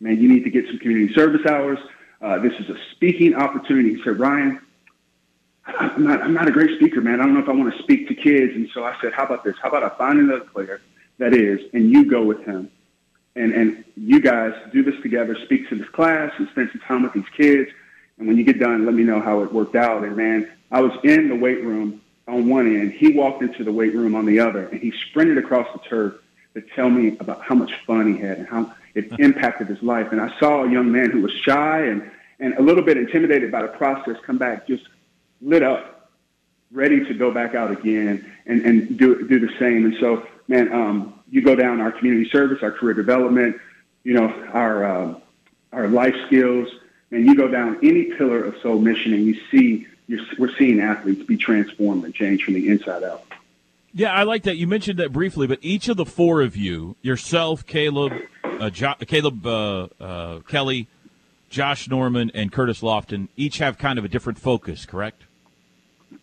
man, 0.00 0.20
you 0.20 0.28
need 0.28 0.44
to 0.44 0.50
get 0.50 0.66
some 0.66 0.78
community 0.78 1.12
service 1.14 1.44
hours. 1.46 1.78
Uh, 2.20 2.38
this 2.38 2.52
is 2.60 2.70
a 2.70 2.76
speaking 2.92 3.34
opportunity. 3.34 3.96
He 3.96 4.02
said, 4.02 4.18
Ryan, 4.18 4.60
I'm 5.66 6.04
not, 6.04 6.22
I'm 6.22 6.34
not 6.34 6.48
a 6.48 6.52
great 6.52 6.78
speaker, 6.78 7.00
man. 7.00 7.20
I 7.20 7.24
don't 7.24 7.34
know 7.34 7.40
if 7.40 7.48
I 7.48 7.52
want 7.52 7.74
to 7.74 7.82
speak 7.82 8.08
to 8.08 8.14
kids. 8.14 8.54
And 8.54 8.68
so 8.72 8.84
I 8.84 8.96
said, 9.00 9.12
how 9.12 9.24
about 9.24 9.44
this? 9.44 9.56
How 9.62 9.68
about 9.68 9.82
I 9.82 9.90
find 9.96 10.18
another 10.18 10.44
player 10.44 10.80
that 11.18 11.34
is, 11.34 11.60
and 11.72 11.90
you 11.90 12.04
go 12.10 12.22
with 12.22 12.44
him. 12.44 12.70
And, 13.36 13.52
and 13.52 13.84
you 13.96 14.20
guys 14.20 14.54
do 14.72 14.82
this 14.82 15.00
together, 15.02 15.36
speak 15.44 15.68
to 15.68 15.76
this 15.76 15.88
class 15.88 16.32
and 16.38 16.48
spend 16.50 16.70
some 16.70 16.80
time 16.82 17.02
with 17.02 17.12
these 17.12 17.28
kids. 17.36 17.70
And 18.18 18.28
when 18.28 18.36
you 18.36 18.44
get 18.44 18.60
done, 18.60 18.86
let 18.86 18.94
me 18.94 19.02
know 19.02 19.20
how 19.20 19.42
it 19.42 19.52
worked 19.52 19.74
out. 19.74 20.04
And 20.04 20.16
man, 20.16 20.50
I 20.70 20.80
was 20.80 20.92
in 21.02 21.28
the 21.28 21.34
weight 21.34 21.62
room 21.64 22.00
on 22.28 22.48
one 22.48 22.66
end. 22.66 22.92
He 22.92 23.12
walked 23.12 23.42
into 23.42 23.64
the 23.64 23.72
weight 23.72 23.94
room 23.94 24.14
on 24.14 24.24
the 24.24 24.40
other, 24.40 24.66
and 24.68 24.80
he 24.80 24.92
sprinted 25.08 25.38
across 25.38 25.66
the 25.72 25.80
turf 25.80 26.14
to 26.54 26.60
tell 26.60 26.88
me 26.88 27.16
about 27.18 27.42
how 27.42 27.54
much 27.54 27.72
fun 27.86 28.14
he 28.14 28.20
had 28.20 28.38
and 28.38 28.46
how 28.46 28.72
it 28.94 29.10
impacted 29.18 29.66
his 29.66 29.82
life. 29.82 30.12
And 30.12 30.20
I 30.20 30.38
saw 30.38 30.64
a 30.64 30.70
young 30.70 30.90
man 30.90 31.10
who 31.10 31.20
was 31.20 31.32
shy 31.32 31.80
and, 31.86 32.10
and 32.38 32.54
a 32.54 32.62
little 32.62 32.82
bit 32.82 32.96
intimidated 32.96 33.50
by 33.50 33.62
the 33.62 33.68
process 33.68 34.16
come 34.24 34.38
back 34.38 34.66
just 34.66 34.84
lit 35.42 35.62
up, 35.62 36.10
ready 36.72 37.04
to 37.04 37.14
go 37.14 37.30
back 37.30 37.54
out 37.54 37.70
again 37.70 38.32
and, 38.46 38.62
and 38.62 38.96
do, 38.96 39.26
do 39.28 39.38
the 39.38 39.52
same. 39.58 39.84
And 39.84 39.96
so, 40.00 40.26
man, 40.48 40.72
um, 40.72 41.13
you 41.30 41.42
go 41.42 41.54
down 41.54 41.80
our 41.80 41.92
community 41.92 42.28
service, 42.30 42.62
our 42.62 42.72
career 42.72 42.94
development, 42.94 43.56
you 44.02 44.14
know, 44.14 44.28
our, 44.52 44.84
uh, 44.84 45.14
our 45.72 45.88
life 45.88 46.14
skills, 46.26 46.68
and 47.10 47.26
you 47.26 47.34
go 47.34 47.48
down 47.48 47.78
any 47.82 48.04
pillar 48.16 48.44
of 48.44 48.56
soul 48.60 48.78
mission 48.78 49.14
and 49.14 49.24
you 49.24 49.38
see, 49.50 49.86
we're 50.38 50.54
seeing 50.56 50.80
athletes 50.80 51.24
be 51.24 51.36
transformed 51.36 52.04
and 52.04 52.14
changed 52.14 52.44
from 52.44 52.54
the 52.54 52.68
inside 52.68 53.02
out. 53.02 53.24
Yeah, 53.96 54.12
I 54.12 54.24
like 54.24 54.42
that. 54.42 54.56
You 54.56 54.66
mentioned 54.66 54.98
that 54.98 55.12
briefly, 55.12 55.46
but 55.46 55.60
each 55.62 55.88
of 55.88 55.96
the 55.96 56.04
four 56.04 56.42
of 56.42 56.56
you, 56.56 56.96
yourself, 57.00 57.64
Caleb, 57.64 58.12
uh, 58.42 58.68
jo- 58.70 58.94
Caleb 59.06 59.46
uh, 59.46 59.88
uh, 60.00 60.40
Kelly, 60.40 60.88
Josh 61.48 61.88
Norman, 61.88 62.32
and 62.34 62.50
Curtis 62.50 62.80
Lofton, 62.80 63.28
each 63.36 63.58
have 63.58 63.78
kind 63.78 63.96
of 63.98 64.04
a 64.04 64.08
different 64.08 64.40
focus, 64.40 64.84
correct? 64.84 65.22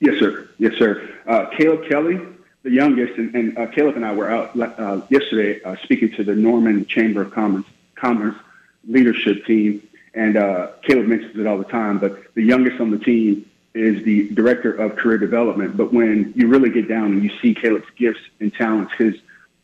Yes, 0.01 0.15
sir. 0.19 0.49
Yes, 0.57 0.73
sir. 0.77 1.09
Uh, 1.25 1.45
Caleb 1.57 1.89
Kelly 1.89 2.19
the 2.63 2.71
youngest, 2.71 3.17
and, 3.17 3.33
and 3.35 3.57
uh, 3.57 3.67
Caleb 3.67 3.95
and 3.95 4.05
I 4.05 4.13
were 4.13 4.29
out 4.29 4.59
uh, 4.59 5.01
yesterday 5.09 5.61
uh, 5.63 5.75
speaking 5.83 6.11
to 6.13 6.23
the 6.23 6.35
Norman 6.35 6.85
Chamber 6.85 7.23
of 7.23 7.31
Commerce, 7.31 7.65
Commerce 7.95 8.35
leadership 8.87 9.45
team, 9.45 9.87
and 10.13 10.37
uh, 10.37 10.71
Caleb 10.83 11.07
mentions 11.07 11.37
it 11.37 11.47
all 11.47 11.57
the 11.57 11.63
time. 11.65 11.97
But 11.99 12.33
the 12.35 12.43
youngest 12.43 12.79
on 12.79 12.91
the 12.91 12.99
team 12.99 13.49
is 13.73 14.03
the 14.03 14.29
director 14.29 14.73
of 14.73 14.95
career 14.95 15.17
development. 15.17 15.77
But 15.77 15.93
when 15.93 16.33
you 16.35 16.47
really 16.47 16.69
get 16.69 16.87
down 16.87 17.13
and 17.13 17.23
you 17.23 17.31
see 17.41 17.53
Caleb's 17.55 17.89
gifts 17.95 18.19
and 18.39 18.53
talents, 18.53 18.93
his 18.97 19.15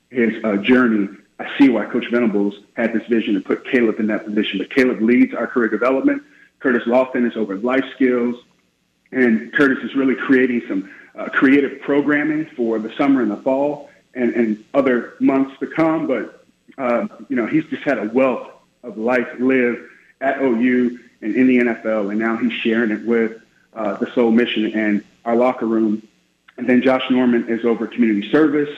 his 0.10 0.42
uh, 0.44 0.56
journey, 0.58 1.10
I 1.38 1.58
see 1.58 1.70
why 1.70 1.86
Coach 1.86 2.10
Venables 2.10 2.56
had 2.76 2.94
this 2.94 3.06
vision 3.08 3.34
to 3.34 3.42
put 3.42 3.66
Caleb 3.66 4.00
in 4.00 4.08
that 4.08 4.26
position. 4.26 4.58
But 4.60 4.70
Caleb 4.70 5.02
leads 5.02 5.34
our 5.34 5.48
career 5.48 5.68
development. 5.68 6.24
Curtis 6.60 6.84
Lofton 6.88 7.30
is 7.30 7.36
over 7.36 7.58
life 7.58 7.84
skills, 7.94 8.38
and 9.12 9.52
Curtis 9.54 9.84
is 9.84 9.96
really 9.96 10.16
creating 10.16 10.64
some 10.68 10.90
uh, 11.16 11.30
creative 11.30 11.82
programming 11.82 12.46
for 12.56 12.80
the 12.80 12.94
summer 12.96 13.22
and 13.22 13.32
the 13.32 13.38
fall 13.38 13.90
and, 14.14 14.34
and 14.34 14.64
other 14.74 15.14
months 15.20 15.58
to 15.60 15.68
come. 15.68 16.08
But 16.08 16.46
uh, 16.78 17.08
you 17.30 17.36
know, 17.36 17.46
he's 17.46 17.66
just 17.66 17.84
had 17.84 17.98
a 17.98 18.10
wealth 18.10 18.50
of 18.84 18.98
life 18.98 19.28
lived 19.40 19.82
at 20.22 20.42
OU 20.42 21.00
and 21.22 21.36
in 21.36 21.48
the 21.48 21.58
NFL, 21.58 22.12
and 22.12 22.20
now 22.20 22.38
he's 22.38 22.54
sharing 22.54 22.92
it 22.92 23.06
with 23.06 23.42
uh, 23.74 23.96
the 23.96 24.12
Soul 24.14 24.32
Mission 24.32 24.74
and 24.74 25.04
our 25.26 25.36
locker 25.36 25.66
room. 25.66 26.08
And 26.58 26.68
then 26.68 26.82
Josh 26.82 27.04
Norman 27.10 27.48
is 27.50 27.66
over 27.66 27.88
community 27.88 28.32
service 28.32 28.76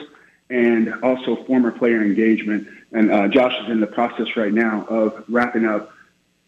and 0.49 0.93
also 1.03 1.43
former 1.45 1.71
player 1.71 2.01
engagement. 2.01 2.67
And 2.91 3.11
uh, 3.11 3.27
Josh 3.27 3.53
is 3.63 3.69
in 3.69 3.79
the 3.79 3.87
process 3.87 4.35
right 4.35 4.53
now 4.53 4.85
of 4.85 5.23
wrapping 5.29 5.65
up 5.65 5.93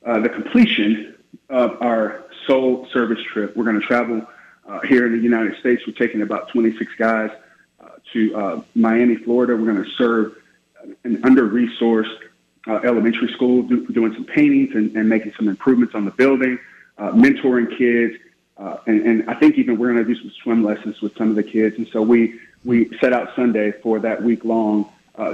uh, 0.05 0.19
the 0.19 0.29
completion 0.29 1.15
of 1.49 1.81
our 1.81 2.25
Soul 2.47 2.87
service 2.91 3.19
trip. 3.31 3.55
We're 3.55 3.65
going 3.65 3.79
to 3.79 3.85
travel 3.85 4.25
uh, 4.67 4.79
here 4.81 5.05
in 5.05 5.13
the 5.13 5.21
United 5.21 5.59
States. 5.59 5.83
We're 5.85 5.93
taking 5.93 6.21
about 6.21 6.49
26 6.49 6.91
guys 6.97 7.31
uh, 7.79 7.89
to 8.13 8.35
uh, 8.35 8.61
Miami, 8.75 9.15
Florida. 9.17 9.55
We're 9.55 9.71
going 9.71 9.83
to 9.83 9.91
serve 9.91 10.35
an 11.03 11.23
under-resourced 11.23 12.17
uh, 12.67 12.79
elementary 12.83 13.31
school, 13.33 13.63
do, 13.63 13.87
doing 13.87 14.13
some 14.13 14.25
paintings 14.25 14.75
and, 14.75 14.95
and, 14.95 15.09
making 15.09 15.33
some 15.35 15.47
improvements 15.47 15.95
on 15.95 16.05
the 16.05 16.11
building, 16.11 16.59
uh, 16.97 17.11
mentoring 17.11 17.75
kids, 17.77 18.15
uh, 18.57 18.77
and, 18.85 19.01
and, 19.01 19.29
I 19.29 19.33
think 19.33 19.57
even 19.57 19.79
we're 19.79 19.91
going 19.91 20.05
to 20.05 20.13
do 20.13 20.19
some 20.19 20.31
swim 20.43 20.63
lessons 20.63 21.01
with 21.01 21.15
some 21.17 21.29
of 21.31 21.35
the 21.35 21.43
kids. 21.43 21.77
And 21.77 21.87
so 21.87 22.01
we 22.01 22.39
we 22.63 22.95
set 22.99 23.13
out 23.13 23.35
Sunday 23.35 23.71
for 23.71 23.97
that 23.99 24.21
week 24.21 24.45
long 24.45 24.91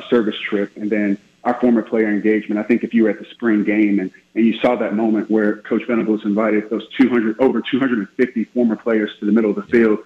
service 0.10 0.40
trip, 0.40 0.76
and 0.78 0.90
then 0.90 1.18
our 1.48 1.58
former 1.62 1.82
player 1.82 2.10
engagement. 2.10 2.60
I 2.60 2.64
think 2.64 2.84
if 2.84 2.94
you 2.94 3.04
were 3.04 3.10
at 3.10 3.20
the 3.20 3.26
spring 3.32 3.64
game 3.64 4.00
and, 4.00 4.12
and 4.36 4.46
you 4.46 4.60
saw 4.60 4.76
that 4.76 4.96
moment 4.96 5.32
where 5.32 5.58
Coach 5.62 5.84
Venables 5.88 6.26
invited 6.26 6.70
those 6.70 6.86
200 6.98 7.40
over 7.40 7.62
250 7.62 8.44
former 8.46 8.76
players 8.76 9.12
to 9.22 9.26
the 9.26 9.32
middle 9.32 9.52
of 9.52 9.56
the 9.56 9.64
field, 9.64 10.00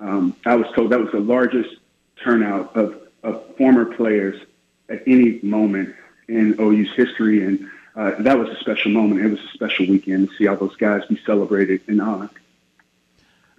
um, 0.00 0.34
I 0.44 0.56
was 0.56 0.66
told 0.74 0.90
that 0.90 0.98
was 0.98 1.12
the 1.12 1.20
largest 1.20 1.76
turnout 2.20 2.76
of, 2.76 3.00
of 3.22 3.56
former 3.56 3.84
players 3.84 4.42
at 4.88 5.04
any 5.06 5.38
moment 5.40 5.94
in 6.26 6.56
OU's 6.58 6.92
history, 6.96 7.44
and 7.44 7.70
uh, 7.94 8.20
that 8.22 8.36
was 8.36 8.48
a 8.48 8.58
special 8.58 8.90
moment. 8.90 9.20
It 9.20 9.28
was 9.28 9.38
a 9.38 9.52
special 9.54 9.86
weekend 9.86 10.30
to 10.30 10.36
see 10.36 10.48
all 10.48 10.56
those 10.56 10.74
guys 10.74 11.04
be 11.08 11.20
celebrated 11.24 11.80
and 11.86 12.02
honored. 12.02 12.30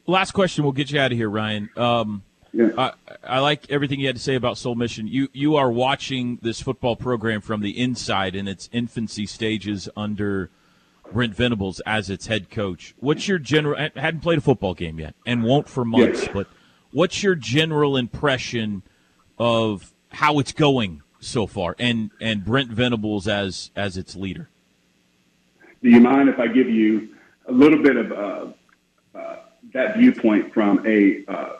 Last 0.05 0.31
question, 0.31 0.65
we'll 0.65 0.73
get 0.73 0.91
you 0.91 0.99
out 0.99 1.13
of 1.13 1.17
here, 1.17 1.29
Ryan. 1.29 1.69
Um, 1.77 2.23
yeah. 2.53 2.69
I, 2.77 2.91
I 3.23 3.39
like 3.39 3.69
everything 3.69 3.99
you 3.99 4.07
had 4.07 4.15
to 4.15 4.21
say 4.21 4.35
about 4.35 4.57
Soul 4.57 4.75
Mission. 4.75 5.07
You 5.07 5.29
you 5.33 5.55
are 5.55 5.71
watching 5.71 6.39
this 6.41 6.61
football 6.61 6.95
program 6.95 7.41
from 7.41 7.61
the 7.61 7.79
inside 7.79 8.35
in 8.35 8.47
its 8.47 8.69
infancy 8.71 9.25
stages 9.25 9.89
under 9.95 10.49
Brent 11.11 11.35
Venables 11.35 11.79
as 11.85 12.09
its 12.09 12.27
head 12.27 12.49
coach. 12.49 12.95
What's 12.99 13.27
your 13.27 13.39
general? 13.39 13.77
Hadn't 13.95 14.21
played 14.21 14.39
a 14.39 14.41
football 14.41 14.73
game 14.73 14.99
yet, 14.99 15.15
and 15.25 15.43
won't 15.43 15.67
for 15.67 15.85
months. 15.85 16.23
Yes. 16.23 16.29
But 16.33 16.47
what's 16.91 17.23
your 17.23 17.35
general 17.35 17.97
impression 17.97 18.83
of 19.37 19.93
how 20.09 20.39
it's 20.39 20.51
going 20.51 21.01
so 21.19 21.47
far, 21.47 21.75
and 21.79 22.11
and 22.19 22.45
Brent 22.45 22.69
Venables 22.69 23.27
as 23.27 23.71
as 23.75 23.97
its 23.97 24.15
leader? 24.15 24.49
Do 25.81 25.89
you 25.89 26.01
mind 26.01 26.29
if 26.29 26.39
I 26.39 26.47
give 26.47 26.69
you 26.69 27.09
a 27.47 27.51
little 27.51 27.81
bit 27.81 27.95
of 27.95 28.11
uh, 28.11 28.45
uh, 29.15 29.35
that 29.73 29.97
viewpoint 29.97 30.53
from 30.53 30.85
a 30.85 31.23
uh, 31.27 31.53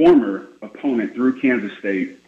former 0.00 0.48
opponent 0.62 1.14
through 1.14 1.38
Kansas 1.42 1.76
State 1.78 2.18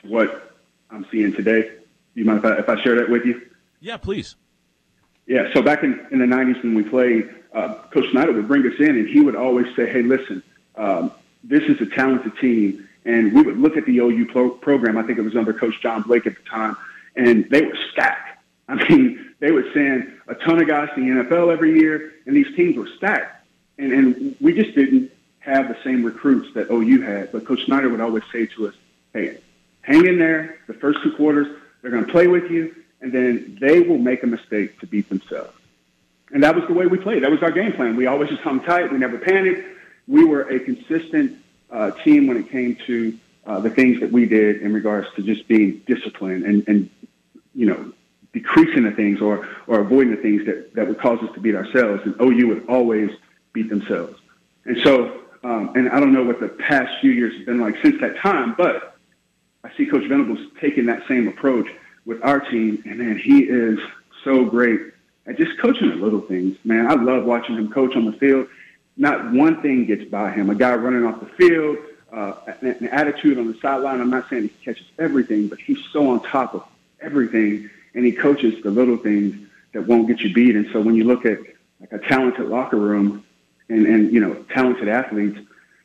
to 0.00 0.08
what 0.08 0.58
I'm 0.90 1.06
seeing 1.10 1.32
today? 1.32 1.62
Do 1.62 2.20
you 2.20 2.26
mind 2.26 2.40
if 2.40 2.44
I, 2.44 2.58
if 2.58 2.68
I 2.68 2.82
share 2.82 2.96
that 2.96 3.08
with 3.08 3.24
you? 3.24 3.40
Yeah, 3.80 3.96
please. 3.96 4.36
Yeah, 5.26 5.50
so 5.54 5.62
back 5.62 5.84
in, 5.84 6.06
in 6.10 6.18
the 6.18 6.26
90s 6.26 6.62
when 6.62 6.74
we 6.74 6.82
played, 6.82 7.34
uh, 7.54 7.74
Coach 7.92 8.10
Snyder 8.10 8.32
would 8.32 8.46
bring 8.46 8.66
us 8.66 8.78
in 8.78 8.90
and 8.90 9.08
he 9.08 9.20
would 9.20 9.36
always 9.36 9.74
say, 9.74 9.90
hey, 9.90 10.02
listen, 10.02 10.42
um, 10.76 11.12
this 11.42 11.62
is 11.62 11.80
a 11.80 11.86
talented 11.86 12.36
team. 12.38 12.86
And 13.06 13.32
we 13.32 13.40
would 13.40 13.56
look 13.56 13.78
at 13.78 13.86
the 13.86 13.96
OU 13.98 14.26
pro- 14.26 14.50
program. 14.50 14.98
I 14.98 15.02
think 15.02 15.18
it 15.18 15.22
was 15.22 15.36
under 15.36 15.54
Coach 15.54 15.80
John 15.80 16.02
Blake 16.02 16.26
at 16.26 16.34
the 16.36 16.42
time, 16.42 16.76
and 17.16 17.48
they 17.48 17.62
were 17.62 17.78
stacked. 17.92 18.38
I 18.68 18.74
mean, 18.90 19.34
they 19.38 19.50
would 19.50 19.72
send 19.72 20.12
a 20.28 20.34
ton 20.34 20.60
of 20.60 20.68
guys 20.68 20.90
to 20.94 21.00
the 21.00 21.22
NFL 21.22 21.50
every 21.50 21.80
year, 21.80 22.12
and 22.26 22.36
these 22.36 22.54
teams 22.54 22.76
were 22.76 22.88
stacked. 22.98 23.46
And, 23.78 23.92
and 23.92 24.36
we 24.42 24.52
just 24.52 24.74
didn't 24.74 25.10
have 25.40 25.68
the 25.68 25.76
same 25.82 26.04
recruits 26.04 26.52
that 26.54 26.70
OU 26.70 27.02
had. 27.02 27.32
But 27.32 27.46
Coach 27.46 27.64
Snyder 27.64 27.88
would 27.88 28.00
always 28.00 28.22
say 28.32 28.46
to 28.46 28.68
us, 28.68 28.74
hey, 29.12 29.38
hang 29.82 30.06
in 30.06 30.18
there 30.18 30.58
the 30.66 30.74
first 30.74 31.02
two 31.02 31.12
quarters. 31.12 31.48
They're 31.82 31.90
going 31.90 32.04
to 32.04 32.12
play 32.12 32.26
with 32.26 32.50
you, 32.50 32.74
and 33.00 33.10
then 33.12 33.58
they 33.60 33.80
will 33.80 33.98
make 33.98 34.22
a 34.22 34.26
mistake 34.26 34.78
to 34.80 34.86
beat 34.86 35.08
themselves. 35.08 35.56
And 36.32 36.44
that 36.44 36.54
was 36.54 36.64
the 36.68 36.74
way 36.74 36.86
we 36.86 36.98
played. 36.98 37.24
That 37.24 37.30
was 37.30 37.42
our 37.42 37.50
game 37.50 37.72
plan. 37.72 37.96
We 37.96 38.06
always 38.06 38.28
just 38.28 38.42
hung 38.42 38.62
tight. 38.62 38.92
We 38.92 38.98
never 38.98 39.18
panicked. 39.18 39.66
We 40.06 40.24
were 40.24 40.42
a 40.42 40.60
consistent 40.60 41.38
uh, 41.70 41.90
team 42.02 42.26
when 42.26 42.36
it 42.36 42.50
came 42.50 42.76
to 42.86 43.18
uh, 43.46 43.60
the 43.60 43.70
things 43.70 44.00
that 44.00 44.12
we 44.12 44.26
did 44.26 44.62
in 44.62 44.72
regards 44.72 45.08
to 45.16 45.22
just 45.22 45.48
being 45.48 45.82
disciplined 45.86 46.44
and, 46.44 46.66
and 46.68 46.90
you 47.54 47.66
know, 47.66 47.92
decreasing 48.32 48.84
the 48.84 48.92
things 48.92 49.20
or, 49.20 49.48
or 49.66 49.80
avoiding 49.80 50.14
the 50.14 50.22
things 50.22 50.46
that, 50.46 50.74
that 50.74 50.86
would 50.86 50.98
cause 50.98 51.18
us 51.20 51.34
to 51.34 51.40
beat 51.40 51.54
ourselves. 51.54 52.02
And 52.04 52.14
OU 52.20 52.46
would 52.48 52.66
always 52.68 53.10
beat 53.52 53.68
themselves. 53.68 54.20
And 54.64 54.78
so, 54.82 55.20
um, 55.42 55.72
and 55.74 55.88
I 55.88 56.00
don't 56.00 56.12
know 56.12 56.24
what 56.24 56.40
the 56.40 56.48
past 56.48 57.00
few 57.00 57.10
years 57.10 57.34
have 57.36 57.46
been 57.46 57.60
like 57.60 57.76
since 57.82 58.00
that 58.00 58.16
time, 58.18 58.54
but 58.56 58.96
I 59.64 59.70
see 59.76 59.86
Coach 59.86 60.06
Venables 60.06 60.38
taking 60.60 60.86
that 60.86 61.06
same 61.08 61.28
approach 61.28 61.68
with 62.04 62.22
our 62.22 62.40
team. 62.40 62.82
And 62.86 62.98
man, 62.98 63.18
he 63.18 63.44
is 63.44 63.78
so 64.24 64.44
great 64.44 64.80
at 65.26 65.38
just 65.38 65.58
coaching 65.58 65.88
the 65.90 65.96
little 65.96 66.20
things. 66.20 66.56
Man, 66.64 66.86
I 66.86 66.94
love 66.94 67.24
watching 67.24 67.56
him 67.56 67.70
coach 67.70 67.96
on 67.96 68.04
the 68.04 68.12
field. 68.12 68.48
Not 68.96 69.32
one 69.32 69.62
thing 69.62 69.86
gets 69.86 70.04
by 70.04 70.30
him. 70.30 70.50
A 70.50 70.54
guy 70.54 70.74
running 70.74 71.04
off 71.04 71.20
the 71.20 71.26
field, 71.26 71.78
uh, 72.12 72.34
an 72.60 72.88
attitude 72.88 73.38
on 73.38 73.50
the 73.50 73.58
sideline. 73.60 74.00
I'm 74.00 74.10
not 74.10 74.28
saying 74.28 74.42
he 74.42 74.48
catches 74.64 74.86
everything, 74.98 75.48
but 75.48 75.58
he's 75.58 75.78
so 75.92 76.10
on 76.10 76.22
top 76.22 76.54
of 76.54 76.64
everything, 77.00 77.70
and 77.94 78.04
he 78.04 78.12
coaches 78.12 78.62
the 78.62 78.70
little 78.70 78.98
things 78.98 79.36
that 79.72 79.86
won't 79.86 80.08
get 80.08 80.20
you 80.20 80.34
beat. 80.34 80.56
And 80.56 80.68
so 80.72 80.80
when 80.80 80.96
you 80.96 81.04
look 81.04 81.24
at 81.24 81.38
like 81.80 81.92
a 81.92 81.98
talented 81.98 82.48
locker 82.48 82.76
room 82.76 83.24
and, 83.70 83.86
and 83.86 84.12
you 84.12 84.20
know 84.20 84.34
talented 84.54 84.88
athletes, 84.88 85.38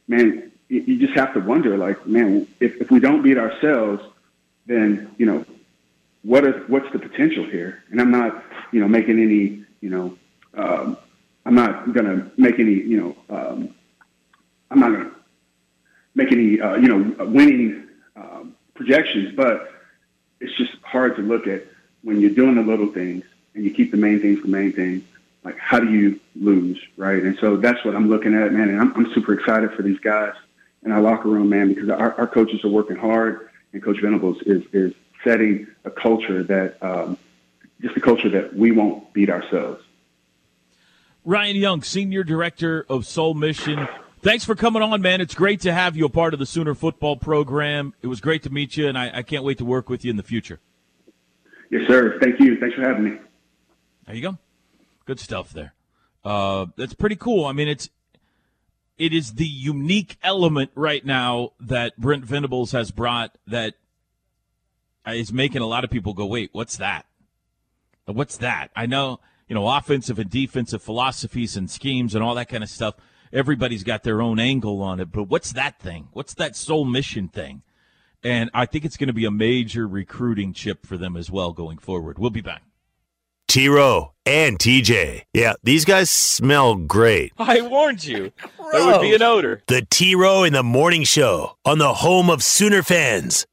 man, 0.08 0.52
you, 0.68 1.00
just 1.00 1.14
have 1.14 1.34
to 1.36 1.40
wonder, 1.40 1.78
like, 1.78 2.06
man, 2.06 2.48
if, 2.60 2.82
if 2.82 2.92
we 2.92 3.00
don't 3.00 3.22
beat 3.22 3.38
ourselves, 3.38 4.04
then 4.66 5.14
you 5.18 5.26
know 5.26 5.46
what 6.24 6.46
is 6.46 6.56
what's 6.68 6.92
the 6.92 7.00
potential 7.00 7.46
here? 7.46 7.84
And 7.92 8.02
I'm 8.02 8.12
not, 8.12 8.44
you 8.72 8.80
know, 8.80 8.88
making 8.88 9.22
any, 9.22 9.64
you 9.80 9.90
know, 9.90 10.18
um, 10.56 10.98
I'm 11.46 11.54
not 11.54 11.94
going 11.94 12.08
to 12.08 12.32
make 12.36 12.60
any, 12.60 12.74
you 12.74 13.00
know, 13.00 13.36
um, 13.36 13.76
I'm 14.72 14.80
not 14.80 14.92
going 14.92 15.06
to 15.06 15.16
make 16.16 16.32
any, 16.32 16.60
uh, 16.60 16.76
you 16.78 16.88
know, 16.88 17.26
winning 17.26 17.88
um, 18.16 18.56
projections, 18.74 19.36
but 19.36 19.72
it's 20.40 20.56
just 20.58 20.74
hard 20.82 21.16
to 21.18 21.22
look 21.22 21.46
at 21.46 21.64
when 22.02 22.20
you're 22.20 22.32
doing 22.32 22.56
the 22.56 22.64
little 22.64 22.92
things 22.92 23.24
and 23.54 23.64
you 23.64 23.72
keep 23.72 23.92
the 23.92 23.98
main 23.98 24.20
things 24.20 24.42
the 24.42 24.48
main 24.48 24.74
thing. 24.74 25.06
Like, 25.46 25.58
how 25.60 25.80
do 25.80 25.92
you 25.92 26.20
lose, 26.36 26.80
right? 26.98 27.22
And 27.22 27.38
so 27.40 27.56
that's 27.56 27.86
what 27.86 27.96
I'm 27.96 28.10
looking 28.10 28.34
at, 28.34 28.52
man. 28.52 28.70
And 28.70 28.82
I'm, 28.82 28.94
I'm 28.96 29.14
super 29.14 29.32
excited 29.34 29.72
for 29.74 29.84
these 29.84 30.00
guys 30.00 30.34
in 30.84 30.92
our 30.92 31.00
locker 31.00 31.30
room, 31.30 31.50
man, 31.50 31.72
because 31.72 31.88
our, 31.90 32.14
our 32.16 32.28
coaches 32.28 32.66
are 32.66 32.70
working 32.70 32.96
hard, 32.96 33.50
and 33.72 33.84
Coach 33.84 34.02
Venables 34.02 34.42
is 34.42 34.64
is 34.74 34.94
setting 35.24 35.68
a 35.84 35.92
culture 35.92 36.44
that 36.44 36.82
um, 36.84 37.18
just 37.80 37.96
a 37.96 38.02
culture 38.02 38.30
that 38.30 38.56
we 38.56 38.72
won't 38.72 39.14
beat 39.14 39.30
ourselves. 39.30 39.84
Ryan 41.24 41.56
Young, 41.56 41.82
Senior 41.84 42.24
Director 42.24 42.86
of 42.90 43.06
Soul 43.06 43.36
Mission. 43.36 43.88
Thanks 44.22 44.46
for 44.46 44.56
coming 44.56 44.82
on, 44.82 45.02
man. 45.02 45.22
It's 45.22 45.36
great 45.36 45.62
to 45.62 45.74
have 45.74 45.96
you 45.96 46.06
a 46.06 46.10
part 46.10 46.34
of 46.34 46.40
the 46.40 46.46
Sooner 46.48 46.74
football 46.74 47.18
program. 47.18 47.94
It 48.02 48.08
was 48.08 48.20
great 48.20 48.44
to 48.44 48.50
meet 48.50 48.78
you, 48.78 48.88
and 48.88 48.98
I, 48.98 49.12
I 49.18 49.22
can't 49.22 49.44
wait 49.44 49.60
to 49.60 49.66
work 49.66 49.90
with 49.90 50.04
you 50.04 50.10
in 50.10 50.18
the 50.18 50.24
future. 50.24 50.60
Yes, 51.70 51.88
sir. 51.88 52.20
Thank 52.20 52.40
you. 52.40 52.60
Thanks 52.60 52.76
for 52.76 52.82
having 52.82 53.04
me. 53.04 53.18
There 54.06 54.16
you 54.16 54.22
go. 54.22 54.38
Good 55.06 55.20
stuff 55.20 55.54
there. 55.54 55.74
Uh, 56.24 56.68
that's 56.76 56.94
pretty 56.94 57.16
cool. 57.16 57.46
I 57.46 57.52
mean, 57.52 57.68
it's 57.68 57.90
it 58.98 59.14
is 59.14 59.34
the 59.34 59.48
unique 59.48 60.18
element 60.24 60.72
right 60.74 61.06
now 61.06 61.52
that 61.60 61.98
Brent 61.98 62.26
Venables 62.26 62.72
has 62.72 62.92
brought 62.92 63.38
that 63.46 63.76
is 65.06 65.32
making 65.32 65.62
a 65.62 65.68
lot 65.68 65.84
of 65.84 65.90
people 65.90 66.14
go, 66.14 66.26
"Wait, 66.26 66.50
what's 66.54 66.78
that? 66.78 67.06
What's 68.06 68.38
that?" 68.38 68.72
I 68.76 68.86
know 68.86 69.20
you 69.48 69.54
know, 69.54 69.68
offensive 69.68 70.20
and 70.20 70.30
defensive 70.30 70.82
philosophies 70.82 71.56
and 71.56 71.70
schemes 71.70 72.16
and 72.16 72.24
all 72.24 72.36
that 72.36 72.50
kind 72.50 72.64
of 72.64 72.70
stuff. 72.70 72.96
everybody's 73.34 73.84
got 73.84 74.04
their 74.04 74.22
own 74.22 74.40
angle 74.40 74.82
on 74.82 75.00
it. 75.00 75.12
But 75.12 75.24
what's 75.24 75.52
that 75.54 75.80
thing? 75.80 76.08
What's 76.14 76.34
that 76.36 76.56
soul 76.56 76.86
mission 76.86 77.28
thing? 77.28 77.64
And 78.24 78.50
I 78.54 78.66
think 78.66 78.86
it's 78.86 78.96
going 78.98 79.08
to 79.08 79.14
be 79.14 79.26
a 79.26 79.32
major 79.32 79.88
recruiting 79.88 80.54
chip 80.54 80.86
for 80.86 80.96
them 80.96 81.18
as 81.18 81.30
well 81.30 81.52
going 81.52 81.78
forward. 81.78 82.18
We'll 82.18 82.30
be 82.30 82.42
back. 82.42 82.64
T 83.48 83.70
Row 83.70 84.12
and 84.26 84.58
TJ. 84.60 85.24
Yeah, 85.34 85.54
these 85.64 85.86
guys 85.86 86.10
smell 86.10 86.76
great. 86.76 87.32
I 87.40 87.62
warned 87.62 88.04
you. 88.04 88.32
There 88.72 88.86
would 88.86 89.02
be 89.02 89.16
an 89.16 89.22
odor. 89.22 89.62
The 89.68 89.86
T 89.90 90.16
Row 90.16 90.44
in 90.44 90.54
the 90.54 90.64
Morning 90.64 91.04
Show 91.04 91.58
on 91.66 91.78
the 91.78 91.96
home 91.96 92.30
of 92.30 92.44
Sooner 92.44 92.84
fans. 92.84 93.46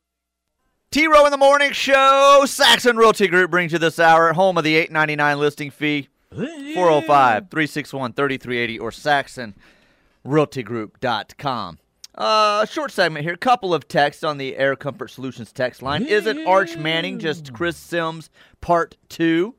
T 0.90 1.07
Row 1.07 1.24
in 1.24 1.30
the 1.30 1.38
Morning 1.38 1.72
Show. 1.72 2.45
Saxon 2.47 2.97
Realty 2.97 3.28
Group 3.28 3.51
brings 3.51 3.72
you 3.72 3.78
this 3.78 3.99
hour. 3.99 4.32
Home 4.32 4.59
of 4.59 4.64
the 4.64 4.74
eight 4.76 4.90
ninety 4.90 5.16
nine 5.16 5.38
listing 5.38 5.70
fee. 5.70 6.09
405 6.34 7.51
361 7.51 8.14
3380 8.14 8.78
or 8.78 8.90
saxonrealtygroup.com. 8.90 11.78
Uh, 12.14 12.64
short 12.66 12.90
segment 12.90 13.24
here. 13.24 13.36
Couple 13.36 13.74
of 13.74 13.88
texts 13.88 14.24
on 14.24 14.38
the 14.38 14.57
Air 14.57 14.76
Comfort 14.76 15.11
Solutions 15.11 15.53
text 15.53 15.82
line. 15.82 16.05
Isn't 16.05 16.47
Arch 16.47 16.76
Manning 16.76 17.18
just 17.18 17.53
Chris 17.53 17.76
Simms 17.76 18.30
part 18.61 18.97
two? 19.09 19.55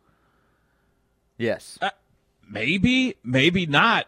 Yes. 1.43 1.77
Uh, 1.81 1.89
maybe, 2.49 3.17
maybe 3.21 3.65
not. 3.65 4.07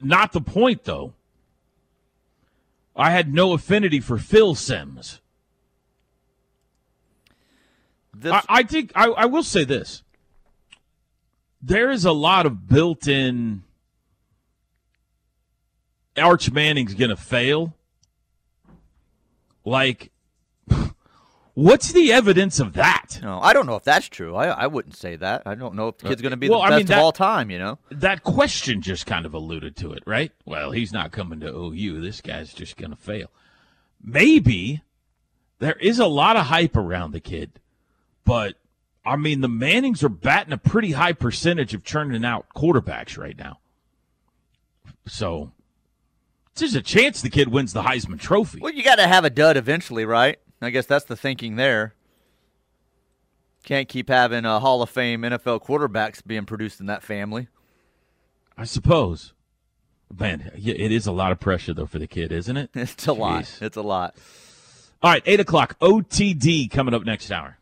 Not 0.00 0.32
the 0.32 0.40
point, 0.40 0.84
though. 0.84 1.12
I 2.96 3.10
had 3.10 3.32
no 3.32 3.52
affinity 3.52 4.00
for 4.00 4.16
Phil 4.16 4.54
Simms. 4.54 5.20
This, 8.14 8.32
I, 8.32 8.42
I 8.48 8.62
think 8.62 8.90
I, 8.94 9.08
I 9.08 9.26
will 9.26 9.42
say 9.42 9.64
this. 9.64 10.02
There 11.60 11.90
is 11.90 12.06
a 12.06 12.12
lot 12.12 12.46
of 12.46 12.68
built-in. 12.68 13.64
Arch 16.16 16.50
Manning's 16.50 16.94
going 16.94 17.10
to 17.10 17.16
fail. 17.16 17.74
Like, 19.64 20.10
what's 21.54 21.92
the 21.92 22.12
evidence 22.12 22.58
of 22.60 22.72
that? 22.74 23.18
no, 23.22 23.40
I 23.40 23.52
don't 23.52 23.66
know 23.66 23.76
if 23.76 23.84
that's 23.84 24.08
true. 24.08 24.34
I, 24.34 24.46
I 24.48 24.66
wouldn't 24.66 24.96
say 24.96 25.16
that. 25.16 25.42
I 25.46 25.54
don't 25.54 25.74
know 25.74 25.88
if 25.88 25.98
the 25.98 26.06
uh, 26.06 26.08
kid's 26.10 26.22
going 26.22 26.30
to 26.30 26.36
be 26.36 26.48
Well, 26.48 26.60
the 26.60 26.64
I 26.66 26.68
best 26.70 26.78
mean, 26.78 26.86
that- 26.86 26.98
of 26.98 27.04
all 27.04 27.12
time, 27.12 27.50
you 27.50 27.58
know? 27.58 27.78
That 27.90 28.22
question 28.22 28.80
just 28.82 29.06
kind 29.06 29.26
of 29.26 29.34
alluded 29.34 29.76
to 29.76 29.92
it, 29.92 30.02
right? 30.06 30.32
Well, 30.44 30.70
he's 30.72 30.92
not 30.92 31.12
coming 31.12 31.40
to 31.40 31.48
OU. 31.48 32.00
This 32.00 32.20
guy's 32.20 32.52
just 32.52 32.76
going 32.76 32.90
to 32.90 32.96
fail. 32.96 33.30
Maybe 34.02 34.82
there 35.58 35.76
is 35.80 35.98
a 35.98 36.06
lot 36.06 36.36
of 36.36 36.46
hype 36.46 36.76
around 36.76 37.12
the 37.12 37.20
kid, 37.20 37.60
but 38.24 38.54
I 39.04 39.16
mean, 39.16 39.40
the 39.40 39.48
Mannings 39.48 40.02
are 40.04 40.08
batting 40.08 40.52
a 40.52 40.58
pretty 40.58 40.92
high 40.92 41.12
percentage 41.12 41.74
of 41.74 41.84
churning 41.84 42.24
out 42.24 42.46
quarterbacks 42.54 43.18
right 43.18 43.36
now. 43.36 43.58
So 45.06 45.52
there's 46.54 46.74
a 46.74 46.82
chance 46.82 47.20
the 47.22 47.30
kid 47.30 47.48
wins 47.48 47.72
the 47.72 47.82
Heisman 47.82 48.20
Trophy. 48.20 48.60
Well, 48.60 48.72
you 48.72 48.82
got 48.84 48.96
to 48.96 49.06
have 49.06 49.24
a 49.24 49.30
dud 49.30 49.56
eventually, 49.56 50.04
right? 50.04 50.38
I 50.64 50.70
guess 50.70 50.86
that's 50.86 51.04
the 51.04 51.16
thinking 51.16 51.56
there. 51.56 51.94
Can't 53.64 53.88
keep 53.88 54.08
having 54.08 54.44
a 54.44 54.58
Hall 54.58 54.82
of 54.82 54.90
Fame 54.90 55.22
NFL 55.22 55.64
quarterbacks 55.64 56.24
being 56.26 56.44
produced 56.46 56.80
in 56.80 56.86
that 56.86 57.02
family. 57.02 57.48
I 58.56 58.64
suppose. 58.64 59.32
Man, 60.18 60.50
it 60.54 60.92
is 60.92 61.06
a 61.06 61.12
lot 61.12 61.32
of 61.32 61.40
pressure 61.40 61.72
though 61.72 61.86
for 61.86 61.98
the 61.98 62.06
kid, 62.06 62.32
isn't 62.32 62.56
it? 62.56 62.70
It's 62.74 63.06
a 63.06 63.12
lot. 63.12 63.58
It's 63.60 63.76
a 63.76 63.82
lot. 63.82 64.16
All 65.02 65.10
right, 65.10 65.22
eight 65.26 65.40
o'clock. 65.40 65.78
OTD 65.80 66.70
coming 66.70 66.94
up 66.94 67.04
next 67.04 67.30
hour. 67.30 67.58